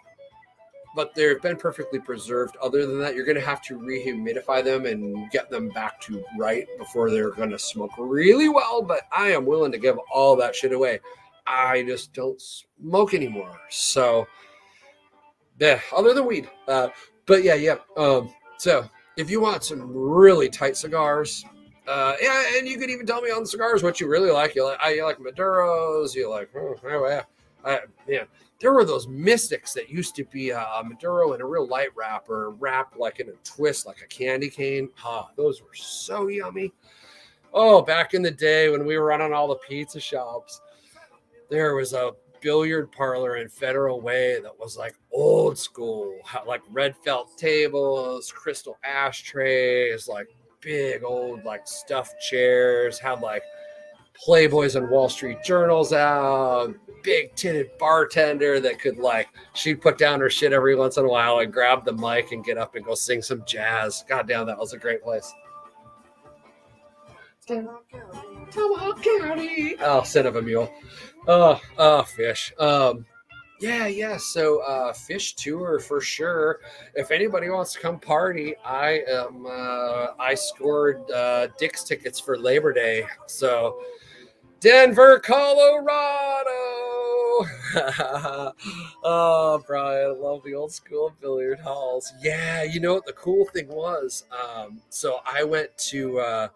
but 0.95 1.15
they've 1.15 1.41
been 1.41 1.55
perfectly 1.55 1.99
preserved. 1.99 2.57
Other 2.61 2.85
than 2.85 2.99
that, 2.99 3.15
you're 3.15 3.25
going 3.25 3.39
to 3.39 3.45
have 3.45 3.61
to 3.63 3.79
rehumidify 3.79 4.63
them 4.63 4.85
and 4.85 5.29
get 5.31 5.49
them 5.49 5.69
back 5.69 6.01
to 6.01 6.23
right 6.37 6.67
before 6.77 7.09
they're 7.09 7.31
going 7.31 7.49
to 7.51 7.59
smoke 7.59 7.91
really 7.97 8.49
well. 8.49 8.81
But 8.81 9.03
I 9.11 9.29
am 9.29 9.45
willing 9.45 9.71
to 9.71 9.77
give 9.77 9.97
all 10.13 10.35
that 10.37 10.55
shit 10.55 10.73
away. 10.73 10.99
I 11.47 11.83
just 11.83 12.13
don't 12.13 12.41
smoke 12.41 13.13
anymore. 13.13 13.57
So, 13.69 14.27
yeah, 15.59 15.79
other 15.95 16.13
than 16.13 16.25
weed. 16.25 16.49
Uh, 16.67 16.89
but 17.25 17.43
yeah, 17.43 17.55
yeah. 17.55 17.75
Um, 17.97 18.33
so 18.57 18.89
if 19.17 19.29
you 19.29 19.41
want 19.41 19.63
some 19.63 19.81
really 19.93 20.49
tight 20.49 20.75
cigars, 20.75 21.45
uh, 21.87 22.15
yeah, 22.21 22.57
and 22.57 22.67
you 22.67 22.77
could 22.77 22.89
even 22.89 23.05
tell 23.05 23.21
me 23.21 23.31
on 23.31 23.43
the 23.43 23.47
cigars 23.47 23.81
what 23.81 23.99
you 23.99 24.07
really 24.07 24.31
like. 24.31 24.55
You 24.55 24.65
like, 24.65 24.79
I 24.83 24.93
you 24.93 25.05
like 25.05 25.17
Maduros. 25.19 26.13
You 26.15 26.29
like, 26.29 26.49
oh, 26.55 26.75
yeah, 26.83 27.23
I, 27.65 27.79
yeah 28.07 28.23
there 28.61 28.73
were 28.73 28.85
those 28.85 29.07
mystics 29.07 29.73
that 29.73 29.89
used 29.89 30.15
to 30.15 30.23
be 30.25 30.51
a, 30.51 30.65
Maduro 30.85 31.33
in 31.33 31.41
a 31.41 31.45
real 31.45 31.67
light 31.67 31.89
wrapper, 31.95 32.51
wrapped 32.51 32.95
like 32.95 33.19
in 33.19 33.27
a 33.29 33.33
twist, 33.43 33.87
like 33.87 34.01
a 34.03 34.07
candy 34.07 34.49
cane. 34.49 34.87
Ah, 35.03 35.29
those 35.35 35.61
were 35.61 35.73
so 35.73 36.27
yummy. 36.27 36.71
Oh, 37.53 37.81
back 37.81 38.13
in 38.13 38.21
the 38.21 38.31
day 38.31 38.69
when 38.69 38.85
we 38.85 38.97
were 38.97 39.05
running 39.05 39.33
all 39.33 39.47
the 39.47 39.55
pizza 39.55 39.99
shops, 39.99 40.61
there 41.49 41.75
was 41.75 41.93
a 41.93 42.11
billiard 42.39 42.91
parlor 42.91 43.37
in 43.37 43.49
Federal 43.49 43.99
Way 43.99 44.39
that 44.41 44.57
was 44.57 44.77
like 44.77 44.95
old 45.11 45.57
school, 45.57 46.17
like 46.45 46.61
red 46.71 46.95
felt 47.03 47.35
tables, 47.37 48.31
crystal 48.31 48.77
ashtrays, 48.83 50.07
like 50.07 50.27
big 50.61 51.03
old 51.03 51.43
like 51.43 51.67
stuffed 51.67 52.21
chairs, 52.21 52.99
had 52.99 53.21
like 53.21 53.43
Playboys 54.25 54.75
and 54.75 54.89
Wall 54.89 55.09
Street 55.09 55.43
Journals 55.43 55.93
out, 55.93 56.73
big 57.03 57.33
titted 57.35 57.77
bartender 57.79 58.59
that 58.59 58.79
could 58.79 58.97
like 58.97 59.27
she'd 59.53 59.81
put 59.81 59.97
down 59.97 60.19
her 60.19 60.29
shit 60.29 60.53
every 60.53 60.75
once 60.75 60.97
in 60.97 61.05
a 61.05 61.07
while 61.07 61.39
and 61.39 61.51
grab 61.51 61.83
the 61.83 61.93
mic 61.93 62.31
and 62.31 62.45
get 62.45 62.57
up 62.57 62.75
and 62.75 62.85
go 62.85 62.93
sing 62.93 63.21
some 63.21 63.43
jazz. 63.45 64.05
God 64.07 64.27
damn, 64.27 64.45
that 64.45 64.57
was 64.57 64.73
a 64.73 64.77
great 64.77 65.01
place. 65.01 65.33
Tomahawk 67.47 69.03
County. 69.03 69.75
Oh, 69.79 70.03
son 70.03 70.25
of 70.25 70.35
a 70.35 70.41
mule. 70.41 70.71
Oh, 71.27 71.59
oh, 71.77 72.03
fish. 72.03 72.53
Um, 72.59 73.05
yeah, 73.59 73.87
yeah. 73.87 74.17
So, 74.17 74.61
uh, 74.63 74.93
Phish 74.93 75.35
tour 75.35 75.79
for 75.79 76.01
sure. 76.01 76.59
If 76.95 77.11
anybody 77.11 77.49
wants 77.49 77.73
to 77.73 77.79
come 77.79 77.99
party, 77.99 78.55
I 78.65 79.03
am. 79.07 79.45
Uh, 79.45 80.07
I 80.19 80.33
scored 80.33 81.09
uh, 81.11 81.47
Dick's 81.59 81.83
tickets 81.83 82.19
for 82.19 82.37
Labor 82.37 82.73
Day. 82.73 83.05
So, 83.27 83.81
Denver, 84.61 85.19
Colorado. 85.19 86.51
oh, 89.03 89.63
Brian, 89.65 90.05
I 90.05 90.13
love 90.13 90.43
the 90.43 90.53
old 90.53 90.71
school 90.71 91.11
billiard 91.19 91.59
halls. 91.59 92.13
Yeah, 92.21 92.61
you 92.61 92.79
know 92.79 92.93
what 92.93 93.07
the 93.07 93.13
cool 93.13 93.45
thing 93.45 93.67
was? 93.69 94.25
Um, 94.31 94.79
so 94.89 95.17
I 95.25 95.43
went 95.43 95.75
to, 95.89 96.19
uh, 96.19 96.47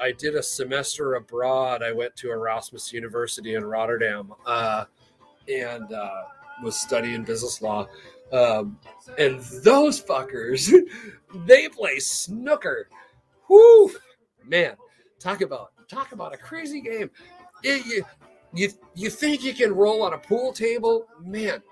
I 0.00 0.12
did 0.12 0.34
a 0.34 0.42
semester 0.42 1.16
abroad. 1.16 1.82
I 1.82 1.92
went 1.92 2.16
to 2.16 2.30
Erasmus 2.30 2.90
University 2.90 3.54
in 3.54 3.66
Rotterdam 3.66 4.32
uh, 4.46 4.86
and 5.46 5.92
uh, 5.92 6.22
was 6.62 6.74
studying 6.74 7.22
business 7.22 7.60
law. 7.60 7.86
Um, 8.32 8.78
and 9.18 9.40
those 9.62 10.02
fuckers, 10.02 10.72
they 11.44 11.68
play 11.68 11.98
snooker. 11.98 12.88
Whoo, 13.50 13.90
man, 14.46 14.76
talk 15.20 15.42
about 15.42 15.73
talk 15.88 16.12
about 16.12 16.34
a 16.34 16.36
crazy 16.36 16.80
game. 16.80 17.10
It, 17.62 17.86
you, 17.86 18.04
you, 18.52 18.70
you 18.94 19.10
think 19.10 19.42
you 19.42 19.54
can 19.54 19.74
roll 19.74 20.02
on 20.02 20.14
a 20.14 20.18
pool 20.18 20.52
table? 20.52 21.06
Man, 21.20 21.62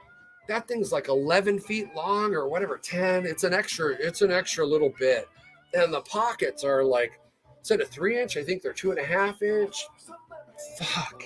that 0.48 0.66
thing's 0.66 0.92
like 0.92 1.08
11 1.08 1.60
feet 1.60 1.94
long 1.94 2.34
or 2.34 2.48
whatever, 2.48 2.78
10. 2.78 3.26
It's 3.26 3.44
an 3.44 3.52
extra, 3.52 3.94
it's 3.98 4.22
an 4.22 4.32
extra 4.32 4.66
little 4.66 4.92
bit. 4.98 5.28
And 5.74 5.92
the 5.92 6.00
pockets 6.02 6.64
are 6.64 6.84
like, 6.84 7.20
instead 7.58 7.80
of 7.80 7.88
three 7.88 8.20
inch, 8.20 8.36
I 8.36 8.42
think 8.42 8.62
they're 8.62 8.72
two 8.72 8.90
and 8.90 8.98
a 9.00 9.04
half 9.04 9.42
inch. 9.42 9.86
Fuck. 10.78 11.24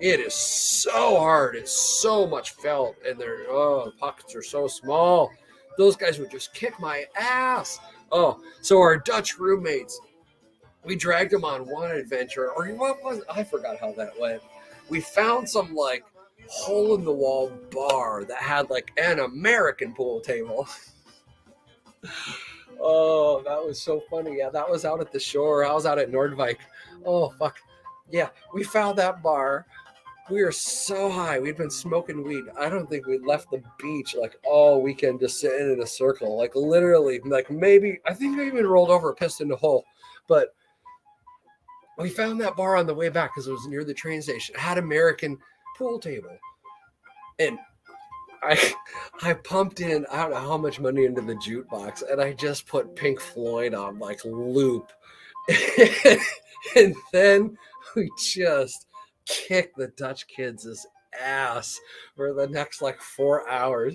It 0.00 0.20
is 0.20 0.34
so 0.34 1.18
hard. 1.18 1.56
It's 1.56 1.72
so 1.72 2.26
much 2.26 2.50
felt. 2.52 2.96
And 3.06 3.18
they're, 3.18 3.46
oh, 3.48 3.86
the 3.86 3.92
pockets 3.92 4.34
are 4.34 4.42
so 4.42 4.68
small. 4.68 5.30
Those 5.78 5.96
guys 5.96 6.18
would 6.18 6.30
just 6.30 6.54
kick 6.54 6.78
my 6.78 7.04
ass. 7.18 7.78
Oh, 8.12 8.40
so 8.60 8.78
our 8.78 8.96
Dutch 8.96 9.38
roommates, 9.38 9.98
we 10.86 10.94
dragged 10.94 11.32
him 11.32 11.44
on 11.44 11.68
one 11.68 11.90
adventure, 11.90 12.50
or 12.52 12.68
what 12.68 13.02
was 13.02 13.20
I 13.28 13.42
forgot 13.44 13.78
how 13.78 13.92
that 13.94 14.18
went. 14.18 14.40
We 14.88 15.00
found 15.00 15.48
some 15.48 15.74
like 15.74 16.04
hole 16.48 16.94
in 16.94 17.04
the 17.04 17.12
wall 17.12 17.50
bar 17.70 18.24
that 18.24 18.38
had 18.38 18.70
like 18.70 18.92
an 18.96 19.18
American 19.18 19.92
pool 19.92 20.20
table. 20.20 20.68
oh, 22.80 23.42
that 23.42 23.64
was 23.64 23.80
so 23.80 24.02
funny. 24.08 24.38
Yeah, 24.38 24.50
that 24.50 24.70
was 24.70 24.84
out 24.84 25.00
at 25.00 25.12
the 25.12 25.20
shore. 25.20 25.64
I 25.64 25.72
was 25.72 25.86
out 25.86 25.98
at 25.98 26.10
Noordwijk. 26.10 26.58
Oh 27.04 27.30
fuck. 27.30 27.58
Yeah, 28.10 28.28
we 28.54 28.62
found 28.62 28.96
that 28.98 29.22
bar. 29.22 29.66
We 30.30 30.42
were 30.42 30.52
so 30.52 31.08
high. 31.08 31.38
We'd 31.38 31.56
been 31.56 31.70
smoking 31.70 32.24
weed. 32.24 32.44
I 32.58 32.68
don't 32.68 32.88
think 32.90 33.06
we 33.06 33.18
left 33.18 33.50
the 33.50 33.62
beach 33.78 34.16
like 34.16 34.36
all 34.44 34.82
weekend 34.82 35.20
just 35.20 35.40
sitting 35.40 35.72
in 35.72 35.82
a 35.82 35.86
circle. 35.86 36.36
Like 36.36 36.54
literally, 36.54 37.20
like 37.24 37.50
maybe 37.50 37.98
I 38.06 38.14
think 38.14 38.36
we 38.36 38.46
even 38.46 38.66
rolled 38.66 38.90
over, 38.90 39.12
pissed 39.14 39.40
in 39.40 39.48
the 39.48 39.56
hole. 39.56 39.84
But 40.28 40.55
we 41.98 42.10
found 42.10 42.40
that 42.40 42.56
bar 42.56 42.76
on 42.76 42.86
the 42.86 42.94
way 42.94 43.08
back 43.08 43.34
because 43.34 43.46
it 43.46 43.52
was 43.52 43.66
near 43.66 43.84
the 43.84 43.94
train 43.94 44.20
station. 44.22 44.54
It 44.54 44.60
had 44.60 44.78
American 44.78 45.38
pool 45.76 45.98
table. 45.98 46.36
And 47.38 47.58
I 48.42 48.74
I 49.22 49.34
pumped 49.34 49.80
in 49.80 50.06
I 50.10 50.22
don't 50.22 50.30
know 50.32 50.40
how 50.40 50.58
much 50.58 50.80
money 50.80 51.04
into 51.04 51.22
the 51.22 51.34
jukebox 51.34 52.02
and 52.10 52.20
I 52.20 52.32
just 52.32 52.66
put 52.66 52.96
Pink 52.96 53.20
Floyd 53.20 53.74
on 53.74 53.98
like 53.98 54.24
loop. 54.24 54.92
and 56.76 56.94
then 57.12 57.56
we 57.94 58.10
just 58.18 58.86
kicked 59.26 59.76
the 59.76 59.88
Dutch 59.96 60.26
kids' 60.26 60.86
ass 61.18 61.80
for 62.14 62.34
the 62.34 62.46
next 62.48 62.82
like 62.82 63.00
four 63.00 63.48
hours. 63.48 63.94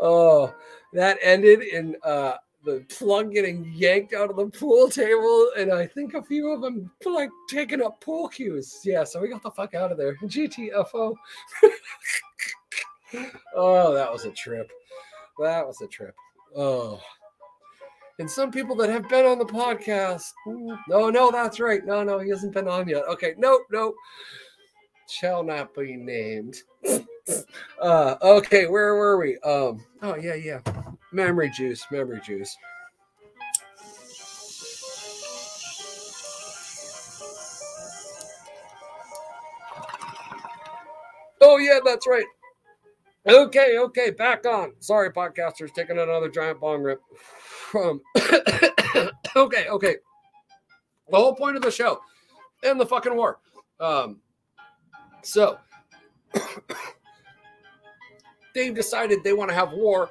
Oh, 0.00 0.54
that 0.92 1.18
ended 1.22 1.62
in 1.62 1.96
uh 2.02 2.34
the 2.64 2.84
plug 2.88 3.32
getting 3.32 3.72
yanked 3.74 4.14
out 4.14 4.30
of 4.30 4.36
the 4.36 4.46
pool 4.46 4.88
table, 4.88 5.50
and 5.56 5.72
I 5.72 5.86
think 5.86 6.14
a 6.14 6.22
few 6.22 6.52
of 6.52 6.60
them 6.60 6.90
like 7.04 7.30
taking 7.48 7.82
up 7.82 8.00
pool 8.00 8.28
cues. 8.28 8.80
Yeah, 8.84 9.04
so 9.04 9.20
we 9.20 9.28
got 9.28 9.42
the 9.42 9.50
fuck 9.50 9.74
out 9.74 9.92
of 9.92 9.98
there. 9.98 10.16
GTFO. 10.22 11.14
oh, 13.54 13.94
that 13.94 14.12
was 14.12 14.24
a 14.24 14.30
trip. 14.32 14.70
That 15.38 15.66
was 15.66 15.80
a 15.80 15.86
trip. 15.86 16.14
Oh. 16.56 17.00
And 18.18 18.28
some 18.28 18.50
people 18.50 18.74
that 18.76 18.90
have 18.90 19.08
been 19.08 19.26
on 19.26 19.38
the 19.38 19.44
podcast. 19.44 20.32
No, 20.88 21.08
no, 21.08 21.30
that's 21.30 21.60
right. 21.60 21.84
No, 21.86 22.02
no, 22.02 22.18
he 22.18 22.30
hasn't 22.30 22.52
been 22.52 22.66
on 22.66 22.88
yet. 22.88 23.04
Okay, 23.08 23.34
nope, 23.38 23.62
nope. 23.70 23.94
Shall 25.08 25.44
not 25.44 25.72
be 25.72 25.96
named. 25.96 26.56
uh, 27.80 28.16
okay, 28.20 28.66
where 28.66 28.96
were 28.96 29.18
we? 29.18 29.38
Um, 29.38 29.84
oh 30.02 30.16
yeah, 30.16 30.34
yeah. 30.34 30.60
Memory 31.12 31.50
juice, 31.50 31.86
memory 31.90 32.20
juice. 32.22 32.56
Oh, 41.40 41.56
yeah, 41.56 41.78
that's 41.84 42.06
right. 42.06 42.26
Okay, 43.26 43.78
okay, 43.78 44.10
back 44.10 44.46
on. 44.46 44.72
Sorry, 44.80 45.10
podcasters, 45.10 45.72
taking 45.72 45.98
another 45.98 46.28
giant 46.28 46.60
bong 46.60 46.82
rip. 46.82 47.00
Um, 47.74 48.00
okay, 49.36 49.68
okay. 49.68 49.96
The 51.10 51.16
whole 51.16 51.34
point 51.34 51.56
of 51.56 51.62
the 51.62 51.70
show 51.70 52.00
and 52.62 52.78
the 52.78 52.86
fucking 52.86 53.14
war. 53.14 53.38
Um, 53.80 54.20
so 55.22 55.58
they've 58.54 58.74
decided 58.74 59.24
they 59.24 59.32
want 59.32 59.50
to 59.50 59.54
have 59.54 59.72
war 59.72 60.10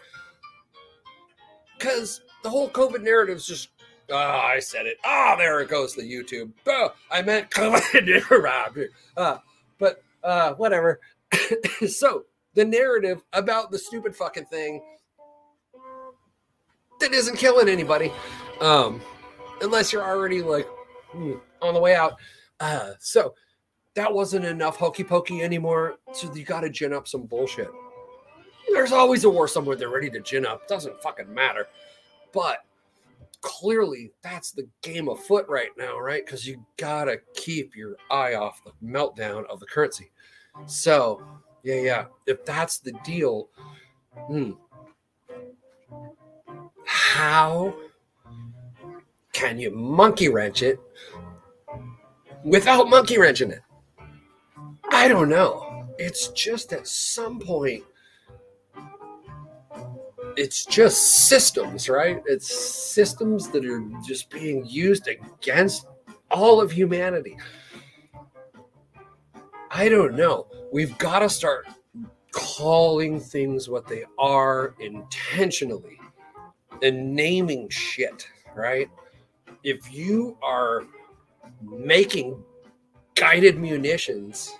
because 1.77 2.21
the 2.43 2.49
whole 2.49 2.69
COVID 2.69 3.03
narrative 3.03 3.37
is 3.37 3.45
just. 3.45 3.69
Oh, 4.09 4.15
I 4.15 4.59
said 4.59 4.85
it. 4.85 4.97
Ah, 5.03 5.33
oh, 5.33 5.37
there 5.37 5.59
it 5.59 5.67
goes. 5.67 5.93
The 5.93 6.01
YouTube. 6.01 6.51
Oh, 6.65 6.93
I 7.11 7.21
meant 7.21 7.49
COVID. 7.51 8.89
uh, 9.17 9.37
but 9.79 10.03
uh, 10.23 10.53
whatever. 10.53 10.99
so 11.87 12.23
the 12.53 12.63
narrative 12.63 13.21
about 13.33 13.69
the 13.71 13.77
stupid 13.77 14.15
fucking 14.15 14.45
thing 14.45 14.81
that 16.99 17.13
isn't 17.13 17.37
killing 17.37 17.69
anybody. 17.69 18.11
Um, 18.61 19.01
unless 19.61 19.91
you're 19.93 20.03
already 20.03 20.41
like 20.41 20.67
hmm, 21.11 21.33
on 21.61 21.73
the 21.73 21.79
way 21.79 21.95
out. 21.95 22.15
Uh, 22.59 22.91
so 22.99 23.35
that 23.95 24.11
wasn't 24.11 24.45
enough 24.45 24.77
hokey 24.77 25.03
pokey 25.03 25.41
anymore. 25.41 25.95
So 26.13 26.33
you 26.33 26.43
got 26.43 26.61
to 26.61 26.69
gin 26.69 26.93
up 26.93 27.07
some 27.07 27.23
bullshit. 27.23 27.69
There's 28.69 28.91
always 28.91 29.23
a 29.23 29.29
war 29.29 29.47
somewhere 29.47 29.75
they're 29.75 29.89
ready 29.89 30.09
to 30.11 30.19
gin 30.19 30.45
up. 30.45 30.67
Doesn't 30.67 31.01
fucking 31.01 31.33
matter. 31.33 31.67
But 32.33 32.59
clearly 33.41 34.11
that's 34.21 34.51
the 34.51 34.67
game 34.81 35.07
afoot 35.07 35.45
right 35.47 35.69
now, 35.77 35.99
right? 35.99 36.25
Because 36.25 36.45
you 36.45 36.65
gotta 36.77 37.19
keep 37.33 37.75
your 37.75 37.95
eye 38.11 38.35
off 38.35 38.63
the 38.63 38.71
meltdown 38.85 39.45
of 39.45 39.59
the 39.59 39.65
currency. 39.65 40.11
So, 40.65 41.21
yeah, 41.63 41.81
yeah. 41.81 42.05
If 42.25 42.45
that's 42.45 42.79
the 42.79 42.93
deal, 43.03 43.49
hmm, 44.27 44.51
how 46.85 47.75
can 49.33 49.59
you 49.59 49.71
monkey 49.71 50.29
wrench 50.29 50.63
it 50.63 50.79
without 52.43 52.89
monkey 52.89 53.17
wrenching 53.17 53.51
it? 53.51 53.61
I 54.89 55.07
don't 55.07 55.29
know. 55.29 55.87
It's 55.99 56.29
just 56.29 56.73
at 56.73 56.87
some 56.87 57.39
point 57.39 57.83
it's 60.37 60.65
just 60.65 61.27
systems, 61.27 61.89
right? 61.89 62.21
It's 62.27 62.47
systems 62.47 63.49
that 63.49 63.65
are 63.65 63.83
just 64.05 64.29
being 64.29 64.65
used 64.65 65.07
against 65.07 65.87
all 66.29 66.61
of 66.61 66.71
humanity. 66.71 67.37
I 69.71 69.89
don't 69.89 70.15
know. 70.15 70.47
We've 70.71 70.97
got 70.99 71.19
to 71.19 71.29
start 71.29 71.65
calling 72.31 73.19
things 73.19 73.67
what 73.67 73.87
they 73.87 74.03
are 74.19 74.75
intentionally 74.79 75.99
and 76.83 77.15
naming 77.15 77.67
shit, 77.69 78.27
right? 78.55 78.89
If 79.63 79.91
you 79.91 80.37
are 80.43 80.83
making 81.61 82.43
guided 83.15 83.57
munitions 83.57 84.53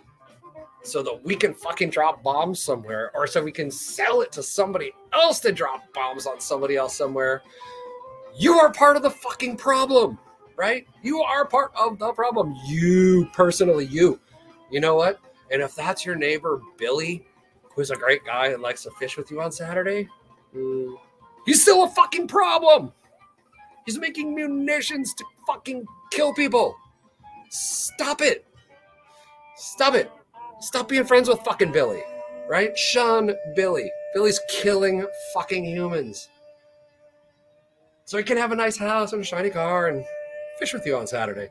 so 0.87 1.03
that 1.03 1.23
we 1.23 1.35
can 1.35 1.53
fucking 1.53 1.89
drop 1.89 2.23
bombs 2.23 2.59
somewhere 2.59 3.11
or 3.13 3.27
so 3.27 3.43
we 3.43 3.51
can 3.51 3.69
sell 3.69 4.21
it 4.21 4.31
to 4.31 4.41
somebody 4.41 4.91
else 5.13 5.39
to 5.41 5.51
drop 5.51 5.91
bombs 5.93 6.25
on 6.25 6.39
somebody 6.39 6.75
else 6.75 6.95
somewhere. 6.95 7.41
You 8.37 8.53
are 8.53 8.71
part 8.71 8.95
of 8.95 9.03
the 9.03 9.09
fucking 9.09 9.57
problem, 9.57 10.17
right? 10.55 10.87
You 11.03 11.21
are 11.21 11.45
part 11.45 11.71
of 11.79 11.99
the 11.99 12.13
problem. 12.13 12.55
You 12.65 13.29
personally, 13.33 13.85
you. 13.85 14.19
You 14.69 14.79
know 14.79 14.95
what? 14.95 15.19
And 15.51 15.61
if 15.61 15.75
that's 15.75 16.05
your 16.05 16.15
neighbor, 16.15 16.61
Billy, 16.77 17.25
who's 17.73 17.91
a 17.91 17.95
great 17.95 18.25
guy 18.25 18.47
and 18.47 18.61
likes 18.61 18.83
to 18.83 18.91
fish 18.91 19.17
with 19.17 19.31
you 19.31 19.41
on 19.41 19.51
Saturday, 19.51 20.07
mm, 20.55 20.95
he's 21.45 21.61
still 21.61 21.83
a 21.83 21.89
fucking 21.89 22.27
problem. 22.27 22.91
He's 23.85 23.97
making 23.97 24.35
munitions 24.35 25.13
to 25.13 25.25
fucking 25.47 25.85
kill 26.11 26.33
people. 26.33 26.75
Stop 27.49 28.21
it. 28.21 28.45
Stop 29.55 29.95
it. 29.95 30.11
Stop 30.59 30.89
being 30.89 31.03
friends 31.05 31.29
with 31.29 31.39
fucking 31.41 31.71
Billy, 31.71 32.01
right? 32.49 32.77
Shun 32.77 33.33
Billy. 33.55 33.91
Billy's 34.13 34.39
killing 34.49 35.05
fucking 35.33 35.63
humans. 35.63 36.29
So 38.05 38.17
he 38.17 38.23
can 38.23 38.37
have 38.37 38.51
a 38.51 38.55
nice 38.55 38.77
house 38.77 39.13
and 39.13 39.21
a 39.21 39.25
shiny 39.25 39.49
car 39.49 39.87
and 39.87 40.03
fish 40.57 40.73
with 40.73 40.85
you 40.85 40.97
on 40.97 41.05
Saturday, 41.05 41.49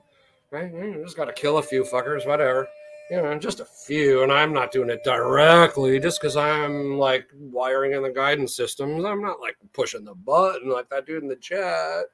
right? 0.50 0.72
You 0.72 1.02
just 1.04 1.16
got 1.16 1.26
to 1.26 1.32
kill 1.32 1.58
a 1.58 1.62
few 1.62 1.84
fuckers, 1.84 2.26
whatever. 2.26 2.66
You 3.10 3.18
know, 3.22 3.38
just 3.38 3.60
a 3.60 3.64
few, 3.64 4.24
and 4.24 4.32
I'm 4.32 4.52
not 4.52 4.72
doing 4.72 4.90
it 4.90 5.04
directly 5.04 6.00
just 6.00 6.20
because 6.20 6.36
I'm 6.36 6.98
like 6.98 7.28
wiring 7.38 7.92
in 7.92 8.02
the 8.02 8.10
guidance 8.10 8.56
systems. 8.56 9.04
I'm 9.04 9.22
not 9.22 9.38
like 9.38 9.56
pushing 9.72 10.04
the 10.04 10.14
button 10.14 10.68
like 10.68 10.88
that 10.88 11.06
dude 11.06 11.22
in 11.22 11.28
the 11.28 11.36
chat, 11.36 12.06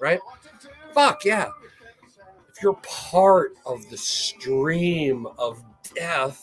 right? 0.00 0.18
Fuck 0.92 1.24
yeah. 1.24 1.50
If 2.50 2.60
you're 2.60 2.80
part 2.82 3.52
of 3.64 3.88
the 3.90 3.96
stream 3.96 5.28
of 5.38 5.62
death, 5.96 6.42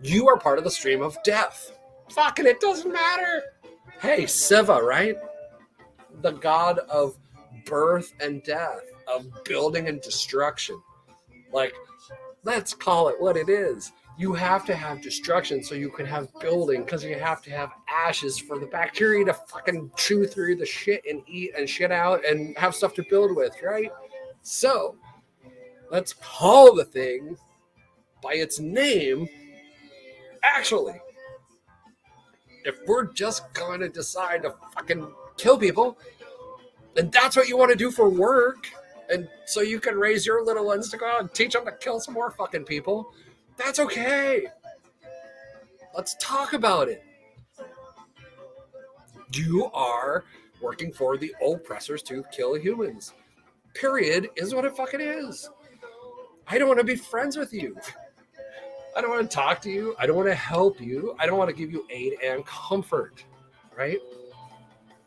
you 0.00 0.28
are 0.28 0.38
part 0.38 0.58
of 0.58 0.64
the 0.64 0.70
stream 0.70 1.02
of 1.02 1.16
death. 1.22 1.72
Fucking, 2.10 2.46
it 2.46 2.60
doesn't 2.60 2.92
matter. 2.92 3.42
Hey, 4.00 4.26
Siva, 4.26 4.82
right? 4.82 5.16
The 6.22 6.32
god 6.32 6.78
of 6.90 7.16
birth 7.66 8.12
and 8.20 8.42
death, 8.42 8.82
of 9.06 9.26
building 9.44 9.88
and 9.88 10.00
destruction. 10.00 10.80
Like, 11.52 11.74
let's 12.44 12.74
call 12.74 13.08
it 13.08 13.16
what 13.18 13.36
it 13.36 13.48
is. 13.48 13.92
You 14.18 14.34
have 14.34 14.66
to 14.66 14.74
have 14.74 15.00
destruction 15.00 15.62
so 15.62 15.74
you 15.74 15.90
can 15.90 16.04
have 16.04 16.28
building 16.40 16.84
because 16.84 17.02
you 17.02 17.18
have 17.18 17.40
to 17.42 17.50
have 17.50 17.70
ashes 17.88 18.38
for 18.38 18.58
the 18.58 18.66
bacteria 18.66 19.24
to 19.24 19.34
fucking 19.34 19.90
chew 19.96 20.26
through 20.26 20.56
the 20.56 20.66
shit 20.66 21.02
and 21.08 21.22
eat 21.26 21.52
and 21.56 21.68
shit 21.68 21.90
out 21.90 22.24
and 22.24 22.56
have 22.58 22.74
stuff 22.74 22.94
to 22.94 23.04
build 23.08 23.34
with, 23.34 23.54
right? 23.62 23.90
So, 24.42 24.96
let's 25.90 26.12
call 26.12 26.74
the 26.74 26.84
thing 26.84 27.36
by 28.22 28.34
its 28.34 28.60
name, 28.60 29.28
actually, 30.42 31.00
if 32.64 32.78
we're 32.86 33.12
just 33.12 33.52
to 33.54 33.88
decide 33.88 34.42
to 34.42 34.54
fucking 34.74 35.12
kill 35.36 35.58
people, 35.58 35.98
and 36.96 37.10
that's 37.10 37.36
what 37.36 37.48
you 37.48 37.56
want 37.56 37.70
to 37.70 37.76
do 37.76 37.90
for 37.90 38.08
work, 38.08 38.68
and 39.10 39.28
so 39.46 39.60
you 39.60 39.80
can 39.80 39.96
raise 39.96 40.24
your 40.24 40.44
little 40.44 40.64
ones 40.64 40.88
to 40.90 40.96
go 40.96 41.06
out 41.06 41.20
and 41.20 41.34
teach 41.34 41.52
them 41.52 41.64
to 41.64 41.72
kill 41.72 41.98
some 42.00 42.14
more 42.14 42.30
fucking 42.30 42.64
people, 42.64 43.12
that's 43.56 43.78
okay. 43.80 44.46
Let's 45.94 46.16
talk 46.20 46.52
about 46.52 46.88
it. 46.88 47.02
You 49.32 49.66
are 49.74 50.24
working 50.60 50.92
for 50.92 51.16
the 51.16 51.34
oppressors 51.44 52.02
to 52.04 52.24
kill 52.32 52.54
humans. 52.54 53.12
Period 53.74 54.28
is 54.36 54.54
what 54.54 54.64
it 54.64 54.76
fucking 54.76 55.00
is. 55.00 55.50
I 56.46 56.58
don't 56.58 56.68
want 56.68 56.80
to 56.80 56.84
be 56.84 56.96
friends 56.96 57.36
with 57.36 57.52
you. 57.52 57.76
I 58.96 59.00
don't 59.00 59.10
want 59.10 59.30
to 59.30 59.34
talk 59.34 59.60
to 59.62 59.70
you. 59.70 59.94
I 59.98 60.06
don't 60.06 60.16
want 60.16 60.28
to 60.28 60.34
help 60.34 60.80
you. 60.80 61.14
I 61.18 61.26
don't 61.26 61.38
want 61.38 61.50
to 61.50 61.56
give 61.56 61.70
you 61.70 61.86
aid 61.90 62.14
and 62.24 62.44
comfort. 62.44 63.24
Right? 63.76 63.98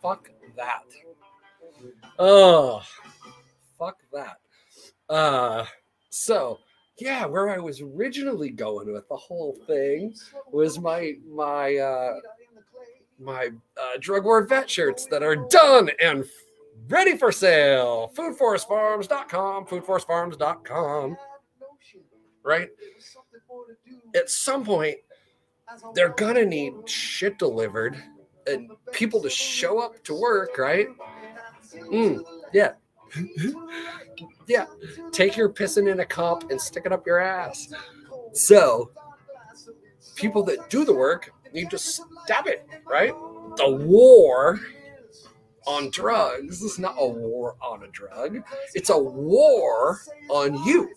Fuck 0.01 0.29
that. 0.55 0.83
Oh, 2.17 2.81
fuck 3.77 3.97
that. 4.13 4.37
Uh, 5.09 5.65
so 6.09 6.59
yeah, 6.97 7.25
where 7.25 7.49
I 7.49 7.57
was 7.57 7.81
originally 7.81 8.49
going 8.49 8.91
with 8.91 9.07
the 9.09 9.15
whole 9.15 9.57
thing 9.67 10.15
was 10.51 10.79
my 10.79 11.13
my 11.29 11.75
uh, 11.75 12.19
my 13.19 13.49
uh, 13.77 13.97
drug 13.99 14.23
war 14.23 14.45
vet 14.45 14.69
shirts 14.69 15.05
that 15.07 15.23
are 15.23 15.35
done 15.35 15.89
and 16.01 16.25
ready 16.87 17.17
for 17.17 17.31
sale. 17.31 18.11
Foodforestfarms.com, 18.15 19.65
foodforestfarms.com. 19.65 21.17
Right? 22.43 22.69
At 24.15 24.29
some 24.29 24.63
point 24.63 24.97
they're 25.93 26.09
gonna 26.09 26.45
need 26.45 26.73
shit 26.87 27.37
delivered 27.37 27.97
and 28.47 28.71
people 28.91 29.21
to 29.21 29.29
show 29.29 29.79
up 29.79 30.03
to 30.03 30.13
work, 30.19 30.57
right? 30.57 30.87
Mm, 31.73 32.23
yeah. 32.53 32.73
yeah. 34.47 34.65
Take 35.11 35.35
your 35.35 35.49
pissing 35.49 35.91
in 35.91 35.99
a 35.99 36.05
cup 36.05 36.51
and 36.51 36.61
stick 36.61 36.83
it 36.85 36.91
up 36.91 37.05
your 37.07 37.19
ass. 37.19 37.73
So, 38.33 38.91
people 40.15 40.43
that 40.43 40.69
do 40.69 40.85
the 40.85 40.93
work 40.93 41.31
need 41.53 41.69
to 41.71 41.77
stop 41.77 42.47
it, 42.47 42.67
right? 42.85 43.13
The 43.57 43.71
war 43.71 44.59
on 45.65 45.89
drugs 45.89 46.61
is 46.61 46.77
not 46.77 46.95
a 46.99 47.07
war 47.07 47.55
on 47.61 47.83
a 47.83 47.87
drug, 47.87 48.43
it's 48.73 48.89
a 48.89 48.97
war 48.97 49.99
on 50.29 50.63
you. 50.63 50.93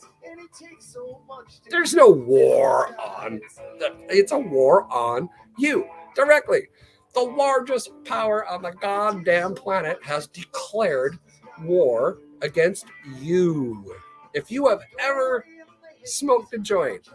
There's 1.70 1.95
no 1.95 2.11
war 2.11 2.97
on, 3.01 3.41
it's 4.09 4.33
a 4.33 4.39
war 4.39 4.91
on 4.93 5.29
you 5.59 5.89
directly. 6.14 6.68
The 7.14 7.20
largest 7.22 7.91
power 8.05 8.47
on 8.47 8.62
the 8.62 8.72
goddamn 8.72 9.55
planet 9.55 9.99
has 10.03 10.26
declared 10.26 11.18
war 11.62 12.18
against 12.43 12.87
you. 13.18 13.95
If 14.35 14.51
you 14.51 14.68
have 14.68 14.81
ever 15.01 15.45
smoked 16.05 16.55
a 16.55 16.59
joint, 16.59 17.09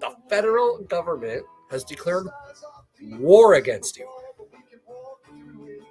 the 0.00 0.14
federal 0.28 0.82
government 0.84 1.44
has 1.70 1.84
declared 1.84 2.26
war 3.02 3.54
against 3.54 3.96
you. 3.96 4.08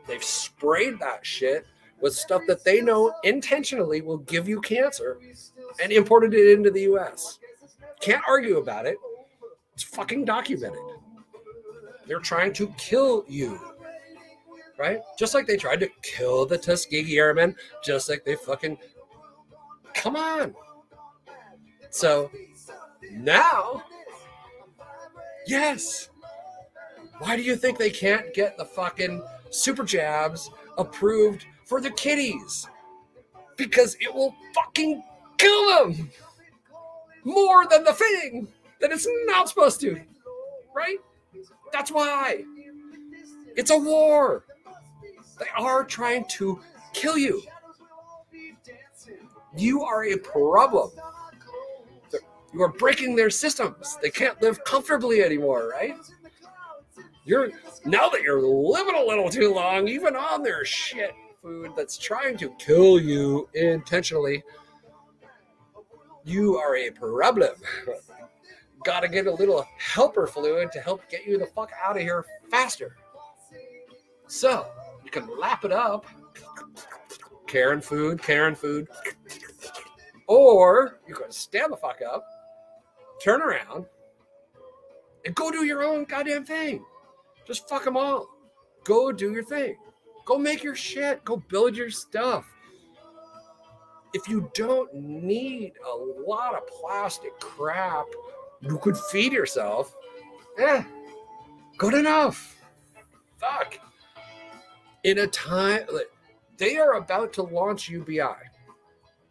They've 0.08 0.24
sprayed 0.24 1.00
that 1.00 1.26
shit 1.26 1.66
with 2.02 2.16
stuff 2.16 2.42
that 2.48 2.64
they 2.64 2.82
know 2.82 3.14
intentionally 3.24 4.02
will 4.02 4.18
give 4.18 4.48
you 4.48 4.62
cancer 4.62 5.20
and 5.82 5.92
imported 5.92 6.34
it 6.34 6.52
into 6.52 6.72
the 6.72 6.82
US. 6.82 7.40
Can't 8.00 8.24
argue 8.28 8.58
about 8.58 8.86
it. 8.86 8.98
It's 9.74 9.84
fucking 9.84 10.26
documented. 10.26 10.80
They're 12.08 12.20
trying 12.20 12.54
to 12.54 12.74
kill 12.78 13.24
you. 13.28 13.60
Right? 14.78 15.02
Just 15.18 15.34
like 15.34 15.46
they 15.46 15.58
tried 15.58 15.82
to 15.82 15.90
kill 16.02 16.46
the 16.46 16.58
Tuskegee 16.58 17.18
Airmen, 17.18 17.56
just 17.84 18.10
like 18.10 18.24
they 18.24 18.36
fucking. 18.36 18.78
Come 19.94 20.16
on. 20.16 20.56
So 21.90 22.32
now 23.12 23.84
Yes. 25.50 26.10
Why 27.18 27.36
do 27.36 27.42
you 27.42 27.56
think 27.56 27.80
they 27.80 27.90
can't 27.90 28.36
get 28.36 28.56
the 28.56 28.66
fucking 28.66 29.24
super 29.50 29.84
jabs 29.84 30.52
approved 30.78 31.48
for 31.66 31.82
the 31.82 31.90
kiddies? 31.90 32.68
Because 33.58 33.98
it 34.00 34.14
will 34.14 34.36
fucking 34.54 35.04
kill 35.40 35.70
them 35.70 36.12
more 37.24 37.66
than 37.68 37.84
the 37.84 37.94
thing 37.94 38.48
that 38.80 38.92
it's 38.92 39.08
not 39.26 39.50
supposed 39.50 39.82
to. 39.82 40.00
Right? 40.76 40.98
That's 41.74 41.92
why. 41.92 42.44
It's 43.56 43.72
a 43.72 43.78
war. 43.78 44.46
They 45.40 45.48
are 45.58 45.84
trying 45.84 46.26
to 46.26 46.60
kill 46.94 47.18
you. 47.18 47.42
You 49.58 49.84
are 49.84 50.06
a 50.06 50.18
problem. 50.18 50.92
You 52.54 52.62
are 52.64 52.72
breaking 52.72 53.16
their 53.16 53.30
systems. 53.30 53.98
They 54.02 54.10
can't 54.10 54.42
live 54.42 54.64
comfortably 54.64 55.24
anymore, 55.24 55.70
right? 55.70 55.96
You're 57.26 57.50
now 57.86 58.10
that 58.10 58.22
you're 58.22 58.42
living 58.42 58.96
a 58.96 59.04
little 59.04 59.30
too 59.30 59.54
long, 59.54 59.88
even 59.88 60.16
on 60.16 60.42
their 60.42 60.66
shit 60.66 61.14
food 61.42 61.72
that's 61.76 61.98
trying 61.98 62.38
to 62.38 62.50
kill 62.58 63.00
you 63.00 63.48
intentionally, 63.54 64.44
you 66.30 66.58
are 66.58 66.78
a 66.78 66.92
problem. 66.92 67.56
Gotta 68.86 69.08
get 69.08 69.28
a 69.28 69.34
little 69.34 69.66
helper 69.78 70.28
fluid 70.28 70.72
to 70.72 70.80
help 70.80 71.02
get 71.10 71.26
you 71.26 71.38
the 71.38 71.48
fuck 71.48 71.72
out 71.84 71.98
of 71.98 72.04
here 72.04 72.26
faster. 72.50 72.96
So 74.28 74.68
you 75.04 75.12
can 75.12 75.28
lap 75.40 75.66
it 75.66 75.72
up. 75.72 76.06
Karen 77.48 77.82
food, 77.82 78.22
Karen 78.22 78.56
food. 78.56 78.88
Or 80.28 81.00
you 81.08 81.16
can 81.16 81.32
stand 81.32 81.74
the 81.74 81.78
fuck 81.78 82.00
up, 82.02 82.24
turn 83.24 83.42
around, 83.42 83.86
and 85.26 85.34
go 85.34 85.50
do 85.50 85.66
your 85.66 85.84
own 85.84 86.06
goddamn 86.06 86.46
thing. 86.46 86.86
Just 87.48 87.68
fuck 87.68 87.84
them 87.84 87.98
all. 87.98 88.30
Go 88.84 89.12
do 89.12 89.34
your 89.34 89.44
thing. 89.44 89.76
Go 90.26 90.38
make 90.38 90.64
your 90.64 90.76
shit. 90.76 91.26
Go 91.26 91.38
build 91.38 91.76
your 91.76 91.90
stuff. 91.90 92.46
If 94.14 94.28
you 94.28 94.50
don't 94.54 94.94
need 94.94 95.74
a 95.86 95.96
lot 96.28 96.56
of 96.56 96.68
plastic 96.68 97.40
crap, 97.40 98.06
you 98.62 98.78
could 98.80 98.98
feed 98.98 99.32
yourself. 99.32 99.96
Yeah, 100.58 100.84
good 101.78 101.94
enough. 101.94 102.58
Fuck. 103.38 103.80
In 105.04 105.20
a 105.20 105.28
time, 105.28 105.82
they 106.58 106.78
are 106.78 106.94
about 106.94 107.32
to 107.34 107.44
launch 107.44 107.88
UBI. 107.88 108.36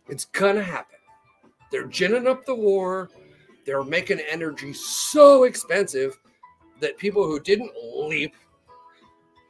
It's 0.09 0.25
gonna 0.27 0.63
happen. 0.63 0.99
They're 1.71 1.87
ginning 1.87 2.27
up 2.27 2.47
the 2.47 2.55
war. 2.55 3.11
They're 3.67 3.85
making 3.85 4.21
energy 4.21 4.73
so 4.73 5.45
expensive 5.45 6.19
that 6.81 6.97
people 6.97 7.25
who 7.25 7.39
didn't 7.41 7.73
leap 7.97 8.35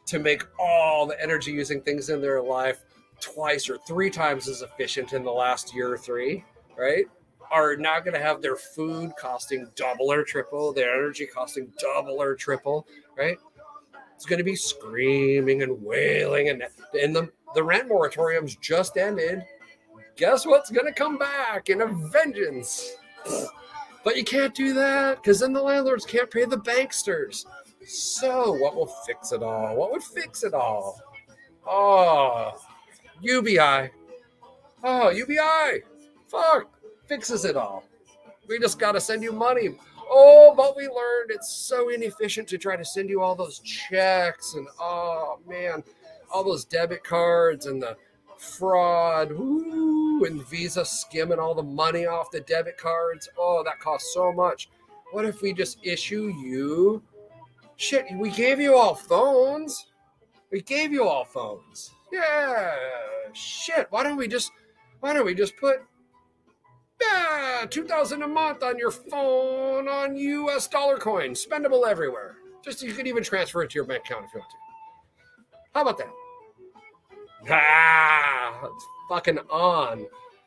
to 0.07 0.19
make 0.19 0.43
all 0.59 1.07
the 1.07 1.23
energy 1.23 1.53
using 1.53 1.83
things 1.83 2.09
in 2.09 2.21
their 2.21 2.43
life 2.43 2.81
twice 3.21 3.69
or 3.69 3.79
three 3.87 4.11
times 4.11 4.49
as 4.49 4.63
efficient 4.63 5.13
in 5.13 5.23
the 5.23 5.31
last 5.31 5.75
year 5.75 5.93
or 5.93 5.99
three, 5.99 6.45
right? 6.77 7.05
Are 7.51 7.77
now 7.77 7.99
going 8.01 8.15
to 8.15 8.21
have 8.21 8.43
their 8.43 8.57
food 8.57 9.13
costing 9.19 9.69
double 9.75 10.13
or 10.13 10.23
triple, 10.23 10.73
their 10.73 10.95
energy 10.95 11.27
costing 11.27 11.73
double 11.79 12.21
or 12.21 12.35
triple, 12.35 12.87
right? 13.17 13.39
It's 14.15 14.27
going 14.27 14.39
to 14.39 14.45
be 14.45 14.57
screaming 14.57 15.63
and 15.63 15.83
wailing, 15.83 16.49
and 16.49 16.65
and 17.01 17.15
the 17.15 17.31
the 17.55 17.63
rent 17.63 17.89
moratoriums 17.89 18.61
just 18.61 18.97
ended. 18.97 19.45
Guess 20.17 20.45
what's 20.45 20.71
going 20.71 20.87
to 20.87 20.93
come 20.93 21.17
back 21.17 21.71
in 21.71 21.81
a 21.81 21.87
vengeance? 21.87 22.97
But 24.05 24.17
you 24.17 24.25
can't 24.25 24.55
do 24.55 24.75
that 24.75 25.23
because 25.23 25.41
then 25.41 25.53
the 25.53 25.63
landlords 25.63 26.05
can't 26.05 26.31
pay 26.31 26.45
the 26.45 26.57
banksters. 26.57 27.45
So, 27.87 28.53
what 28.53 28.75
will 28.75 28.93
fix 29.07 29.33
it 29.33 29.43
all? 29.43 29.77
What 29.77 29.93
would 29.93 30.03
fix 30.03 30.43
it 30.43 30.55
all? 30.55 31.01
Oh, 31.67 32.53
UBI. 33.21 33.91
Oh, 34.85 35.11
UBI. 35.11 35.83
Fuck. 36.29 36.71
Fixes 37.07 37.45
it 37.45 37.57
all. 37.57 37.85
We 38.49 38.59
just 38.59 38.79
got 38.79 38.93
to 38.93 39.01
send 39.01 39.23
you 39.23 39.33
money. 39.33 39.71
Oh, 40.11 40.55
but 40.57 40.77
we 40.77 40.85
learned 40.85 41.31
it's 41.31 41.51
so 41.51 41.91
inefficient 41.91 42.49
to 42.49 42.59
try 42.59 42.77
to 42.77 42.85
send 42.85 43.11
you 43.11 43.21
all 43.21 43.35
those 43.35 43.59
checks 43.59 44.55
and 44.55 44.67
oh 44.81 45.39
man, 45.47 45.83
all 46.33 46.43
those 46.45 46.65
debit 46.65 47.05
cards 47.05 47.67
and 47.67 47.83
the 47.83 47.97
fraud. 48.39 49.33
Ooh, 49.33 50.25
and 50.25 50.47
Visa 50.49 50.85
skimming 50.85 51.39
all 51.39 51.55
the 51.55 51.63
money 51.63 52.07
off 52.07 52.31
the 52.31 52.41
debit 52.41 52.79
cards. 52.79 53.29
Oh, 53.39 53.63
that 53.65 53.81
costs 53.81 54.15
so 54.15 54.33
much. 54.33 54.71
What 55.13 55.27
if 55.27 55.43
we 55.43 55.53
just 55.53 55.79
issue 55.85 56.33
you? 56.41 57.03
Shit, 57.77 58.07
we 58.17 58.31
gave 58.31 58.61
you 58.61 58.77
all 58.77 58.95
phones. 58.95 59.87
We 60.51 60.63
gave 60.63 60.93
you 60.93 61.05
all 61.05 61.25
phones. 61.25 61.93
Yeah, 62.13 62.75
shit. 63.33 63.87
Why 63.91 64.03
don't 64.03 64.17
we 64.17 64.29
just, 64.29 64.53
why 65.01 65.13
don't 65.13 65.27
we 65.27 65.35
just 65.35 65.57
put, 65.57 65.83
yeah, 67.01 67.67
two 67.71 67.85
thousand 67.85 68.23
a 68.23 68.29
month 68.29 68.63
on 68.63 68.79
your 68.79 68.91
phone 68.91 69.89
on 69.89 70.17
U.S. 70.17 70.67
dollar 70.67 70.97
coins, 70.97 71.45
spendable 71.45 71.87
everywhere. 71.87 72.37
Just 72.65 72.83
you 72.83 72.93
could 72.93 73.07
even 73.07 73.23
transfer 73.23 73.63
it 73.63 73.71
to 73.71 73.75
your 73.77 73.85
bank 73.85 74.05
account 74.05 74.25
if 74.25 74.35
you 74.35 74.41
want 74.41 74.51
to. 74.51 74.57
How 75.75 75.83
about 75.83 75.99
that? 75.99 76.09
Ah, 77.51 78.61
it's 78.65 78.87
fucking 79.09 79.39
on. 79.51 80.07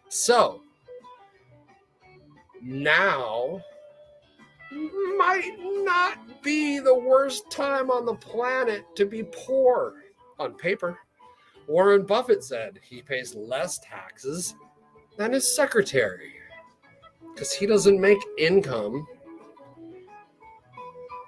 So 0.09 0.61
now 2.61 3.61
might 5.17 5.55
not 5.83 6.41
be 6.41 6.79
the 6.79 6.97
worst 6.97 7.49
time 7.49 7.89
on 7.89 8.05
the 8.05 8.15
planet 8.15 8.85
to 8.95 9.05
be 9.05 9.23
poor 9.23 9.93
on 10.39 10.53
paper. 10.55 10.97
Warren 11.67 12.03
Buffett 12.03 12.43
said 12.43 12.79
he 12.81 13.01
pays 13.01 13.35
less 13.35 13.79
taxes 13.79 14.55
than 15.17 15.33
his 15.33 15.55
secretary 15.55 16.33
because 17.33 17.53
he 17.53 17.65
doesn't 17.65 17.99
make 17.99 18.19
income. 18.37 19.07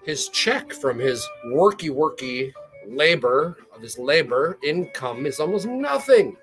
His 0.03 0.29
check 0.29 0.73
from 0.73 0.99
his 0.99 1.25
worky 1.47 1.89
worky 1.89 2.51
labor 2.87 3.57
of 3.73 3.81
his 3.81 3.97
labor 3.97 4.57
income 4.63 5.25
is 5.25 5.39
almost 5.39 5.65
nothing. 5.65 6.35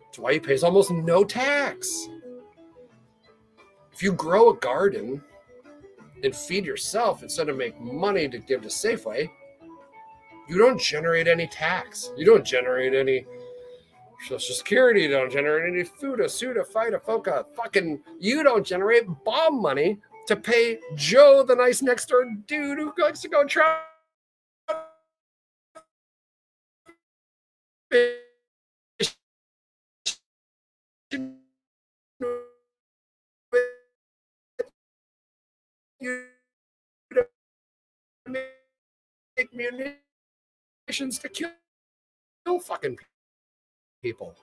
That's 0.00 0.18
why 0.18 0.34
he 0.34 0.40
pays 0.40 0.64
almost 0.64 0.90
no 0.90 1.22
tax. 1.22 2.08
If 3.92 4.02
you 4.02 4.12
grow 4.12 4.50
a 4.50 4.56
garden 4.56 5.22
and 6.24 6.34
feed 6.34 6.64
yourself 6.64 7.22
instead 7.22 7.48
of 7.48 7.56
make 7.56 7.78
money 7.80 8.28
to 8.28 8.38
give 8.38 8.62
to 8.62 8.68
Safeway, 8.68 9.30
you 10.50 10.58
don't 10.58 10.80
generate 10.80 11.28
any 11.28 11.46
tax. 11.46 12.10
You 12.16 12.26
don't 12.26 12.44
generate 12.44 12.92
any 12.92 13.24
Social 14.26 14.54
Security. 14.54 15.02
You 15.02 15.10
don't 15.10 15.30
generate 15.30 15.72
any 15.72 15.84
food, 15.84 16.18
a 16.18 16.28
suit, 16.28 16.56
a 16.56 16.64
fight, 16.64 16.92
a 16.92 16.98
foca. 16.98 17.44
Fucking, 17.54 18.00
you 18.18 18.42
don't 18.42 18.66
generate 18.66 19.04
bomb 19.24 19.62
money 19.62 19.98
to 20.26 20.34
pay 20.34 20.78
Joe, 20.96 21.44
the 21.44 21.54
nice 21.54 21.82
next 21.82 22.06
door 22.06 22.24
dude 22.46 22.78
who 22.78 22.92
likes 22.98 23.20
to 23.20 23.28
go 23.28 23.44
try 23.44 23.80
you 36.00 36.24
to 37.14 37.26
munitions 40.90 41.20
to 41.20 41.28
kill, 41.28 41.50
kill 42.44 42.58
fucking 42.58 42.98
people. 44.02 44.34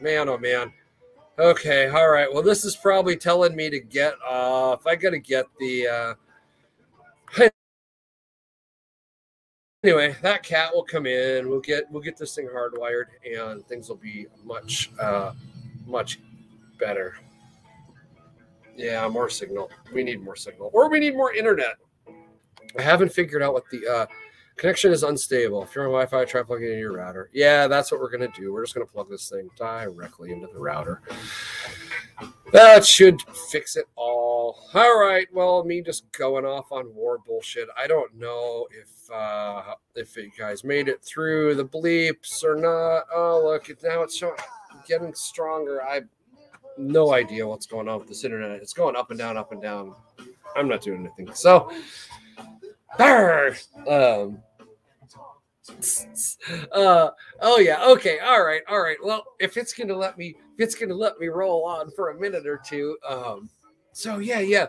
Man, 0.00 0.28
oh, 0.28 0.38
man. 0.38 0.72
Okay, 1.38 1.88
all 1.88 2.10
right. 2.10 2.32
Well, 2.32 2.42
this 2.42 2.64
is 2.64 2.74
probably 2.74 3.16
telling 3.16 3.54
me 3.54 3.70
to 3.70 3.78
get 3.78 4.14
off. 4.28 4.86
I 4.86 4.96
got 4.96 5.10
to 5.10 5.18
get 5.18 5.46
the. 5.58 6.16
Uh... 7.36 7.44
Anyway, 9.84 10.16
that 10.22 10.42
cat 10.42 10.74
will 10.74 10.82
come 10.82 11.06
in. 11.06 11.48
We'll 11.48 11.60
get 11.60 11.84
we'll 11.88 12.02
get 12.02 12.16
this 12.16 12.34
thing 12.34 12.48
hardwired, 12.48 13.04
and 13.24 13.64
things 13.68 13.88
will 13.88 13.96
be 13.96 14.26
much 14.44 14.90
uh, 15.00 15.32
much 15.86 16.18
better. 16.80 17.14
Yeah, 18.76 19.06
more 19.06 19.30
signal. 19.30 19.70
We 19.94 20.02
need 20.02 20.20
more 20.20 20.34
signal, 20.34 20.70
or 20.72 20.90
we 20.90 20.98
need 20.98 21.14
more 21.14 21.32
internet. 21.32 21.76
I 22.76 22.82
haven't 22.82 23.12
figured 23.12 23.40
out 23.40 23.52
what 23.52 23.70
the 23.70 23.86
uh, 23.86 24.06
Connection 24.58 24.92
is 24.92 25.04
unstable. 25.04 25.62
If 25.62 25.72
you're 25.74 25.84
on 25.84 25.92
Wi-Fi, 25.92 26.24
try 26.24 26.42
plugging 26.42 26.72
in 26.72 26.78
your 26.78 26.92
router. 26.94 27.30
Yeah, 27.32 27.68
that's 27.68 27.92
what 27.92 28.00
we're 28.00 28.10
gonna 28.10 28.32
do. 28.36 28.52
We're 28.52 28.64
just 28.64 28.74
gonna 28.74 28.86
plug 28.86 29.08
this 29.08 29.30
thing 29.30 29.48
directly 29.56 30.32
into 30.32 30.48
the 30.48 30.58
router. 30.58 31.00
That 32.50 32.84
should 32.84 33.22
fix 33.50 33.76
it 33.76 33.86
all. 33.94 34.58
All 34.74 35.00
right. 35.00 35.28
Well, 35.32 35.62
me 35.62 35.80
just 35.80 36.10
going 36.10 36.44
off 36.44 36.72
on 36.72 36.92
war 36.92 37.18
bullshit. 37.24 37.68
I 37.78 37.86
don't 37.86 38.12
know 38.16 38.66
if 38.72 39.10
uh 39.12 39.74
if 39.94 40.16
you 40.16 40.32
guys 40.36 40.64
made 40.64 40.88
it 40.88 41.04
through 41.04 41.54
the 41.54 41.64
bleeps 41.64 42.42
or 42.42 42.56
not. 42.56 43.04
Oh, 43.14 43.42
look, 43.44 43.70
now 43.84 44.02
it's 44.02 44.20
getting 44.88 45.14
stronger. 45.14 45.84
I 45.84 45.94
have 45.94 46.08
no 46.76 47.12
idea 47.12 47.46
what's 47.46 47.66
going 47.66 47.88
on 47.88 48.00
with 48.00 48.08
this 48.08 48.24
internet. 48.24 48.60
It's 48.60 48.72
going 48.72 48.96
up 48.96 49.10
and 49.10 49.18
down, 49.18 49.36
up 49.36 49.52
and 49.52 49.62
down. 49.62 49.94
I'm 50.56 50.66
not 50.66 50.80
doing 50.80 51.06
anything. 51.06 51.32
So, 51.34 51.70
um, 52.98 54.42
uh, 56.72 57.10
oh 57.40 57.58
yeah, 57.58 57.84
okay, 57.86 58.18
all 58.18 58.44
right, 58.44 58.62
all 58.68 58.80
right. 58.80 58.96
Well, 59.02 59.24
if 59.38 59.56
it's 59.56 59.72
gonna 59.72 59.96
let 59.96 60.18
me, 60.18 60.36
if 60.56 60.64
it's 60.64 60.74
gonna 60.74 60.94
let 60.94 61.18
me 61.18 61.28
roll 61.28 61.64
on 61.64 61.90
for 61.92 62.10
a 62.10 62.18
minute 62.18 62.46
or 62.46 62.60
two, 62.64 62.96
um, 63.08 63.48
so 63.92 64.18
yeah, 64.18 64.40
yeah. 64.40 64.68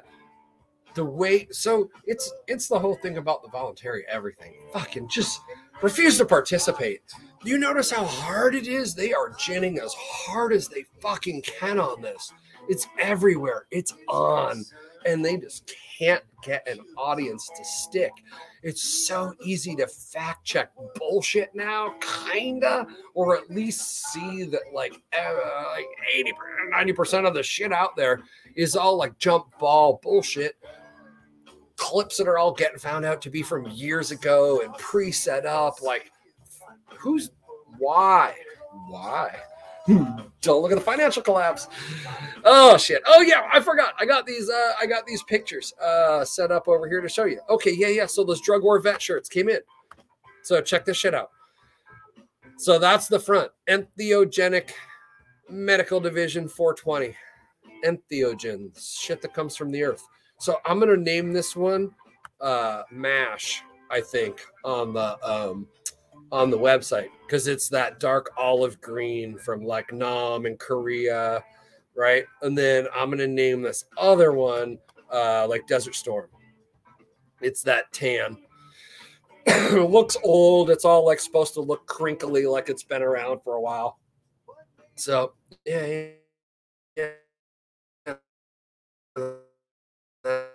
The 0.95 1.05
way, 1.05 1.47
so 1.51 1.89
it's 2.05 2.31
it's 2.47 2.67
the 2.67 2.79
whole 2.79 2.95
thing 2.95 3.17
about 3.17 3.43
the 3.43 3.49
voluntary 3.49 4.05
everything. 4.09 4.53
Fucking 4.73 5.07
just 5.07 5.39
refuse 5.81 6.17
to 6.17 6.25
participate. 6.25 7.01
You 7.43 7.57
notice 7.57 7.91
how 7.91 8.05
hard 8.05 8.55
it 8.55 8.67
is? 8.67 8.95
They 8.95 9.13
are 9.13 9.29
ginning 9.39 9.79
as 9.79 9.93
hard 9.93 10.51
as 10.51 10.67
they 10.67 10.85
fucking 10.99 11.43
can 11.43 11.79
on 11.79 12.01
this. 12.01 12.33
It's 12.67 12.87
everywhere. 12.99 13.65
It's 13.71 13.93
on, 14.07 14.65
and 15.05 15.23
they 15.23 15.37
just 15.37 15.73
can't 15.99 16.23
get 16.43 16.65
an 16.67 16.79
audience 16.97 17.49
to 17.57 17.63
stick. 17.63 18.11
It's 18.63 18.81
so 19.07 19.33
easy 19.43 19.75
to 19.75 19.87
fact 19.87 20.45
check 20.45 20.71
bullshit 20.95 21.53
now, 21.53 21.95
kinda, 22.31 22.87
or 23.13 23.37
at 23.37 23.49
least 23.49 24.11
see 24.11 24.43
that 24.45 24.61
like 24.73 24.93
uh, 25.13 25.35
like 25.73 25.85
80 26.13 26.33
90% 26.73 27.27
of 27.27 27.33
the 27.33 27.43
shit 27.43 27.73
out 27.73 27.95
there 27.95 28.21
is 28.55 28.75
all 28.75 28.97
like 28.97 29.17
jump 29.17 29.47
ball 29.59 29.99
bullshit. 30.01 30.55
Clips 31.75 32.17
that 32.17 32.27
are 32.27 32.37
all 32.37 32.53
getting 32.53 32.77
found 32.79 33.05
out 33.05 33.21
to 33.21 33.29
be 33.29 33.41
from 33.41 33.67
years 33.69 34.11
ago 34.11 34.61
and 34.61 34.73
pre 34.75 35.11
set 35.11 35.45
up. 35.45 35.81
Like, 35.81 36.11
who's 36.97 37.31
why? 37.77 38.35
Why? 38.87 39.33
Don't 40.41 40.61
look 40.61 40.71
at 40.71 40.77
the 40.77 40.83
financial 40.83 41.21
collapse. 41.21 41.67
Oh 42.45 42.77
shit. 42.77 43.01
Oh 43.05 43.21
yeah, 43.21 43.49
I 43.51 43.59
forgot. 43.59 43.93
I 43.99 44.05
got 44.05 44.25
these. 44.25 44.49
Uh, 44.49 44.73
I 44.79 44.85
got 44.85 45.05
these 45.05 45.23
pictures 45.23 45.73
uh, 45.81 46.23
set 46.23 46.51
up 46.51 46.67
over 46.67 46.87
here 46.87 47.01
to 47.01 47.09
show 47.09 47.25
you. 47.25 47.41
Okay, 47.49 47.73
yeah, 47.73 47.87
yeah. 47.87 48.05
So 48.05 48.23
those 48.23 48.41
drug 48.41 48.63
war 48.63 48.79
vet 48.79 49.01
shirts 49.01 49.29
came 49.29 49.49
in. 49.49 49.59
So 50.43 50.61
check 50.61 50.85
this 50.85 50.97
shit 50.97 51.13
out. 51.13 51.31
So 52.57 52.79
that's 52.79 53.07
the 53.07 53.19
front. 53.19 53.51
Entheogenic 53.69 54.71
Medical 55.49 55.99
Division 55.99 56.47
420. 56.47 57.15
Entheogens, 57.85 58.99
shit 58.99 59.21
that 59.21 59.33
comes 59.33 59.55
from 59.55 59.71
the 59.71 59.83
earth. 59.83 60.05
So 60.39 60.57
I'm 60.65 60.79
gonna 60.79 60.97
name 60.97 61.33
this 61.33 61.55
one 61.55 61.91
uh, 62.41 62.83
Mash. 62.91 63.63
I 63.91 64.01
think 64.01 64.41
on 64.63 64.93
the 64.93 65.17
um, 65.25 65.67
on 66.31 66.49
the 66.49 66.57
website 66.57 67.09
because 67.25 67.47
it's 67.47 67.69
that 67.69 67.99
dark 67.99 68.31
olive 68.37 68.79
green 68.81 69.37
from 69.37 69.63
like 69.63 69.91
Nam 69.91 70.45
and 70.45 70.59
Korea, 70.59 71.43
right? 71.95 72.25
And 72.41 72.57
then 72.57 72.87
I'm 72.95 73.09
gonna 73.09 73.27
name 73.27 73.61
this 73.61 73.85
other 73.97 74.31
one 74.33 74.77
uh, 75.11 75.47
like 75.47 75.67
Desert 75.67 75.95
Storm. 75.95 76.27
It's 77.41 77.63
that 77.63 77.91
tan. 77.91 78.37
it 79.45 79.89
looks 79.89 80.17
old. 80.23 80.69
It's 80.69 80.85
all 80.85 81.05
like 81.05 81.19
supposed 81.19 81.53
to 81.55 81.61
look 81.61 81.85
crinkly, 81.87 82.45
like 82.45 82.69
it's 82.69 82.83
been 82.83 83.01
around 83.01 83.41
for 83.43 83.55
a 83.55 83.61
while. 83.61 83.99
So 84.95 85.33
yeah, 85.65 86.09
yeah. 86.95 87.07
yeah. 90.25 90.45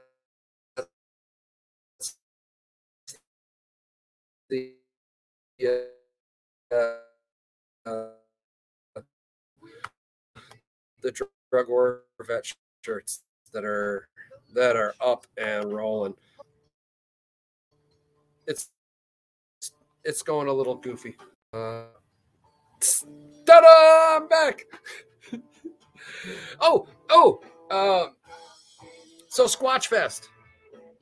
Uh, 5.63 6.95
the 11.03 11.13
drug 11.51 11.69
war 11.69 12.03
vet 12.27 12.53
shirts 12.85 13.23
that 13.53 13.65
are 13.65 14.09
that 14.55 14.77
are 14.77 14.95
up 15.01 15.27
and 15.37 15.73
rolling. 15.73 16.15
It's 18.47 18.71
it's 20.05 20.23
going 20.23 20.49
a 20.49 20.53
little 20.53 20.75
goofy. 20.75 21.17
Uh, 21.53 21.85
ta-da! 23.47 24.17
I'm 24.17 24.29
back. 24.29 24.65
oh, 26.61 26.87
oh, 27.11 27.41
uh, 27.71 28.09
so 29.29 29.47
Squatch 29.47 29.87
Fest, 29.87 30.29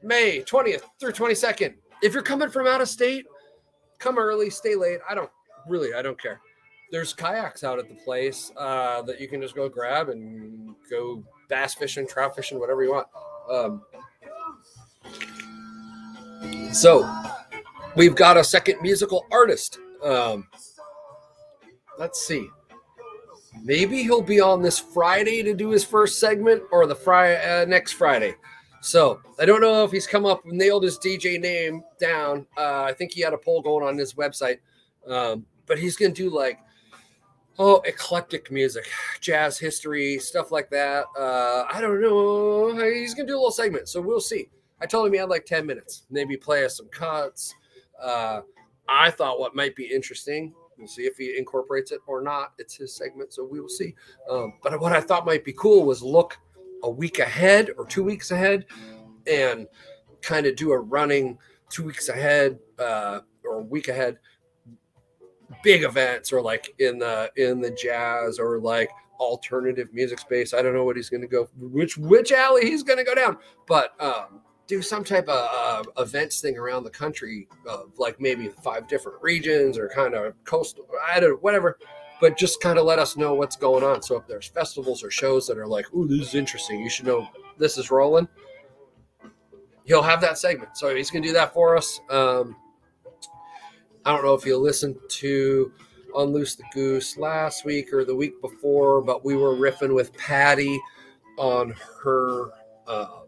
May 0.02 0.40
20th 0.40 0.82
through 1.00 1.12
22nd. 1.12 1.74
If 2.02 2.14
you're 2.14 2.22
coming 2.22 2.48
from 2.48 2.66
out 2.66 2.80
of 2.80 2.88
state, 2.88 3.26
come 4.02 4.18
early, 4.18 4.50
stay 4.50 4.74
late. 4.74 4.98
I 5.08 5.14
don't 5.14 5.30
really, 5.68 5.94
I 5.94 6.02
don't 6.02 6.20
care. 6.20 6.40
There's 6.90 7.14
kayaks 7.14 7.64
out 7.64 7.78
at 7.78 7.88
the 7.88 7.94
place 7.94 8.52
uh, 8.56 9.00
that 9.02 9.20
you 9.20 9.28
can 9.28 9.40
just 9.40 9.54
go 9.54 9.68
grab 9.68 10.10
and 10.10 10.74
go 10.90 11.22
bass 11.48 11.74
fishing, 11.74 12.06
trout 12.06 12.36
fishing, 12.36 12.58
whatever 12.58 12.82
you 12.82 12.92
want. 12.92 13.06
Um, 13.50 13.82
so 16.72 17.08
we've 17.96 18.14
got 18.14 18.36
a 18.36 18.44
second 18.44 18.82
musical 18.82 19.26
artist. 19.30 19.78
Um, 20.02 20.48
let's 21.98 22.26
see. 22.26 22.48
Maybe 23.62 24.02
he'll 24.02 24.22
be 24.22 24.40
on 24.40 24.60
this 24.60 24.78
Friday 24.78 25.42
to 25.44 25.54
do 25.54 25.70
his 25.70 25.84
first 25.84 26.18
segment 26.18 26.62
or 26.72 26.86
the 26.86 26.94
Friday 26.94 27.62
uh, 27.62 27.64
next 27.64 27.92
Friday. 27.92 28.34
So 28.82 29.20
I 29.38 29.44
don't 29.44 29.60
know 29.60 29.84
if 29.84 29.92
he's 29.92 30.08
come 30.08 30.26
up 30.26 30.44
nailed 30.44 30.82
his 30.82 30.98
DJ 30.98 31.40
name 31.40 31.84
down. 32.00 32.48
Uh, 32.58 32.82
I 32.82 32.92
think 32.92 33.12
he 33.12 33.20
had 33.20 33.32
a 33.32 33.38
poll 33.38 33.62
going 33.62 33.86
on 33.86 33.96
his 33.96 34.14
website, 34.14 34.58
um, 35.06 35.46
but 35.66 35.78
he's 35.78 35.96
gonna 35.96 36.12
do 36.12 36.28
like 36.28 36.58
oh 37.60 37.80
eclectic 37.84 38.50
music, 38.50 38.88
jazz 39.20 39.56
history, 39.56 40.18
stuff 40.18 40.50
like 40.50 40.68
that. 40.70 41.04
Uh, 41.16 41.64
I 41.72 41.80
don't 41.80 42.00
know. 42.00 42.74
He's 42.92 43.14
gonna 43.14 43.28
do 43.28 43.34
a 43.34 43.38
little 43.38 43.52
segment, 43.52 43.88
so 43.88 44.00
we'll 44.00 44.20
see. 44.20 44.48
I 44.80 44.86
told 44.86 45.06
him 45.06 45.12
he 45.12 45.20
had 45.20 45.28
like 45.28 45.46
ten 45.46 45.64
minutes, 45.64 46.02
maybe 46.10 46.36
play 46.36 46.64
us 46.64 46.76
some 46.76 46.88
cuts. 46.88 47.54
Uh, 48.02 48.40
I 48.88 49.12
thought 49.12 49.38
what 49.38 49.54
might 49.54 49.76
be 49.76 49.84
interesting. 49.84 50.54
We'll 50.76 50.88
see 50.88 51.02
if 51.02 51.18
he 51.18 51.38
incorporates 51.38 51.92
it 51.92 52.00
or 52.08 52.20
not. 52.20 52.54
It's 52.58 52.74
his 52.74 52.96
segment, 52.96 53.32
so 53.32 53.44
we 53.44 53.60
will 53.60 53.68
see. 53.68 53.94
Um, 54.28 54.54
but 54.60 54.80
what 54.80 54.92
I 54.92 55.00
thought 55.00 55.24
might 55.24 55.44
be 55.44 55.52
cool 55.52 55.84
was 55.84 56.02
look 56.02 56.36
a 56.82 56.90
week 56.90 57.18
ahead 57.18 57.70
or 57.78 57.86
two 57.86 58.02
weeks 58.02 58.30
ahead 58.30 58.66
and 59.26 59.66
kind 60.20 60.46
of 60.46 60.56
do 60.56 60.72
a 60.72 60.78
running 60.78 61.38
two 61.68 61.84
weeks 61.84 62.08
ahead 62.08 62.58
uh, 62.78 63.20
or 63.44 63.60
a 63.60 63.62
week 63.62 63.88
ahead 63.88 64.18
big 65.62 65.82
events 65.82 66.32
or 66.32 66.40
like 66.40 66.74
in 66.78 66.98
the 66.98 67.30
in 67.36 67.60
the 67.60 67.70
jazz 67.70 68.38
or 68.38 68.58
like 68.58 68.90
alternative 69.20 69.88
music 69.92 70.18
space. 70.18 70.52
I 70.52 70.62
don't 70.62 70.74
know 70.74 70.84
what 70.84 70.96
he's 70.96 71.08
to 71.22 71.28
go 71.28 71.48
which 71.56 71.96
which 71.96 72.32
alley 72.32 72.68
he's 72.68 72.82
to 72.98 73.04
go 73.04 73.14
down, 73.14 73.38
but 73.66 74.00
um, 74.00 74.40
do 74.66 74.82
some 74.82 75.04
type 75.04 75.28
of 75.28 75.86
uh, 75.86 76.02
events 76.02 76.40
thing 76.40 76.56
around 76.56 76.84
the 76.84 76.90
country 76.90 77.48
of 77.68 77.92
like 77.98 78.20
maybe 78.20 78.48
five 78.48 78.88
different 78.88 79.22
regions 79.22 79.78
or 79.78 79.88
kind 79.88 80.14
of 80.14 80.34
coastal. 80.44 80.86
I 81.06 81.20
don't 81.20 81.42
whatever 81.42 81.78
but 82.22 82.38
just 82.38 82.60
kind 82.60 82.78
of 82.78 82.84
let 82.84 83.00
us 83.00 83.16
know 83.16 83.34
what's 83.34 83.56
going 83.56 83.82
on. 83.82 84.00
So 84.00 84.16
if 84.16 84.28
there's 84.28 84.46
festivals 84.46 85.02
or 85.02 85.10
shows 85.10 85.44
that 85.48 85.58
are 85.58 85.66
like, 85.66 85.92
"Ooh, 85.92 86.06
this 86.06 86.28
is 86.28 86.34
interesting," 86.36 86.80
you 86.80 86.88
should 86.88 87.04
know 87.04 87.26
this 87.58 87.76
is 87.76 87.90
rolling. 87.90 88.28
He'll 89.84 90.02
have 90.02 90.20
that 90.20 90.38
segment, 90.38 90.76
so 90.76 90.94
he's 90.94 91.10
gonna 91.10 91.26
do 91.26 91.32
that 91.32 91.52
for 91.52 91.76
us. 91.76 92.00
Um, 92.08 92.54
I 94.04 94.14
don't 94.14 94.24
know 94.24 94.34
if 94.34 94.46
you 94.46 94.56
listened 94.56 94.96
to 95.08 95.72
Unloose 96.14 96.54
the 96.54 96.62
Goose 96.72 97.16
last 97.16 97.64
week 97.64 97.92
or 97.92 98.04
the 98.04 98.14
week 98.14 98.40
before, 98.40 99.02
but 99.02 99.24
we 99.24 99.34
were 99.34 99.56
riffing 99.56 99.92
with 99.92 100.16
Patty 100.16 100.80
on 101.38 101.74
her 102.04 102.50
uh, 102.86 103.22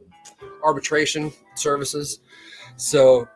arbitration 0.62 1.32
services. 1.56 2.20
So 2.76 3.26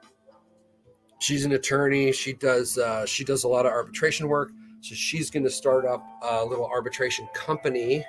she's 1.19 1.45
an 1.45 1.51
attorney. 1.51 2.13
She 2.13 2.33
does 2.33 2.79
uh, 2.79 3.07
she 3.07 3.25
does 3.25 3.43
a 3.43 3.49
lot 3.49 3.67
of 3.67 3.73
arbitration 3.73 4.29
work. 4.29 4.53
So 4.81 4.95
she's 4.95 5.31
going 5.31 5.45
to 5.45 5.51
start 5.51 5.85
up 5.85 6.05
a 6.23 6.45
little 6.45 6.67
arbitration 6.67 7.29
company 7.35 8.05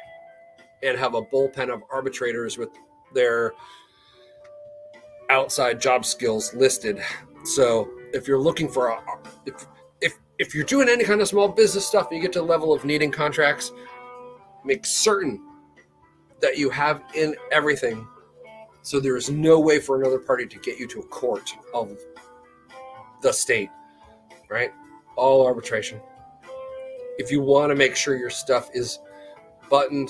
and 0.84 0.98
have 0.98 1.16
a 1.16 1.22
bullpen 1.22 1.74
of 1.74 1.82
arbitrators 1.92 2.58
with 2.58 2.70
their 3.14 3.54
outside 5.30 5.82
job 5.82 6.06
skills 6.06 6.54
listed. 6.54 7.02
So 7.44 7.90
if 8.14 8.28
you're 8.28 8.40
looking 8.40 8.68
for 8.68 8.90
a 8.90 9.02
if 9.46 9.66
if 10.02 10.14
if 10.38 10.56
you're 10.56 10.64
doing 10.64 10.90
any 10.90 11.04
kind 11.04 11.22
of 11.22 11.28
small 11.28 11.48
business 11.48 11.86
stuff, 11.86 12.08
you 12.12 12.22
get 12.22 12.34
to 12.34 12.40
the 12.40 12.46
level 12.46 12.74
of 12.74 12.86
needing 12.86 13.12
contracts, 13.12 13.72
make 14.64 14.86
certain 14.86 15.42
that 16.42 16.58
you 16.58 16.70
have 16.70 17.02
in 17.16 17.36
everything. 17.52 18.08
So 18.82 19.00
there 19.00 19.18
is 19.18 19.30
no 19.30 19.60
way 19.60 19.80
for 19.80 20.00
another 20.00 20.20
party 20.20 20.46
to 20.46 20.60
get 20.60 20.80
you 20.80 20.88
to 20.88 21.00
a 21.00 21.04
court 21.04 21.54
of 21.74 21.98
the 23.22 23.34
state, 23.34 23.70
right? 24.50 24.72
All 25.16 25.46
arbitration. 25.46 26.00
If 27.20 27.32
you 27.32 27.42
want 27.42 27.70
to 27.70 27.76
make 27.76 27.96
sure 27.96 28.16
your 28.16 28.30
stuff 28.30 28.70
is 28.74 29.00
buttoned, 29.70 30.10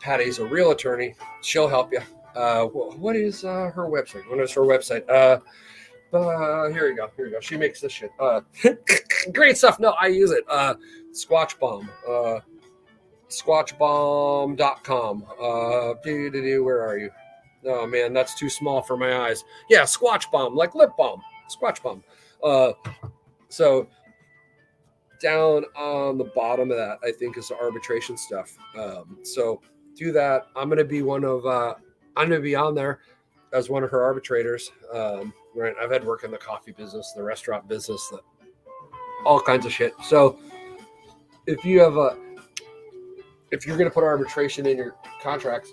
Patty's 0.00 0.38
a 0.38 0.44
real 0.46 0.70
attorney. 0.70 1.14
She'll 1.42 1.66
help 1.66 1.92
you. 1.92 2.00
Uh, 2.34 2.66
what 2.66 3.16
is 3.16 3.44
uh, 3.44 3.70
her 3.74 3.88
website? 3.88 4.28
What 4.28 4.38
is 4.40 4.52
her 4.52 4.60
website? 4.60 5.08
Uh, 5.08 5.40
uh, 6.14 6.68
here 6.68 6.88
you 6.88 6.96
go. 6.96 7.10
Here 7.16 7.26
you 7.26 7.32
go. 7.32 7.40
She 7.40 7.56
makes 7.56 7.80
this 7.80 7.90
shit. 7.92 8.10
Uh, 8.20 8.42
great 9.32 9.56
stuff. 9.56 9.80
No, 9.80 9.94
I 9.98 10.08
use 10.08 10.30
it. 10.30 10.44
Uh, 10.48 10.74
Squatch 11.12 11.58
Bomb. 11.58 11.88
Uh, 12.06 12.40
squatchbomb.com. 13.28 15.24
Uh, 15.40 15.94
where 16.62 16.86
are 16.86 16.98
you? 16.98 17.10
Oh 17.64 17.86
man, 17.86 18.12
that's 18.12 18.38
too 18.38 18.48
small 18.48 18.82
for 18.82 18.96
my 18.96 19.16
eyes. 19.26 19.42
Yeah, 19.68 19.82
Squatch 19.82 20.30
Bomb, 20.30 20.54
like 20.54 20.74
lip 20.74 20.90
balm. 20.96 21.22
Squatch 21.50 21.82
Bomb. 21.82 22.04
Uh, 22.42 22.72
so 23.48 23.88
down 25.20 25.64
on 25.76 26.18
the 26.18 26.24
bottom 26.24 26.70
of 26.70 26.76
that, 26.76 26.98
I 27.04 27.12
think 27.12 27.36
is 27.38 27.48
the 27.48 27.56
arbitration 27.56 28.16
stuff. 28.16 28.56
Um, 28.78 29.18
so 29.22 29.60
do 29.94 30.12
that. 30.12 30.48
I'm 30.56 30.68
gonna 30.68 30.84
be 30.84 31.02
one 31.02 31.24
of. 31.24 31.44
Uh, 31.46 31.74
I'm 32.16 32.28
gonna 32.28 32.40
be 32.40 32.54
on 32.54 32.74
there 32.74 33.00
as 33.52 33.68
one 33.68 33.82
of 33.82 33.90
her 33.90 34.02
arbitrators. 34.02 34.70
Um, 34.92 35.32
right. 35.54 35.74
I've 35.80 35.90
had 35.90 36.04
work 36.04 36.24
in 36.24 36.30
the 36.30 36.38
coffee 36.38 36.72
business, 36.72 37.12
the 37.16 37.22
restaurant 37.22 37.68
business, 37.68 38.06
the, 38.10 38.20
all 39.24 39.40
kinds 39.40 39.66
of 39.66 39.72
shit. 39.72 39.94
So 40.04 40.38
if 41.46 41.64
you 41.64 41.80
have 41.80 41.96
a 41.96 42.16
if 43.50 43.66
you're 43.66 43.76
going 43.76 43.88
to 43.88 43.94
put 43.94 44.04
arbitration 44.04 44.66
in 44.66 44.76
your 44.76 44.96
contracts, 45.22 45.70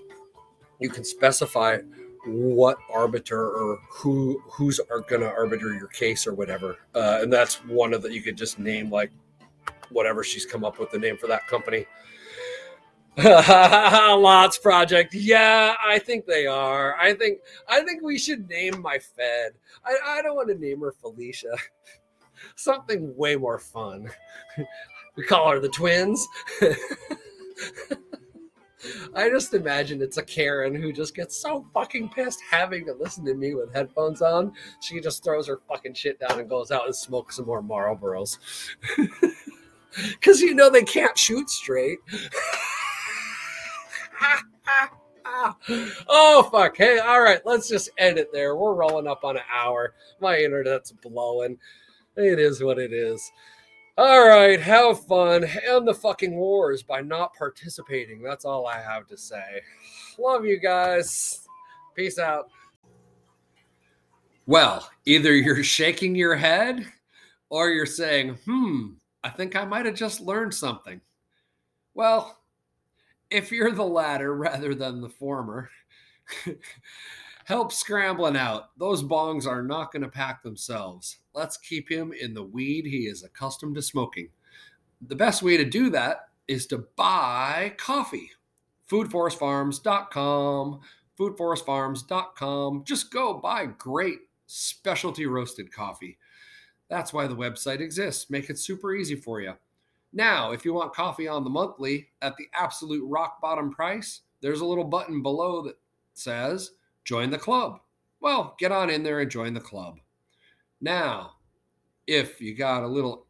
you 0.80 0.90
can 0.90 1.04
specify 1.04 1.80
what 2.26 2.78
arbiter 2.92 3.50
or 3.50 3.80
who 3.90 4.42
who's 4.46 4.80
are 4.92 5.02
going 5.02 5.22
to 5.22 5.28
arbiter 5.30 5.74
your 5.74 5.88
case 5.88 6.26
or 6.26 6.34
whatever. 6.34 6.78
Uh, 6.96 7.20
and 7.22 7.34
that's 7.34 7.56
one 7.66 7.94
of 7.94 8.02
the 8.02 8.14
you 8.14 8.22
could 8.22 8.38
just 8.38 8.60
name 8.60 8.90
like 8.90 9.12
whatever 9.94 10.24
she's 10.24 10.46
come 10.46 10.64
up 10.64 10.80
with 10.80 10.92
the 10.92 11.00
name 11.00 11.18
for 11.18 11.28
that 11.28 11.48
company. 11.48 11.86
Lots 13.24 14.58
project. 14.58 15.14
Yeah, 15.14 15.76
I 15.86 16.00
think 16.00 16.26
they 16.26 16.48
are. 16.48 16.96
I 17.00 17.14
think 17.14 17.40
I 17.70 17.84
think 17.84 18.02
we 18.02 18.18
should 18.18 18.50
name 18.50 18.82
my 18.82 18.98
Fed. 18.98 19.52
I, 19.86 20.18
I 20.18 20.22
don't 20.24 20.36
want 20.36 20.50
to 20.50 20.56
name 20.56 20.82
her 20.82 20.92
Felicia. 20.92 21.56
Something 22.56 23.16
way 23.16 23.36
more 23.36 23.60
fun. 23.60 24.10
we 25.16 25.24
call 25.24 25.52
her 25.52 25.60
the 25.60 25.70
twins. 25.70 26.28
I 29.16 29.30
just 29.30 29.54
imagine 29.54 30.02
it's 30.02 30.18
a 30.18 30.24
Karen 30.24 30.76
who 30.76 30.92
just 30.92 31.16
gets 31.16 31.38
so 31.38 31.66
fucking 31.74 32.10
pissed 32.10 32.40
having 32.50 32.86
to 32.88 32.94
listen 32.94 33.24
to 33.26 33.34
me 33.34 33.54
with 33.54 33.74
headphones 33.74 34.22
on. 34.22 34.54
She 34.82 35.00
just 35.00 35.24
throws 35.24 35.48
her 35.48 35.62
fucking 35.68 35.94
shit 35.94 36.20
down 36.20 36.40
and 36.40 36.50
goes 36.50 36.72
out 36.72 36.86
and 36.86 36.96
smokes 36.96 37.38
some 37.38 37.46
more 37.46 37.62
Marlboros. 37.62 38.40
Because 40.12 40.42
you 40.42 40.54
know 40.54 40.70
they 40.70 40.84
can't 40.84 41.18
shoot 41.18 41.50
straight. 41.50 42.00
oh 46.08 46.48
fuck 46.52 46.78
hey 46.78 47.00
all 47.00 47.22
right 47.22 47.42
let's 47.46 47.68
just 47.68 47.90
end 47.98 48.18
it 48.18 48.32
there 48.32 48.56
we're 48.56 48.74
rolling 48.74 49.08
up 49.08 49.24
on 49.24 49.36
an 49.36 49.44
hour 49.54 49.94
my 50.22 50.38
internet's 50.38 50.92
blowing 50.92 51.58
it 52.16 52.40
is 52.40 52.64
what 52.64 52.78
it 52.80 52.94
is 52.94 53.32
all 53.96 54.28
right, 54.28 54.60
have 54.60 55.06
fun. 55.06 55.44
End 55.44 55.88
the 55.88 55.94
fucking 55.94 56.36
wars 56.36 56.82
by 56.82 57.02
not 57.02 57.36
participating. 57.36 58.24
That's 58.24 58.44
all 58.44 58.66
I 58.66 58.82
have 58.82 59.06
to 59.08 59.18
say. 59.18 59.62
Love 60.18 60.46
you 60.46 60.60
guys. 60.60 61.48
Peace 61.94 62.18
out. 62.18 62.50
Well, 64.48 64.90
either 65.06 65.36
you're 65.36 65.64
shaking 65.64 66.16
your 66.16 66.36
head 66.36 66.88
or 67.50 67.70
you're 67.70 67.86
saying, 67.86 68.40
hmm, 68.46 68.94
I 69.24 69.30
think 69.30 69.56
I 69.56 69.66
might 69.66 69.86
have 69.86 69.96
just 69.96 70.20
learned 70.22 70.54
something. 70.54 71.02
Well, 71.94 72.40
if 73.30 73.52
you're 73.52 73.72
the 73.72 73.84
latter 73.84 74.36
rather 74.36 74.76
than 74.76 75.02
the 75.02 75.10
former, 75.10 75.70
help 77.46 77.72
Scramblin 77.72 78.38
out. 78.38 78.78
Those 78.78 79.04
bongs 79.04 79.48
are 79.48 79.64
not 79.64 79.92
going 79.92 80.04
to 80.04 80.10
pack 80.10 80.44
themselves. 80.44 81.20
Let's 81.34 81.58
keep 81.58 81.90
him 81.90 82.14
in 82.14 82.34
the 82.34 82.44
weed 82.44 82.86
he 82.86 83.08
is 83.08 83.24
accustomed 83.24 83.76
to 83.76 83.82
smoking. 83.82 84.30
The 85.02 85.16
best 85.16 85.42
way 85.44 85.58
to 85.58 85.66
do 85.66 85.90
that 85.92 86.30
is 86.48 86.68
to 86.68 86.86
buy 86.96 87.74
coffee. 87.78 88.32
Foodforestfarms.com, 88.90 90.82
foodforestfarms.com. 91.20 92.84
Just 92.86 93.12
go 93.12 93.34
buy 93.36 93.66
great 93.66 94.20
specialty 94.46 95.26
roasted 95.26 95.72
coffee. 95.72 96.18
That's 96.90 97.14
why 97.14 97.28
the 97.28 97.36
website 97.36 97.80
exists. 97.80 98.30
Make 98.30 98.50
it 98.50 98.60
super 98.60 98.94
easy 98.96 99.16
for 99.16 99.42
you. 99.42 99.54
Now, 100.12 100.52
if 100.52 100.64
you 100.64 100.74
want 100.74 100.94
coffee 100.94 101.28
on 101.28 101.44
the 101.44 101.50
monthly 101.50 102.10
at 102.22 102.38
the 102.38 102.48
absolute 102.54 103.06
rock 103.08 103.42
bottom 103.42 103.72
price, 103.72 104.22
there's 104.42 104.62
a 104.62 104.66
little 104.66 104.84
button 104.84 105.24
below 105.24 105.64
that 105.64 105.78
says 106.14 106.72
join 107.04 107.32
the 107.32 107.38
club. 107.38 107.80
Well, 108.20 108.56
get 108.60 108.72
on 108.72 108.90
in 108.90 109.04
there 109.04 109.20
and 109.20 109.32
join 109.32 109.54
the 109.54 109.60
club. 109.60 110.00
Now, 110.82 111.34
if 112.08 112.40
you 112.40 112.56
got 112.56 112.84
a 112.84 112.88
little 112.88 113.26